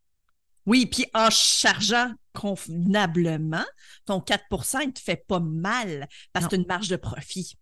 Oui, 0.66 0.86
puis 0.86 1.06
en 1.14 1.28
chargeant 1.30 2.12
convenablement, 2.32 3.64
ton 4.06 4.20
4% 4.20 4.80
il 4.84 4.92
te 4.92 5.00
fait 5.00 5.24
pas 5.26 5.40
mal 5.40 6.08
parce 6.32 6.44
Non. 6.44 6.48
que 6.50 6.54
tu 6.54 6.60
as 6.60 6.62
une 6.62 6.68
marge 6.68 6.88
de 6.88 6.96
profit. 6.96 7.56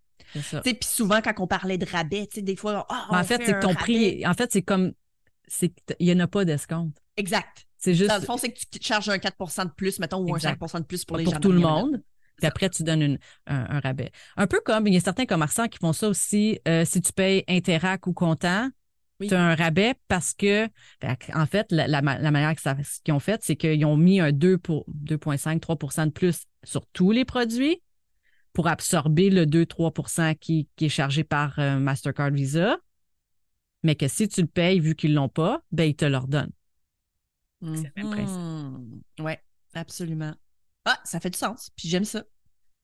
Puis 0.63 0.77
souvent, 0.83 1.21
quand 1.21 1.33
on 1.39 1.47
parlait 1.47 1.77
de 1.77 1.85
rabais, 1.85 2.27
tu 2.27 2.35
sais, 2.35 2.41
des 2.41 2.55
fois, 2.55 2.85
ah, 2.89 3.07
Mais 3.11 3.17
en 3.17 3.19
on 3.21 3.23
fait, 3.23 3.37
fait 3.37 3.45
c'est 3.47 3.51
que 3.53 3.57
un 3.57 3.59
ton 3.61 3.73
prix, 3.73 4.25
en 4.25 4.33
fait, 4.33 4.49
c'est 4.51 4.61
comme, 4.61 4.93
c'est 5.47 5.69
qu'il 5.97 6.07
n'y 6.07 6.13
en 6.13 6.19
a 6.23 6.27
pas 6.27 6.45
d'escompte. 6.45 6.97
Exact. 7.17 7.65
C'est 7.77 7.95
juste 7.95 8.09
Dans 8.09 8.17
le 8.17 8.21
fond, 8.21 8.37
c'est 8.37 8.51
que 8.53 8.59
tu 8.71 8.79
charges 8.81 9.09
un 9.09 9.17
4% 9.17 9.65
de 9.65 9.71
plus, 9.71 9.99
mettons, 9.99 10.19
ou 10.21 10.35
Exact. 10.35 10.51
un 10.61 10.65
5% 10.67 10.79
de 10.79 10.85
plus 10.85 11.03
pour 11.03 11.17
les 11.17 11.23
pour 11.25 11.33
gens 11.33 11.39
tout 11.39 11.51
le 11.51 11.59
monde. 11.59 12.01
Puis 12.37 12.47
après, 12.47 12.69
tu 12.69 12.83
donnes 12.83 13.01
une- 13.01 13.19
un, 13.47 13.77
un 13.77 13.79
rabais. 13.81 14.11
Un 14.37 14.47
peu 14.47 14.61
comme, 14.63 14.87
il 14.87 14.93
y 14.93 14.97
a 14.97 15.01
certains 15.01 15.25
commerçants 15.25 15.67
qui 15.67 15.79
font 15.79 15.93
ça 15.93 16.07
aussi. 16.07 16.59
euh, 16.67 16.85
si 16.85 17.01
tu 17.01 17.11
payes 17.11 17.43
Interac 17.47 18.07
ou 18.07 18.13
comptant, 18.13 18.69
Oui. 19.21 19.33
un 19.33 19.55
rabais 19.55 19.95
parce 20.07 20.33
que, 20.33 20.67
ben, 20.99 21.15
en 21.33 21.45
fait, 21.45 21.71
la, 21.71 21.87
la 21.87 22.01
ma- 22.01 22.17
la 22.19 22.31
manière 22.31 22.55
qu'ils 22.55 23.13
ont 23.13 23.19
fait, 23.19 23.41
c'est 23.43 23.55
qu'ils 23.55 23.85
ont 23.85 23.97
mis 23.97 24.19
un 24.19 24.31
2 24.31 24.57
pour 24.57 24.85
2,5, 24.87 25.59
3% 25.59 26.05
de 26.07 26.11
plus 26.11 26.45
sur 26.63 26.85
tous 26.87 27.11
les 27.11 27.25
produits 27.25 27.81
pour 28.53 28.67
absorber 28.67 29.29
le 29.29 29.45
2-3 29.45 30.35
qui, 30.35 30.67
qui 30.75 30.85
est 30.85 30.89
chargé 30.89 31.23
par 31.23 31.57
euh, 31.59 31.79
Mastercard 31.79 32.31
Visa. 32.31 32.77
Mais 33.83 33.95
que 33.95 34.07
si 34.07 34.27
tu 34.27 34.41
le 34.41 34.47
payes, 34.47 34.79
vu 34.79 34.95
qu'ils 34.95 35.11
ne 35.11 35.15
l'ont 35.15 35.29
pas, 35.29 35.61
ben, 35.71 35.85
ils 35.85 35.95
te 35.95 36.05
le 36.05 36.17
redonnent. 36.17 36.51
C'est 37.61 37.91
le 37.95 38.03
même 38.03 38.09
principe. 38.11 38.37
Mhm. 38.37 39.01
Ouais, 39.19 39.39
absolument. 39.73 40.33
Ah, 40.85 40.99
ça 41.03 41.19
fait 41.19 41.29
du 41.29 41.37
sens. 41.37 41.69
Puis 41.75 41.87
j'aime 41.87 42.05
ça. 42.05 42.23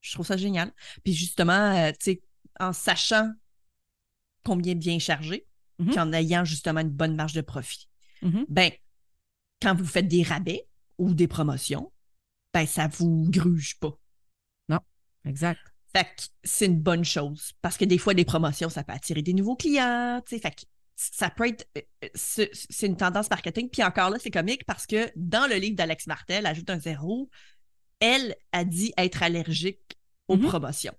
Je 0.02 0.14
trouve 0.14 0.26
ça 0.26 0.38
génial. 0.38 0.72
Puis 1.04 1.14
justement, 1.14 1.76
euh, 1.76 1.92
tu 1.92 1.98
sais, 2.12 2.22
en 2.60 2.74
sachant 2.74 3.32
combien 4.44 4.76
bien 4.76 5.00
puis 5.86 6.00
en 6.00 6.12
ayant 6.14 6.44
justement 6.46 6.80
une 6.82 6.90
bonne 6.90 7.16
marge 7.16 7.34
de 7.34 7.42
profit, 7.42 7.88
Mhm. 8.22 8.46
ben, 8.50 8.72
quand 9.62 9.76
vous 9.76 9.86
faites 9.86 10.08
des 10.08 10.24
rabais 10.24 10.68
ou 10.98 11.14
des 11.14 11.28
promotions, 11.28 11.92
ben, 12.54 12.66
ça 12.66 12.88
vous 12.88 13.28
gruge 13.30 13.80
pas. 13.80 13.98
Exact. 15.26 15.60
Fait 15.94 16.06
que 16.06 16.24
c'est 16.44 16.68
une 16.68 16.80
bonne 16.80 17.04
chose. 17.04 17.52
Parce 17.62 17.76
que 17.78 17.84
des 17.84 17.98
fois, 17.98 18.14
des 18.14 18.24
promotions, 18.24 18.70
ça 18.70 18.84
peut 18.84 18.94
attirer 18.94 19.22
des 19.22 19.34
nouveaux 19.34 19.58
clients. 19.58 20.22
Fait 20.26 20.40
que 20.40 20.62
ça 20.96 21.30
peut 21.30 21.48
être. 21.50 21.68
euh, 21.78 21.82
euh, 22.06 22.48
C'est 22.54 22.88
une 22.88 22.96
tendance 22.96 23.30
marketing. 23.30 23.70
Puis 23.70 23.84
encore 23.84 24.10
là, 24.10 24.18
c'est 24.20 24.32
comique 24.32 24.64
parce 24.66 24.86
que 24.88 25.12
dans 25.18 25.48
le 25.48 25.56
livre 25.56 25.76
d'Alex 25.76 26.08
Martel, 26.08 26.46
Ajoute 26.46 26.70
un 26.70 26.80
zéro, 26.80 27.30
elle 28.00 28.36
a 28.54 28.64
dit 28.64 28.94
être 28.96 29.22
allergique 29.22 29.98
aux 30.30 30.38
Mhm. 30.38 30.48
promotions. 30.48 30.96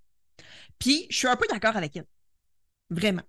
Puis 0.78 1.06
je 1.10 1.16
suis 1.16 1.28
un 1.28 1.36
peu 1.36 1.46
d'accord 1.50 1.76
avec 1.76 1.96
elle. 1.96 2.06
Vraiment. 2.90 3.22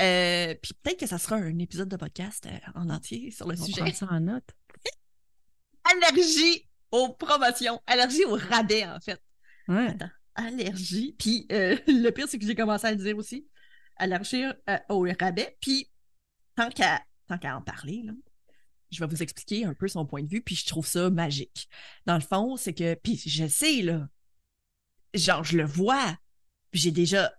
Euh, 0.00 0.54
puis 0.60 0.74
peut-être 0.82 1.00
que 1.00 1.06
ça 1.06 1.18
sera 1.18 1.36
un 1.36 1.58
épisode 1.58 1.88
de 1.88 1.96
podcast 1.96 2.46
euh, 2.46 2.58
en 2.74 2.90
entier 2.90 3.30
sur 3.30 3.48
le 3.48 3.58
On 3.58 3.64
sujet. 3.64 3.80
prend 3.80 3.92
ça 3.92 4.06
en 4.10 4.20
note. 4.20 4.48
Allergie 5.84 6.68
aux 6.90 7.14
promotions. 7.14 7.80
Allergie 7.86 8.24
aux 8.24 8.36
rabais, 8.36 8.86
en 8.86 9.00
fait. 9.00 9.20
Ouais. 9.68 9.88
Attends, 9.88 10.10
allergie. 10.34 11.14
Puis 11.18 11.46
euh, 11.52 11.76
le 11.86 12.10
pire, 12.10 12.28
c'est 12.28 12.38
que 12.38 12.46
j'ai 12.46 12.54
commencé 12.54 12.86
à 12.86 12.90
le 12.90 12.96
dire 12.98 13.16
aussi. 13.16 13.46
Allergie 13.96 14.44
euh, 14.44 14.78
au 14.88 15.06
rabais. 15.18 15.56
Puis 15.60 15.90
tant 16.54 16.68
qu'à 16.70 17.02
tant 17.26 17.38
qu'à 17.38 17.56
en 17.56 17.62
parler, 17.62 18.02
là, 18.04 18.12
je 18.90 19.00
vais 19.00 19.06
vous 19.06 19.22
expliquer 19.22 19.64
un 19.64 19.74
peu 19.74 19.88
son 19.88 20.06
point 20.06 20.22
de 20.22 20.28
vue. 20.28 20.42
Puis 20.42 20.54
je 20.56 20.66
trouve 20.66 20.86
ça 20.86 21.10
magique. 21.10 21.68
Dans 22.04 22.14
le 22.16 22.20
fond, 22.20 22.56
c'est 22.56 22.74
que. 22.74 22.94
Puis 22.94 23.16
je 23.24 23.46
sais, 23.46 23.82
là. 23.82 24.08
Genre, 25.14 25.42
je 25.44 25.56
le 25.56 25.64
vois. 25.64 26.18
Puis 26.70 26.80
j'ai 26.80 26.90
déjà, 26.90 27.32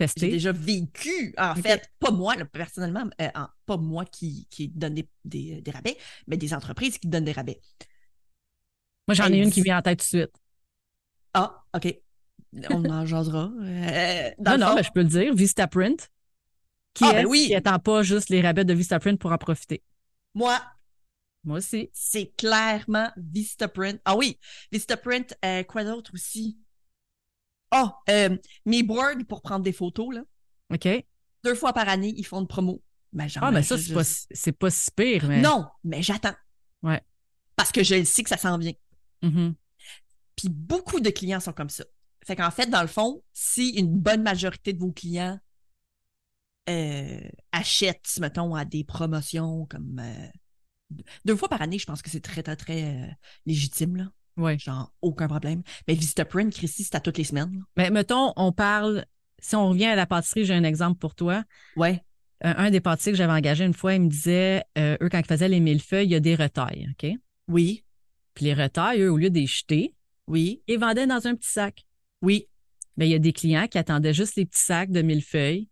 j'ai 0.00 0.28
déjà 0.28 0.52
vécu, 0.52 1.34
en 1.38 1.54
fait, 1.54 1.90
pas 1.98 2.10
moi, 2.10 2.36
là, 2.36 2.44
personnellement, 2.44 3.04
euh, 3.20 3.28
pas 3.66 3.76
moi 3.76 4.04
qui, 4.04 4.46
qui 4.50 4.68
donne 4.68 4.94
des, 4.94 5.08
des, 5.24 5.60
des 5.62 5.70
rabais, 5.70 5.96
mais 6.26 6.36
des 6.36 6.52
entreprises 6.52 6.98
qui 6.98 7.08
donnent 7.08 7.24
des 7.24 7.32
rabais. 7.32 7.60
Moi, 9.08 9.14
j'en 9.14 9.32
ai 9.32 9.38
une 9.38 9.50
qui 9.50 9.62
vient 9.62 9.78
en 9.78 9.82
tête 9.82 9.98
tout 10.00 10.04
de 10.04 10.22
suite. 10.22 10.36
Ah, 11.32 11.64
OK. 11.74 12.00
On 12.70 12.84
en 12.88 13.04
jasera. 13.06 13.50
Euh, 13.60 14.30
Non, 14.38 14.58
non, 14.58 14.74
ben, 14.76 14.82
je 14.84 14.90
peux 14.90 15.00
le 15.02 15.08
dire. 15.08 15.34
Vistaprint. 15.34 16.10
Qui 16.94 17.04
Ah, 17.04 17.10
est 17.12 17.22
ben 17.22 17.26
oui. 17.26 17.46
qui 17.48 17.54
attend 17.54 17.78
pas 17.78 18.02
juste 18.02 18.28
les 18.30 18.40
rabais 18.40 18.64
de 18.64 18.72
Vistaprint 18.72 19.18
pour 19.18 19.32
en 19.32 19.38
profiter. 19.38 19.82
Moi, 20.34 20.60
Moi 21.44 21.58
aussi. 21.58 21.90
c'est 21.92 22.34
clairement 22.36 23.10
Vistaprint. 23.16 24.00
Ah 24.04 24.16
oui, 24.16 24.38
Vistaprint, 24.72 25.34
euh, 25.44 25.62
quoi 25.64 25.84
d'autre 25.84 26.12
aussi? 26.14 26.58
Ah, 27.74 27.98
euh, 28.08 28.36
mes 28.66 28.82
boards 28.82 29.24
pour 29.28 29.42
prendre 29.42 29.64
des 29.64 29.72
photos, 29.72 30.14
là. 30.14 30.22
OK. 30.72 30.88
Deux 31.44 31.54
fois 31.54 31.72
par 31.72 31.88
année, 31.88 32.14
ils 32.16 32.24
font 32.24 32.40
une 32.40 32.46
promo. 32.46 32.82
Ben, 33.12 33.28
genre, 33.28 33.44
Ah, 33.44 33.50
mais 33.50 33.62
ça, 33.62 33.76
c'est 33.78 33.92
pas, 33.94 34.04
si- 34.04 34.26
c'est 34.30 34.52
pas 34.52 34.70
si 34.70 34.90
pire, 34.90 35.26
mais. 35.28 35.40
Non, 35.40 35.66
mais 35.84 36.02
j'attends. 36.02 36.34
Ouais. 36.82 37.00
Parce 37.56 37.70
que 37.70 37.82
je 37.84 37.94
le 37.96 38.04
sais 38.04 38.22
que 38.22 38.28
ça 38.30 38.36
s'en 38.38 38.58
vient. 38.58 38.72
Mhm. 39.22 39.54
Puis 40.36 40.48
beaucoup 40.48 41.00
de 41.00 41.10
clients 41.10 41.40
sont 41.40 41.52
comme 41.52 41.70
ça. 41.70 41.84
Fait 42.26 42.34
qu'en 42.36 42.50
fait, 42.50 42.66
dans 42.68 42.80
le 42.82 42.88
fond, 42.88 43.22
si 43.32 43.70
une 43.70 43.96
bonne 43.98 44.22
majorité 44.22 44.72
de 44.72 44.78
vos 44.80 44.90
clients 44.92 45.38
euh, 46.68 47.20
achètent, 47.52 48.18
mettons, 48.20 48.54
à 48.54 48.64
des 48.64 48.84
promotions 48.84 49.66
comme 49.66 50.00
euh, 50.00 50.28
deux 51.24 51.36
fois 51.36 51.48
par 51.48 51.60
année, 51.62 51.78
je 51.78 51.86
pense 51.86 52.00
que 52.02 52.10
c'est 52.10 52.20
très, 52.22 52.42
très, 52.42 52.56
très 52.56 52.84
euh, 52.84 53.06
légitime, 53.46 53.96
là. 53.96 54.04
Ouais. 54.36 54.58
Genre, 54.58 54.92
aucun 55.00 55.28
problème. 55.28 55.62
Mais 55.86 55.94
Vistaprint, 55.94 56.52
Christy, 56.52 56.84
c'est 56.84 56.94
à 56.96 57.00
toutes 57.00 57.18
les 57.18 57.24
semaines. 57.24 57.62
Mais 57.76 57.90
mettons, 57.90 58.32
on 58.36 58.52
parle. 58.52 59.04
Si 59.38 59.54
on 59.56 59.68
revient 59.68 59.86
à 59.86 59.94
la 59.96 60.06
pâtisserie, 60.06 60.44
j'ai 60.44 60.54
un 60.54 60.64
exemple 60.64 60.98
pour 60.98 61.14
toi. 61.14 61.44
Ouais. 61.76 62.02
Un, 62.40 62.54
un 62.66 62.70
des 62.70 62.80
pâtissiers 62.80 63.12
que 63.12 63.18
j'avais 63.18 63.32
engagé 63.32 63.64
une 63.64 63.74
fois, 63.74 63.94
il 63.94 64.02
me 64.02 64.08
disait, 64.08 64.64
euh, 64.78 64.96
eux, 65.00 65.08
quand 65.08 65.18
ils 65.18 65.26
faisaient 65.26 65.48
les 65.48 65.60
millefeuilles, 65.60 66.06
il 66.06 66.10
y 66.12 66.14
a 66.16 66.20
des 66.20 66.34
retailles, 66.34 66.88
OK? 66.90 67.10
Oui. 67.48 67.84
Puis 68.34 68.46
les 68.46 68.54
retailles, 68.54 69.02
eux, 69.02 69.10
au 69.12 69.16
lieu 69.16 69.30
de 69.30 69.38
les 69.38 69.46
jeter, 69.46 69.94
Oui. 70.26 70.62
ils 70.66 70.78
vendaient 70.78 71.06
dans 71.06 71.26
un 71.26 71.34
petit 71.36 71.50
sac. 71.50 71.84
Oui. 72.22 72.48
Ben, 72.96 73.04
il 73.06 73.10
y 73.12 73.14
a 73.14 73.18
des 73.18 73.32
clients 73.32 73.66
qui 73.68 73.78
attendaient 73.78 74.14
juste 74.14 74.36
les 74.36 74.46
petits 74.46 74.62
sacs 74.62 74.90
de 74.90 75.02
millefeuilles 75.02 75.68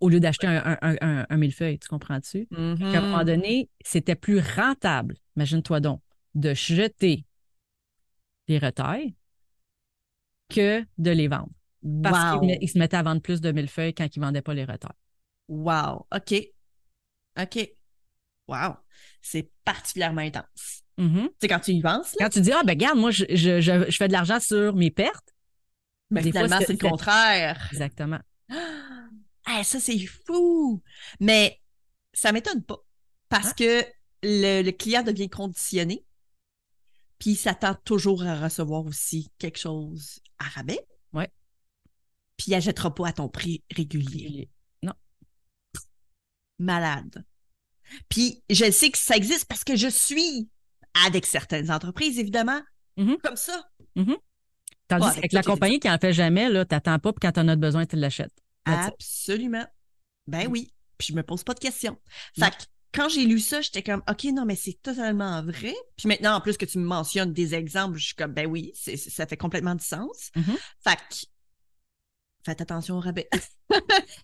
au 0.00 0.08
lieu 0.08 0.18
d'acheter 0.18 0.46
un, 0.48 0.76
un, 0.82 0.96
un, 1.00 1.26
un- 1.28 1.36
millefeuille, 1.36 1.78
tu 1.78 1.86
comprends-tu? 1.88 2.46
Puis 2.46 2.56
à 2.58 2.98
un 2.98 3.00
moment 3.02 3.24
donné, 3.24 3.70
c'était 3.84 4.16
plus 4.16 4.40
rentable, 4.40 5.16
imagine-toi 5.36 5.78
donc, 5.80 6.00
de 6.34 6.54
jeter 6.54 7.24
les 8.48 8.58
retailles 8.58 9.14
que 10.48 10.84
de 10.98 11.10
les 11.10 11.28
vendre. 11.28 11.50
Parce 12.02 12.34
Wow. 12.40 12.40
qu'ils 12.58 12.68
se 12.68 12.78
mettaient 12.78 12.96
à 12.96 13.02
vendre 13.02 13.20
plus 13.22 13.40
de 13.40 13.50
millefeuilles 13.52 13.94
quand 13.94 14.06
ils 14.14 14.20
ne 14.20 14.24
vendaient 14.26 14.42
pas 14.42 14.54
les 14.54 14.64
retailles. 14.64 14.90
Wow. 15.48 16.06
OK. 16.14 16.34
OK. 17.40 17.70
Wow. 18.48 18.76
C'est 19.20 19.50
particulièrement 19.64 20.20
intense. 20.20 20.82
Mhm. 20.98 21.28
Tu 21.28 21.34
sais, 21.40 21.48
quand 21.48 21.60
tu 21.60 21.72
y 21.72 21.80
penses, 21.80 22.12
là, 22.12 22.26
Quand 22.26 22.30
tu 22.30 22.40
dis, 22.40 22.52
ah 22.52 22.62
ben 22.64 22.72
regarde, 22.72 22.98
moi, 22.98 23.10
je, 23.10 23.24
je, 23.30 23.60
je, 23.60 23.90
je 23.90 23.96
fais 23.96 24.08
de 24.08 24.12
l'argent 24.12 24.38
sur 24.40 24.74
mes 24.76 24.90
pertes. 24.90 25.34
mais 26.10 26.20
fois, 26.22 26.30
finalement, 26.30 26.58
c'est- 26.64 26.72
le 26.72 26.78
contraire. 26.88 27.68
Exactement. 27.72 28.20
Ah, 29.44 29.64
ça, 29.64 29.80
c'est 29.80 29.98
fou! 30.06 30.80
Mais 31.18 31.60
ça 32.12 32.30
m'étonne 32.30 32.62
pas. 32.62 32.78
Parce 33.28 33.48
Hein? 33.48 33.54
que 33.58 33.84
le, 34.22 34.62
le 34.62 34.70
client 34.70 35.02
devient 35.02 35.28
conditionné, 35.28 36.04
puis 37.22 37.30
il 37.30 37.36
s'attend 37.36 37.76
toujours 37.84 38.24
à 38.24 38.34
recevoir 38.36 38.84
aussi 38.84 39.30
quelque 39.38 39.56
chose 39.60 40.18
à 40.40 40.44
rabais. 40.46 40.84
Ouais. 41.12 41.30
Puis 42.36 42.46
il 42.48 42.50
n'achètera 42.50 42.92
pas 42.92 43.06
à 43.06 43.12
ton 43.12 43.28
prix 43.28 43.62
régulier. 43.72 44.50
Malade. 46.58 47.24
Puis 48.08 48.42
je 48.50 48.68
sais 48.72 48.90
que 48.90 48.98
ça 48.98 49.16
existe 49.16 49.44
parce 49.46 49.62
que 49.62 49.76
je 49.76 49.86
suis 49.86 50.48
avec 51.06 51.24
certaines 51.26 51.70
entreprises, 51.70 52.18
évidemment, 52.18 52.60
Mhm. 52.96 53.18
comme 53.18 53.36
ça. 53.36 53.70
Tandis 53.94 54.16
Pas 54.88 54.96
avec 54.96 55.14
qu'avec 55.14 55.32
la 55.32 55.42
compagnie 55.44 55.78
qui 55.78 55.86
n'en 55.86 55.98
fait 55.98 56.12
jamais, 56.12 56.48
là, 56.48 56.64
t'attends 56.64 56.98
pas, 56.98 57.12
puis 57.12 57.20
quand 57.22 57.32
t'en 57.32 57.46
as 57.46 57.54
besoin, 57.56 57.86
tu 57.86 57.94
l'achètes. 57.94 58.34
Absolument. 58.64 59.64
Ben 60.26 60.48
oui. 60.48 60.72
Puis 60.98 61.08
je 61.10 61.14
me 61.14 61.22
pose 61.22 61.44
pas 61.44 61.54
de 61.54 61.60
questions. 61.60 61.96
Non. 62.36 62.46
Fait 62.46 62.50
que 62.56 62.64
quand 62.94 63.08
j'ai 63.08 63.24
lu 63.24 63.38
ça, 63.40 63.60
j'étais 63.60 63.82
comme, 63.82 64.02
OK, 64.08 64.24
non, 64.24 64.44
mais 64.44 64.56
c'est 64.56 64.80
totalement 64.82 65.42
vrai. 65.42 65.74
Puis 65.96 66.08
maintenant, 66.08 66.36
en 66.36 66.40
plus 66.40 66.56
que 66.56 66.66
tu 66.66 66.78
me 66.78 66.84
mentionnes 66.84 67.32
des 67.32 67.54
exemples, 67.54 67.98
je 67.98 68.06
suis 68.06 68.14
comme, 68.14 68.32
ben 68.32 68.46
oui, 68.46 68.72
c'est- 68.74 68.96
ça 68.96 69.26
fait 69.26 69.36
complètement 69.36 69.74
du 69.74 69.84
sens. 69.84 70.30
Mhm. 70.36 70.56
Fait 70.84 70.96
que, 70.96 71.26
faites 72.44 72.60
attention 72.60 72.96
au 72.96 73.00
rabais. 73.00 73.28
tu 73.70 73.78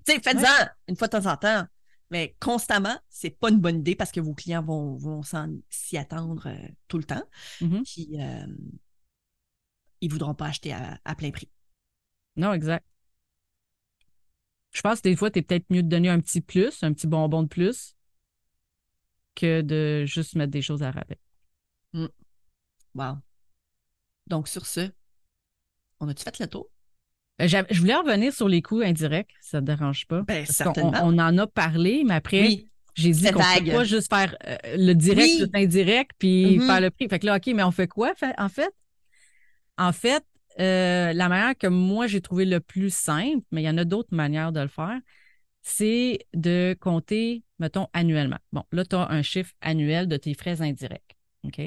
sais, 0.07 0.21
faites-en 0.21 0.67
une 0.89 0.97
fois 0.97 1.09
de 1.09 1.19
temps 1.19 1.31
en 1.31 1.37
temps. 1.37 1.65
Mais 2.11 2.37
constamment, 2.41 2.99
c'est 3.11 3.31
pas 3.31 3.51
une 3.51 3.61
bonne 3.61 3.81
idée 3.81 3.95
parce 3.95 4.13
que 4.13 4.21
vos 4.21 4.33
clients 4.35 4.63
vont, 4.63 4.97
vont 4.97 5.21
s'y 5.69 5.99
attendre 5.99 6.47
euh, 6.47 6.69
tout 6.89 6.97
le 6.97 7.05
temps. 7.05 7.23
Mhm. 7.61 7.83
Puis, 7.85 8.09
euh, 8.19 8.47
ils 10.01 10.11
voudront 10.11 10.35
pas 10.35 10.47
acheter 10.47 10.73
à, 10.73 10.99
à 11.05 11.15
plein 11.15 11.31
prix. 11.31 11.51
Non, 12.37 12.53
exact. 12.53 12.87
Je 14.73 14.81
pense 14.81 15.01
que 15.01 15.09
des 15.09 15.17
fois, 15.17 15.31
tu 15.31 15.39
es 15.41 15.43
peut-être 15.43 15.67
mieux 15.71 15.83
de 15.83 15.89
donner 15.89 16.09
un 16.09 16.21
petit 16.21 16.41
plus, 16.41 16.83
un 16.83 16.93
petit 16.93 17.07
bonbon 17.07 17.43
de 17.43 17.49
plus, 17.49 17.97
que 19.39 19.61
de 19.63 20.05
juste 20.05 20.35
mettre 20.35 20.51
des 20.51 20.63
choses 20.63 20.83
à 20.83 20.91
rabais. 20.91 21.19
Wow. 22.95 23.19
Donc, 24.27 24.49
sur 24.49 24.67
ce, 24.67 24.91
on 26.01 26.09
a-tu 26.09 26.25
fait 26.25 26.39
le 26.41 26.47
tour? 26.49 26.69
Euh, 27.41 27.47
Je 27.47 27.81
voulais 27.81 27.95
revenir 27.95 28.33
sur 28.33 28.49
les 28.49 28.63
coûts 28.63 28.81
indirects, 28.81 29.35
ça 29.41 29.61
ne 29.61 29.67
te 29.67 29.73
dérange 29.73 30.07
pas. 30.07 30.23
Ben, 30.23 30.45
certainement. 30.45 30.93
On, 31.05 31.19
en 31.19 31.39
a 31.39 31.47
parlé, 31.47 32.03
mais 32.05 32.15
après, 32.15 32.41
Oui. 32.41 32.69
j'ai 32.95 33.13
dit 33.13 33.31
qu'on 33.31 33.39
ne 33.39 33.65
peut 33.65 33.71
pas 33.71 33.85
juste 33.85 34.13
faire 34.13 34.37
euh, 34.47 34.57
le 34.77 34.93
direct, 34.95 35.29
Oui. 35.41 35.51
l'indirect, 35.55 36.11
puis 36.19 36.59
Mhm. 36.59 36.67
faire 36.67 36.81
le 36.81 36.91
prix. 36.91 37.09
Fait 37.09 37.19
que 37.19 37.27
là, 37.27 37.37
OK, 37.37 37.47
mais 37.55 37.63
on 37.63 37.71
fait 37.71 37.87
quoi 37.89 38.13
en 38.39 38.49
fait? 38.49 38.75
En 39.79 39.93
fait, 39.93 40.25
euh, 40.59 41.13
la 41.13 41.29
manière 41.29 41.57
que 41.57 41.69
moi 41.69 42.09
j'ai 42.09 42.21
trouvé 42.21 42.45
le 42.45 42.59
plus 42.59 42.93
simple, 42.93 43.45
mais 43.53 43.63
il 43.63 43.67
y 43.67 43.71
en 43.71 43.79
a 43.79 43.85
d'autres 43.85 44.15
manières 44.15 44.51
de 44.51 44.61
le 44.61 44.69
faire, 44.69 44.99
c'est 45.69 46.27
de 46.35 46.77
compter, 46.81 47.45
mettons, 47.59 47.89
annuellement. 47.93 48.39
Bon, 48.53 48.65
là, 48.73 48.85
tu 48.85 48.97
as 48.97 49.09
un 49.11 49.23
chiffre 49.23 49.55
annuel 49.61 50.09
de 50.09 50.17
tes 50.17 50.35
frais 50.35 50.63
indirects. 50.63 51.17
OK? 51.45 51.61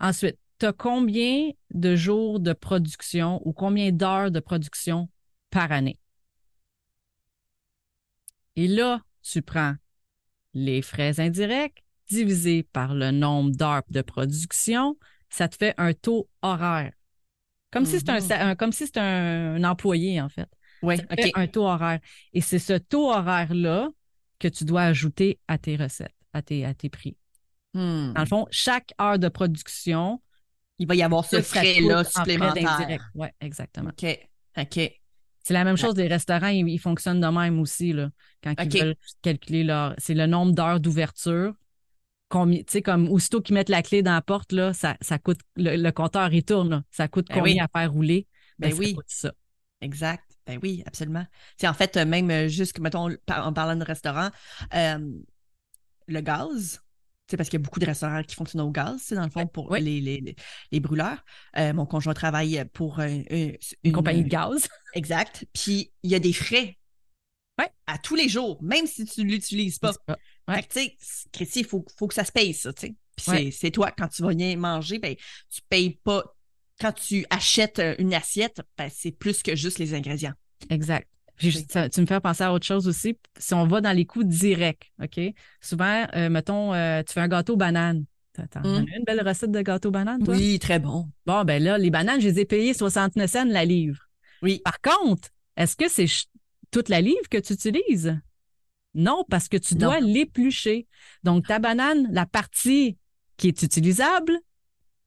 Ensuite, 0.00 0.38
tu 0.58 0.66
as 0.66 0.72
combien 0.72 1.50
de 1.72 1.96
jours 1.96 2.40
de 2.40 2.52
production 2.52 3.40
ou 3.46 3.52
combien 3.52 3.92
d'heures 3.92 4.30
de 4.30 4.40
production 4.40 5.08
par 5.50 5.72
année? 5.72 5.98
Et 8.56 8.68
là, 8.68 9.02
tu 9.22 9.42
prends 9.42 9.74
les 10.54 10.82
frais 10.82 11.20
indirects 11.20 11.84
divisé 12.08 12.62
par 12.64 12.94
le 12.94 13.10
nombre 13.12 13.52
d'heures 13.52 13.84
de 13.90 14.02
production, 14.02 14.96
ça 15.30 15.48
te 15.48 15.56
fait 15.56 15.74
un 15.78 15.94
taux 15.94 16.28
horaire. 16.42 16.92
Comme 17.72 17.86
si 17.86 17.98
c'était 17.98 18.12
Mhm. 18.12 18.32
un, 18.32 18.48
un- 18.50 18.56
comme 18.56 18.72
si 18.72 18.86
un 18.96 19.64
employé, 19.64 20.20
en 20.20 20.28
fait. 20.28 20.48
Oui, 20.82 20.96
OK. 21.10 21.30
un 21.34 21.46
taux 21.46 21.66
horaire. 21.66 22.00
Et 22.32 22.40
c'est 22.40 22.58
ce 22.58 22.74
taux 22.74 23.10
horaire-là 23.10 23.88
que 24.38 24.48
tu 24.48 24.64
dois 24.64 24.82
ajouter 24.82 25.38
à 25.48 25.58
tes 25.58 25.76
recettes, 25.76 26.14
à 26.32 26.42
tes, 26.42 26.64
à 26.64 26.74
tes 26.74 26.88
prix. 26.88 27.16
Hmm. 27.74 28.12
Dans 28.14 28.20
le 28.20 28.26
fond, 28.26 28.46
chaque 28.50 28.92
heure 29.00 29.18
de 29.18 29.28
production, 29.28 30.20
Il 30.78 30.86
va 30.88 30.94
y 30.94 31.02
avoir 31.02 31.24
ce 31.24 31.42
frais-là 31.42 32.04
supplémentaire. 32.04 33.10
Oui, 33.14 33.28
exactement. 33.40 33.90
OK. 33.90 34.18
OK. 34.58 34.80
C'est 35.42 35.54
la 35.54 35.64
même 35.64 35.76
chose 35.76 35.94
des 35.94 36.06
restaurants, 36.06 36.48
ils, 36.48 36.68
ils 36.68 36.78
fonctionnent 36.78 37.20
de 37.20 37.26
même 37.26 37.60
aussi, 37.60 37.92
là, 37.92 38.10
quand 38.42 38.54
ils 38.62 38.72
veulent 38.80 38.96
calculer 39.22 39.64
leur. 39.64 39.94
C'est 39.98 40.14
le 40.14 40.26
nombre 40.26 40.52
d'heures 40.52 40.80
d'ouverture. 40.80 41.54
Combien, 42.28 42.58
tu 42.58 42.64
sais, 42.68 42.82
comme 42.82 43.08
aussitôt 43.08 43.40
qu'ils 43.40 43.54
mettent 43.54 43.68
la 43.68 43.82
clé 43.82 44.02
dans 44.02 44.12
la 44.12 44.22
porte, 44.22 44.52
là, 44.52 44.72
ça, 44.72 44.96
ça 45.00 45.18
coûte. 45.18 45.40
Le, 45.56 45.76
le 45.76 45.92
compteur, 45.92 46.32
il 46.32 46.44
tourne, 46.44 46.70
là. 46.70 46.82
Ça 46.90 47.08
coûte 47.08 47.26
Ben 47.28 47.36
combien 47.36 47.54
oui. 47.54 47.60
à 47.60 47.68
faire 47.68 47.92
rouler? 47.92 48.26
Ben 48.58 48.70
ça 48.70 48.76
oui. 48.78 48.94
coûte 48.94 49.06
ça. 49.08 49.32
Exact. 49.80 50.29
Ben 50.50 50.60
oui, 50.62 50.82
absolument. 50.86 51.26
En 51.64 51.74
fait, 51.74 51.96
même 51.96 52.30
euh, 52.30 52.48
juste, 52.48 52.78
mettons, 52.78 53.08
en 53.28 53.52
parlant 53.52 53.76
de 53.76 53.84
restaurant, 53.84 54.30
euh, 54.74 54.98
le 56.06 56.20
gaz, 56.20 56.80
parce 57.36 57.48
qu'il 57.48 57.60
y 57.60 57.62
a 57.62 57.64
beaucoup 57.64 57.78
de 57.78 57.86
restaurants 57.86 58.22
qui 58.24 58.34
fonctionnent 58.34 58.62
au 58.62 58.70
gaz, 58.70 59.00
c'est 59.04 59.14
dans 59.14 59.24
le 59.24 59.30
fond, 59.30 59.46
pour 59.46 59.70
oui. 59.70 59.80
les, 59.80 60.00
les, 60.00 60.36
les- 60.72 60.80
brûleurs. 60.80 61.24
Euh, 61.56 61.72
mon 61.72 61.86
conjoint 61.86 62.14
travaille 62.14 62.64
pour 62.72 62.98
une, 63.00 63.24
Une 63.84 63.92
compagnie 63.92 64.24
de 64.24 64.28
gaz. 64.28 64.68
Exact. 64.94 65.46
Puis, 65.52 65.92
il 66.02 66.10
y 66.10 66.14
a 66.14 66.18
des 66.18 66.32
frais. 66.32 66.76
Ouais. 67.58 67.68
À 67.86 67.98
tous 67.98 68.16
les 68.16 68.28
jours, 68.28 68.60
même 68.62 68.86
si 68.86 69.04
tu 69.04 69.22
ne 69.24 69.30
l'utilises 69.30 69.78
pas. 69.78 69.92
Ouais. 70.48 70.62
Tu 70.62 70.80
sais, 71.44 71.60
il 71.60 71.66
faut, 71.66 71.84
faut 71.96 72.08
que 72.08 72.14
ça 72.14 72.24
se 72.24 72.32
paye, 72.32 72.54
ça, 72.54 72.72
tu 72.72 72.86
sais. 72.88 72.94
Puis 73.16 73.30
Ouais. 73.30 73.44
c'est- 73.44 73.50
c'est 73.50 73.70
toi, 73.70 73.92
quand 73.92 74.08
tu 74.08 74.22
vas 74.22 74.28
venir 74.30 74.56
manger, 74.58 74.98
ben, 74.98 75.14
tu 75.50 75.60
payes 75.68 76.00
pas. 76.02 76.24
Quand 76.80 76.92
tu 76.92 77.26
achètes 77.28 77.78
euh, 77.78 77.94
une 77.98 78.14
assiette, 78.14 78.62
ben, 78.78 78.88
c'est 78.92 79.12
plus 79.12 79.42
que 79.42 79.54
juste 79.54 79.78
les 79.78 79.92
ingrédients. 79.94 80.32
Exact. 80.68 81.08
Ça- 81.70 81.88
tu 81.88 82.02
me 82.02 82.06
fais 82.06 82.20
penser 82.20 82.42
à 82.44 82.52
autre 82.52 82.66
chose 82.66 82.86
aussi. 82.86 83.16
Si 83.38 83.54
on 83.54 83.66
va 83.66 83.80
dans 83.80 83.96
les 83.96 84.04
coûts 84.04 84.24
directs, 84.24 84.92
OK? 85.02 85.18
Souvent, 85.62 86.06
euh, 86.14 86.28
mettons, 86.28 86.74
euh, 86.74 87.02
tu 87.02 87.14
fais 87.14 87.20
un 87.20 87.28
gâteau 87.28 87.56
banane. 87.56 88.04
T'en 88.34 88.60
Mm. 88.60 88.74
as 88.74 88.96
une 88.96 89.04
belle 89.06 89.26
recette 89.26 89.50
de 89.50 89.60
gâteau 89.62 89.90
banane, 89.90 90.22
toi? 90.22 90.34
Oui, 90.36 90.58
très 90.58 90.78
bon. 90.78 91.08
Bon, 91.26 91.44
ben 91.44 91.62
là, 91.62 91.78
les 91.78 91.90
bananes, 91.90 92.20
je 92.20 92.28
les 92.28 92.40
ai 92.40 92.44
payées 92.44 92.74
69 92.74 93.30
cents 93.30 93.44
la 93.46 93.64
livre. 93.64 93.98
Oui. 94.42 94.60
Par 94.64 94.80
contre, 94.80 95.28
est-ce 95.56 95.76
que 95.76 95.88
c'est 95.88 96.06
toute 96.70 96.88
la 96.90 97.00
livre 97.00 97.28
que 97.30 97.38
tu 97.38 97.54
utilises? 97.54 98.18
Non, 98.94 99.24
parce 99.28 99.48
que 99.48 99.56
tu 99.56 99.74
dois 99.76 100.00
l'éplucher. 100.00 100.86
Donc, 101.24 101.46
ta 101.46 101.58
banane, 101.58 102.06
la 102.12 102.26
partie 102.26 102.98
qui 103.36 103.48
est 103.48 103.62
utilisable, 103.62 104.38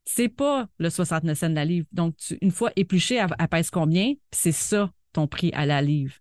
c'est 0.05 0.29
pas 0.29 0.67
le 0.79 0.89
69 0.89 1.37
cents 1.37 1.49
la 1.49 1.65
livre. 1.65 1.85
Donc, 1.91 2.17
tu- 2.17 2.37
une 2.41 2.51
fois 2.51 2.71
épluchée, 2.75 3.15
elle, 3.15 3.27
elle 3.37 3.47
pèse 3.47 3.69
combien? 3.69 4.13
Puis 4.13 4.19
C'est 4.31 4.51
ça 4.51 4.91
ton 5.13 5.27
prix 5.27 5.51
à 5.53 5.65
la 5.65 5.81
livre. 5.81 6.15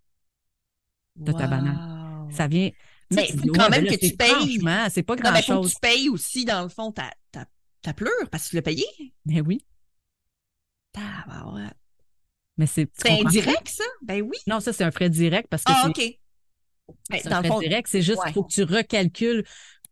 De 1.16 1.32
ta 1.32 1.47
banane. 1.47 2.28
Ça 2.30 2.47
vient. 2.47 2.70
Mais 3.12 3.28
il 3.28 3.38
faut 3.38 3.53
quand 3.53 3.64
ouais, 3.64 3.70
même 3.70 3.84
là, 3.84 3.97
que 3.97 4.07
tu 4.07 4.16
payes. 4.16 4.61
C'est 4.90 5.03
pas 5.03 5.16
grand-chose. 5.16 5.74
tu 5.74 5.80
payes 5.80 6.09
aussi, 6.09 6.45
dans 6.45 6.62
le 6.62 6.68
fond, 6.68 6.93
ta, 6.93 7.11
ta, 7.30 7.47
ta 7.82 7.93
pleure, 7.93 8.30
parce 8.30 8.45
que 8.45 8.51
tu 8.51 8.57
l'as 8.57 8.62
payé. 8.62 8.84
Mais 9.26 9.40
oui. 9.40 9.66
Mais 12.57 12.66
c'est. 12.66 12.90
indirect, 13.09 13.68
ça? 13.68 13.84
Ben 14.03 14.22
oui. 14.22 14.36
Non, 14.47 14.61
ça, 14.61 14.72
c'est 14.72 14.84
un 14.84 14.90
frais 14.90 15.11
direct 15.11 15.49
parce 15.49 15.64
que 15.64 15.72
Ah, 15.74 15.88
OK. 15.88 16.01
Ben, 17.11 17.20
C'est 17.22 17.32
un 17.32 17.38
frais 17.38 17.49
fond, 17.49 17.61
direct, 17.61 17.88
c'est 17.90 18.03
juste 18.03 18.18
ouais. 18.18 18.26
qu'il 18.26 18.34
faut 18.34 18.45
que 18.45 18.53
tu 18.53 18.62
recalcules 18.62 19.45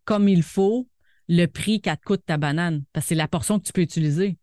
comme 0.05 0.29
il 0.29 0.43
faut 0.43 0.89
le 1.29 1.47
prix 1.47 1.81
qu'elle 1.81 1.97
te 1.97 2.05
coûte 2.05 2.25
ta 2.27 2.37
banane, 2.37 2.85
parce 2.93 3.07
que 3.07 3.09
c'est 3.11 3.15
la 3.15 3.29
portion 3.29 3.59
que 3.59 3.65
tu 3.65 3.73
peux 3.73 3.81
utiliser. 3.83 4.37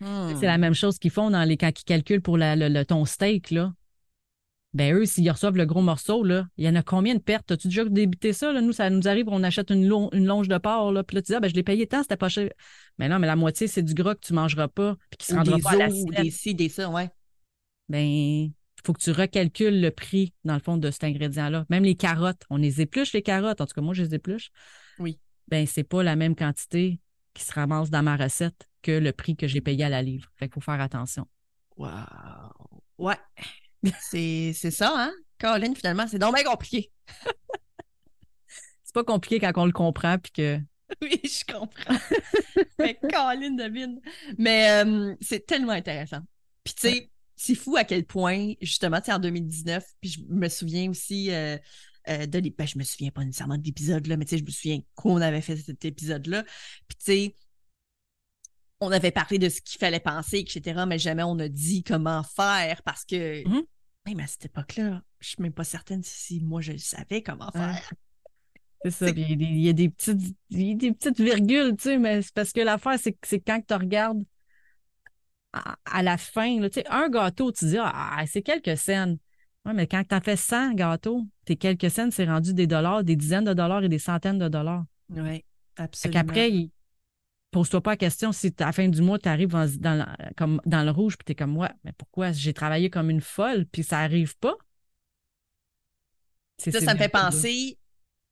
Hmm. 0.00 0.36
C'est 0.38 0.46
la 0.46 0.58
même 0.58 0.74
chose 0.74 0.98
qu'ils 0.98 1.10
font 1.10 1.30
dans 1.30 1.44
les 1.44 1.56
quand 1.56 1.70
ils 1.78 1.84
calculent 1.84 2.22
pour 2.22 2.36
la- 2.38 2.56
le, 2.56 2.68
le- 2.68 2.84
ton 2.84 3.04
steak 3.04 3.50
là. 3.50 3.72
Ben 4.74 4.94
eux, 4.94 5.06
s'ils 5.06 5.30
reçoivent 5.30 5.56
le 5.56 5.64
gros 5.64 5.80
morceau 5.80 6.22
là, 6.22 6.46
il 6.58 6.66
y 6.66 6.68
en 6.68 6.74
a 6.74 6.82
combien 6.82 7.14
de 7.14 7.20
pertes? 7.20 7.50
As-tu 7.50 7.68
déjà 7.68 7.84
débité 7.86 8.34
ça 8.34 8.52
là? 8.52 8.60
Nous, 8.60 8.72
ça 8.72 8.90
nous 8.90 9.08
arrive, 9.08 9.26
on 9.28 9.42
achète 9.42 9.70
une, 9.70 9.84
une 10.12 10.26
longe 10.26 10.48
de 10.48 10.58
porc 10.58 10.92
là, 10.92 11.02
puis 11.02 11.14
là 11.14 11.22
tu 11.22 11.26
dis 11.28 11.34
ah, 11.34 11.40
ben 11.40 11.48
je 11.48 11.54
l'ai 11.54 11.62
payé 11.62 11.86
tant, 11.86 12.02
c'était 12.02 12.18
pas 12.18 12.28
cher. 12.28 12.50
Mais 12.98 13.08
non, 13.08 13.18
mais 13.18 13.26
la 13.26 13.36
moitié 13.36 13.68
c'est 13.68 13.82
du 13.82 13.94
gras 13.94 14.14
que 14.14 14.20
tu 14.20 14.34
mangeras 14.34 14.68
pas, 14.68 14.96
puis 15.08 15.18
qui 15.18 15.26
se 15.26 15.34
rendra 15.34 15.58
pas 15.58 15.70
à 15.70 15.88
os, 15.88 16.04
ou 16.04 16.10
l'assiette. 16.10 16.24
des 16.24 16.30
ci, 16.30 16.54
des 16.54 16.68
ça, 16.68 16.90
ouais. 16.90 17.08
Ben 17.88 18.04
il 18.04 18.52
faut 18.84 18.92
que 18.92 19.00
tu 19.00 19.12
recalcules 19.12 19.80
le 19.80 19.90
prix 19.90 20.34
dans 20.44 20.54
le 20.54 20.60
fond 20.60 20.76
de 20.76 20.90
cet 20.90 21.04
ingrédient 21.04 21.48
là. 21.48 21.64
Même 21.70 21.84
les 21.84 21.94
carottes, 21.96 22.42
on 22.50 22.58
les 22.58 22.82
épluche 22.82 23.14
les 23.14 23.22
carottes. 23.22 23.60
En 23.62 23.66
tout 23.66 23.74
cas, 23.74 23.80
moi 23.80 23.94
je 23.94 24.02
les 24.02 24.14
épluche. 24.14 24.50
Oui. 24.98 25.18
ben 25.48 25.66
c'est 25.66 25.84
pas 25.84 26.02
la 26.02 26.16
même 26.16 26.36
quantité 26.36 27.00
qui 27.36 27.44
se 27.44 27.52
ramasse 27.52 27.90
dans 27.90 28.02
ma 28.02 28.16
recette 28.16 28.68
que 28.82 28.92
le 28.92 29.12
prix 29.12 29.36
que 29.36 29.46
j'ai 29.46 29.60
payé 29.60 29.84
à 29.84 29.88
la 29.88 30.02
livre. 30.02 30.28
Fait 30.36 30.46
qu'il 30.46 30.54
faut 30.54 30.60
faire 30.60 30.80
attention. 30.80 31.26
Wow. 31.76 31.90
Ouais. 32.98 33.18
c'est 34.00 34.52
c'est 34.54 34.70
ça, 34.70 34.92
hein? 34.96 35.12
Colin, 35.38 35.74
finalement, 35.74 36.06
c'est 36.08 36.18
donc 36.18 36.34
bien 36.34 36.44
compliqué. 36.44 36.90
C'est 38.84 38.94
pas 38.94 39.04
compliqué 39.04 39.38
quand 39.38 39.52
on 39.56 39.66
le 39.66 39.72
comprend 39.72 40.16
puis 40.18 40.32
que 40.32 40.58
Oui, 41.02 41.20
je 41.24 41.52
comprends. 41.52 41.98
Mais 42.78 42.94
Colin, 42.94 43.50
David. 43.56 44.00
Mais 44.38 44.84
euh, 44.84 45.14
c'est 45.20 45.44
tellement 45.44 45.72
intéressant. 45.72 46.20
Puis, 46.64 46.74
tu 46.74 46.88
sais, 46.88 47.10
c'est 47.34 47.54
fou 47.54 47.76
à 47.76 47.84
quel 47.84 48.06
point, 48.06 48.54
justement, 48.60 49.00
tu 49.00 49.06
sais, 49.06 49.12
en 49.12 49.18
2019, 49.18 49.84
puis 50.00 50.10
je 50.10 50.20
me 50.28 50.48
souviens 50.48 50.90
aussi 50.90 51.30
euh, 51.32 51.58
euh, 52.08 52.26
de 52.26 52.40
ben, 52.40 52.66
je 52.66 52.78
me 52.78 52.84
souviens 52.84 53.10
pas 53.10 53.24
nécessairement 53.24 53.58
de 53.58 53.64
l'épisode, 53.64 54.06
là, 54.06 54.16
mais 54.16 54.24
tu 54.24 54.30
sais, 54.30 54.38
je 54.38 54.44
me 54.44 54.50
souviens 54.50 54.80
qu'on 54.94 55.20
avait 55.20 55.40
fait 55.40 55.56
cet 55.56 55.84
épisode-là. 55.84 56.44
Puis, 56.88 56.96
tu 56.98 57.04
sais, 57.04 57.34
on 58.80 58.92
avait 58.92 59.10
parlé 59.10 59.38
de 59.38 59.48
ce 59.48 59.60
qu'il 59.60 59.78
fallait 59.78 60.00
penser, 60.00 60.38
etc., 60.38 60.84
mais 60.86 60.98
jamais 60.98 61.22
on 61.22 61.38
a 61.38 61.48
dit 61.48 61.82
comment 61.82 62.22
faire 62.22 62.82
parce 62.82 63.04
que, 63.04 63.46
Mhm. 63.48 63.62
même 64.06 64.20
à 64.20 64.26
cette 64.26 64.46
époque-là, 64.46 65.02
je 65.20 65.28
suis 65.28 65.42
même 65.42 65.52
pas 65.52 65.64
certaine 65.64 66.02
si 66.02 66.40
moi 66.40 66.60
je 66.60 66.76
savais 66.76 67.22
comment 67.22 67.50
Ouais. 67.54 67.60
faire. 67.60 67.92
c'est 68.84 68.90
ça. 68.90 69.08
Il 69.08 69.18
y, 69.18 69.32
a 69.32 69.36
des, 69.36 69.44
il 69.44 69.60
y 69.60 69.68
a 69.68 69.72
des 69.72 69.88
petites 69.88 70.36
il 70.50 70.62
y 70.62 70.72
a 70.72 70.74
des 70.74 70.92
petites 70.92 71.20
virgules, 71.20 71.76
tu 71.76 71.84
sais, 71.84 71.98
mais 71.98 72.22
c'est 72.22 72.34
parce 72.34 72.52
que 72.52 72.60
l'affaire, 72.60 72.98
c'est 73.00 73.12
que 73.12 73.26
c'est 73.26 73.40
quand 73.40 73.60
tu 73.66 73.74
regardes 73.74 74.22
à, 75.52 75.76
à 75.86 76.02
la 76.02 76.18
fin, 76.18 76.60
là, 76.60 76.68
tu 76.68 76.80
sais, 76.80 76.86
un 76.88 77.08
gâteau, 77.08 77.50
tu 77.50 77.64
dis 77.64 77.78
Ah, 77.80 78.22
c'est 78.26 78.42
quelques 78.42 78.76
cents. 78.76 79.16
Ouais, 79.66 79.74
mais 79.74 79.86
quand 79.86 80.04
tu 80.08 80.14
as 80.14 80.20
fait 80.20 80.36
100 80.36 80.74
gâteaux, 80.74 81.26
tes 81.44 81.56
quelques 81.56 81.90
cents, 81.90 82.10
c'est 82.10 82.24
rendu 82.24 82.54
des 82.54 82.66
dollars, 82.66 83.02
des 83.02 83.16
dizaines 83.16 83.44
de 83.44 83.52
dollars 83.52 83.82
et 83.82 83.88
des 83.88 83.98
centaines 83.98 84.38
de 84.38 84.48
dollars. 84.48 84.84
Oui, 85.10 85.18
Fait 85.18 85.44
absolument. 85.76 86.22
qu'après, 86.22 86.50
il- 86.52 86.70
pose-toi 87.50 87.80
pas 87.80 87.90
la 87.92 87.96
question 87.96 88.32
si 88.32 88.54
à 88.60 88.66
la 88.66 88.72
fin 88.72 88.88
du 88.88 89.02
mois, 89.02 89.18
tu 89.18 89.28
arrives 89.28 89.56
dans, 89.78 90.06
comme, 90.36 90.60
dans 90.66 90.84
le 90.84 90.90
rouge, 90.90 91.16
puis 91.16 91.24
tu 91.24 91.32
es 91.32 91.34
comme, 91.34 91.56
ouais, 91.56 91.70
mais 91.84 91.92
pourquoi 91.92 92.32
j'ai 92.32 92.54
travaillé 92.54 92.90
comme 92.90 93.10
une 93.10 93.20
folle, 93.20 93.66
puis 93.66 93.82
ça 93.82 93.98
arrive 93.98 94.36
pas? 94.38 94.54
Ça, 96.58 96.80
ça 96.80 96.94
me 96.94 96.98
fait 96.98 97.08
penser, 97.08 97.78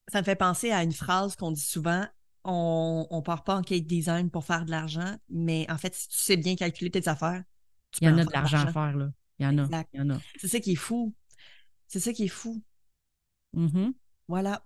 ça 0.08 0.20
me 0.20 0.24
fait 0.24 0.36
penser 0.36 0.70
à 0.70 0.82
une 0.82 0.92
phrase 0.92 1.36
qu'on 1.36 1.50
dit 1.50 1.60
souvent. 1.60 2.04
On 2.44 3.08
ne 3.10 3.20
part 3.22 3.42
pas 3.42 3.56
en 3.56 3.62
cake 3.62 3.86
design 3.86 4.30
pour 4.30 4.44
faire 4.44 4.66
de 4.66 4.70
l'argent, 4.70 5.16
mais 5.30 5.66
en 5.70 5.78
fait, 5.78 5.94
si 5.94 6.08
tu 6.08 6.18
sais 6.18 6.36
bien 6.36 6.56
calculer 6.56 6.90
tes 6.90 7.08
affaires, 7.08 7.42
tu 7.90 8.00
Il 8.02 8.08
y 8.08 8.10
en 8.10 8.14
en 8.14 8.18
a 8.18 8.24
de 8.24 8.32
l'argent 8.32 8.58
à 8.58 8.66
faire, 8.66 8.96
là. 8.96 9.10
Il 9.38 9.46
y 9.46 9.48
en 9.48 9.58
a. 9.58 10.18
C'est 10.36 10.48
ça 10.48 10.60
qui 10.60 10.72
est 10.72 10.76
fou. 10.76 11.14
C'est 11.94 12.00
ça 12.00 12.12
qui 12.12 12.24
est 12.24 12.28
fou. 12.28 12.60
Mhm. 13.52 13.94
Voilà. 14.26 14.64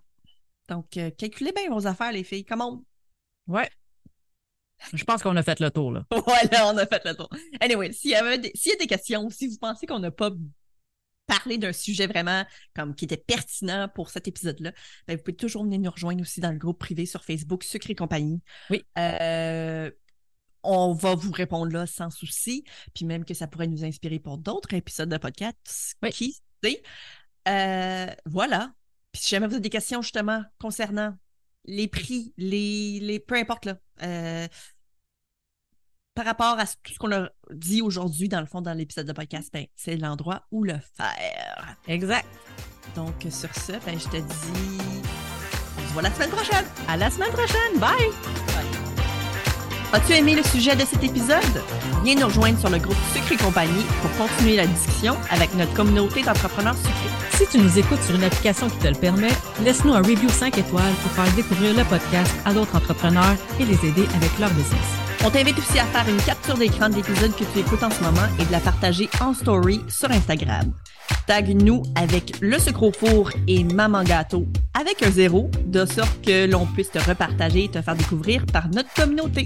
Donc, 0.67 0.97
euh, 0.97 1.11
calculez 1.11 1.51
bien 1.51 1.69
vos 1.69 1.85
affaires, 1.85 2.11
les 2.11 2.23
filles. 2.23 2.43
Comment 2.43 2.83
Ouais. 3.45 3.69
Je 4.95 5.03
pense 5.03 5.21
qu'on 5.21 5.35
a 5.35 5.43
fait 5.43 5.59
le 5.59 5.69
tour, 5.69 5.91
là. 5.91 6.07
Voilà, 6.25 6.73
on 6.73 6.75
a 6.75 6.87
fait 6.87 7.05
le 7.05 7.13
tour. 7.13 7.29
Anyway, 7.61 7.91
s'il 7.91 8.09
y, 8.09 8.15
avait 8.15 8.39
des- 8.39 8.51
s'il 8.55 8.71
y 8.71 8.73
a 8.73 8.77
des 8.79 8.87
questions 8.87 9.25
ou 9.25 9.29
si 9.29 9.45
vous 9.45 9.59
pensez 9.59 9.85
qu'on 9.85 9.99
n'a 9.99 10.09
pas 10.09 10.31
parlé 11.27 11.59
d'un 11.59 11.71
sujet 11.71 12.07
vraiment 12.07 12.43
comme 12.75 12.95
qui 12.95 13.05
était 13.05 13.15
pertinent 13.15 13.89
pour 13.93 14.09
cet 14.09 14.27
épisode-là, 14.27 14.71
ben, 15.07 15.15
vous 15.15 15.21
pouvez 15.21 15.37
toujours 15.37 15.65
venir 15.65 15.79
nous 15.81 15.91
rejoindre 15.91 16.21
aussi 16.21 16.39
dans 16.39 16.51
le 16.51 16.57
groupe 16.57 16.79
privé 16.79 17.05
sur 17.05 17.23
Facebook, 17.23 17.63
Sucre 17.63 17.91
et 17.91 17.95
compagnie. 17.95 18.41
Oui. 18.71 18.83
Euh, 18.97 19.91
on 20.63 20.93
va 20.93 21.13
vous 21.13 21.31
répondre 21.31 21.71
là 21.71 21.85
sans 21.85 22.09
souci, 22.09 22.63
puis 22.95 23.05
même 23.05 23.23
que 23.23 23.35
ça 23.35 23.45
pourrait 23.45 23.67
nous 23.67 23.83
inspirer 23.85 24.17
pour 24.17 24.39
d'autres 24.39 24.73
épisodes 24.73 25.09
de 25.09 25.17
podcast. 25.17 25.95
Oui. 26.01 26.09
Qui 26.09 26.33
sait? 26.63 26.81
Euh, 27.49 28.07
voilà. 28.25 28.71
Puis 29.11 29.23
si 29.23 29.29
jamais 29.29 29.47
vous 29.47 29.53
avez 29.53 29.61
des 29.61 29.69
questions 29.69 30.01
justement 30.01 30.43
concernant 30.59 31.15
les 31.65 31.87
prix, 31.87 32.33
les, 32.37 32.99
les 33.01 33.19
peu 33.19 33.35
importe 33.35 33.65
là, 33.65 33.75
euh, 34.03 34.47
par 36.15 36.25
rapport 36.25 36.59
à 36.59 36.65
ce- 36.65 36.75
tout 36.83 36.93
ce 36.93 36.99
qu'on 36.99 37.11
a 37.11 37.29
dit 37.51 37.81
aujourd'hui 37.81 38.27
dans 38.29 38.39
le 38.39 38.45
fond 38.45 38.61
dans 38.61 38.73
l'épisode 38.73 39.07
de 39.07 39.13
podcast, 39.13 39.49
ben, 39.53 39.65
c'est 39.75 39.95
l'endroit 39.97 40.43
où 40.51 40.63
le 40.63 40.75
faire. 40.97 41.75
Exact. 41.87 42.27
Donc 42.95 43.15
sur 43.29 43.53
ce, 43.55 43.73
ben, 43.85 43.99
je 43.99 44.07
te 44.09 44.17
dis, 44.17 45.01
on 45.77 45.87
se 45.87 45.93
voit 45.93 46.01
la 46.01 46.13
semaine 46.13 46.29
prochaine. 46.31 46.65
À 46.87 46.97
la 46.97 47.09
semaine 47.09 47.31
prochaine. 47.31 47.79
Bye! 47.79 48.11
As-tu 49.91 50.13
aimé 50.13 50.35
le 50.35 50.43
sujet 50.43 50.75
de 50.75 50.85
cet 50.85 51.03
épisode? 51.03 51.63
Viens 52.03 52.15
nous 52.15 52.27
rejoindre 52.27 52.59
sur 52.59 52.69
le 52.69 52.77
groupe 52.77 52.97
Sucre 53.13 53.31
et 53.31 53.37
compagnie 53.37 53.83
pour 54.01 54.27
continuer 54.27 54.55
la 54.55 54.67
discussion 54.67 55.15
avec 55.31 55.53
notre 55.55 55.73
communauté 55.73 56.21
d'entrepreneurs 56.21 56.77
sucrés. 56.77 57.28
Si 57.39 57.47
tu 57.47 57.57
nous 57.57 57.79
écoutes 57.79 58.01
sur 58.01 58.15
une 58.15 58.23
application 58.25 58.67
qui 58.67 58.77
te 58.79 58.87
le 58.89 58.95
permet, 58.95 59.31
laisse-nous 59.63 59.93
un 59.93 60.01
review 60.01 60.27
5 60.27 60.57
étoiles 60.57 60.91
pour 61.01 61.11
faire 61.11 61.33
découvrir 61.35 61.73
le 61.73 61.85
podcast 61.85 62.35
à 62.43 62.53
d'autres 62.53 62.75
entrepreneurs 62.75 63.33
et 63.61 63.63
les 63.63 63.75
aider 63.75 64.05
avec 64.13 64.37
leur 64.41 64.49
business. 64.49 64.83
On 65.23 65.29
t'invite 65.29 65.57
aussi 65.57 65.79
à 65.79 65.85
faire 65.85 66.13
une 66.13 66.21
capture 66.23 66.55
d'écran 66.55 66.89
de 66.89 66.95
l'épisode 66.95 67.33
que 67.37 67.45
tu 67.45 67.59
écoutes 67.59 67.81
en 67.81 67.91
ce 67.91 68.03
moment 68.03 68.27
et 68.41 68.43
de 68.43 68.51
la 68.51 68.59
partager 68.59 69.09
en 69.21 69.33
story 69.33 69.79
sur 69.87 70.11
Instagram. 70.11 70.73
Tag-nous 71.27 71.83
avec 71.95 72.33
le 72.41 72.59
sucre 72.59 72.83
au 72.83 72.91
four 72.91 73.31
et 73.47 73.63
Maman 73.63 74.03
Gâteau 74.03 74.45
avec 74.77 75.01
un 75.01 75.09
zéro, 75.09 75.49
de 75.65 75.85
sorte 75.85 76.19
que 76.21 76.45
l'on 76.45 76.65
puisse 76.65 76.91
te 76.91 76.99
repartager 76.99 77.63
et 77.63 77.69
te 77.69 77.81
faire 77.81 77.95
découvrir 77.95 78.45
par 78.47 78.67
notre 78.67 78.93
communauté. 78.93 79.45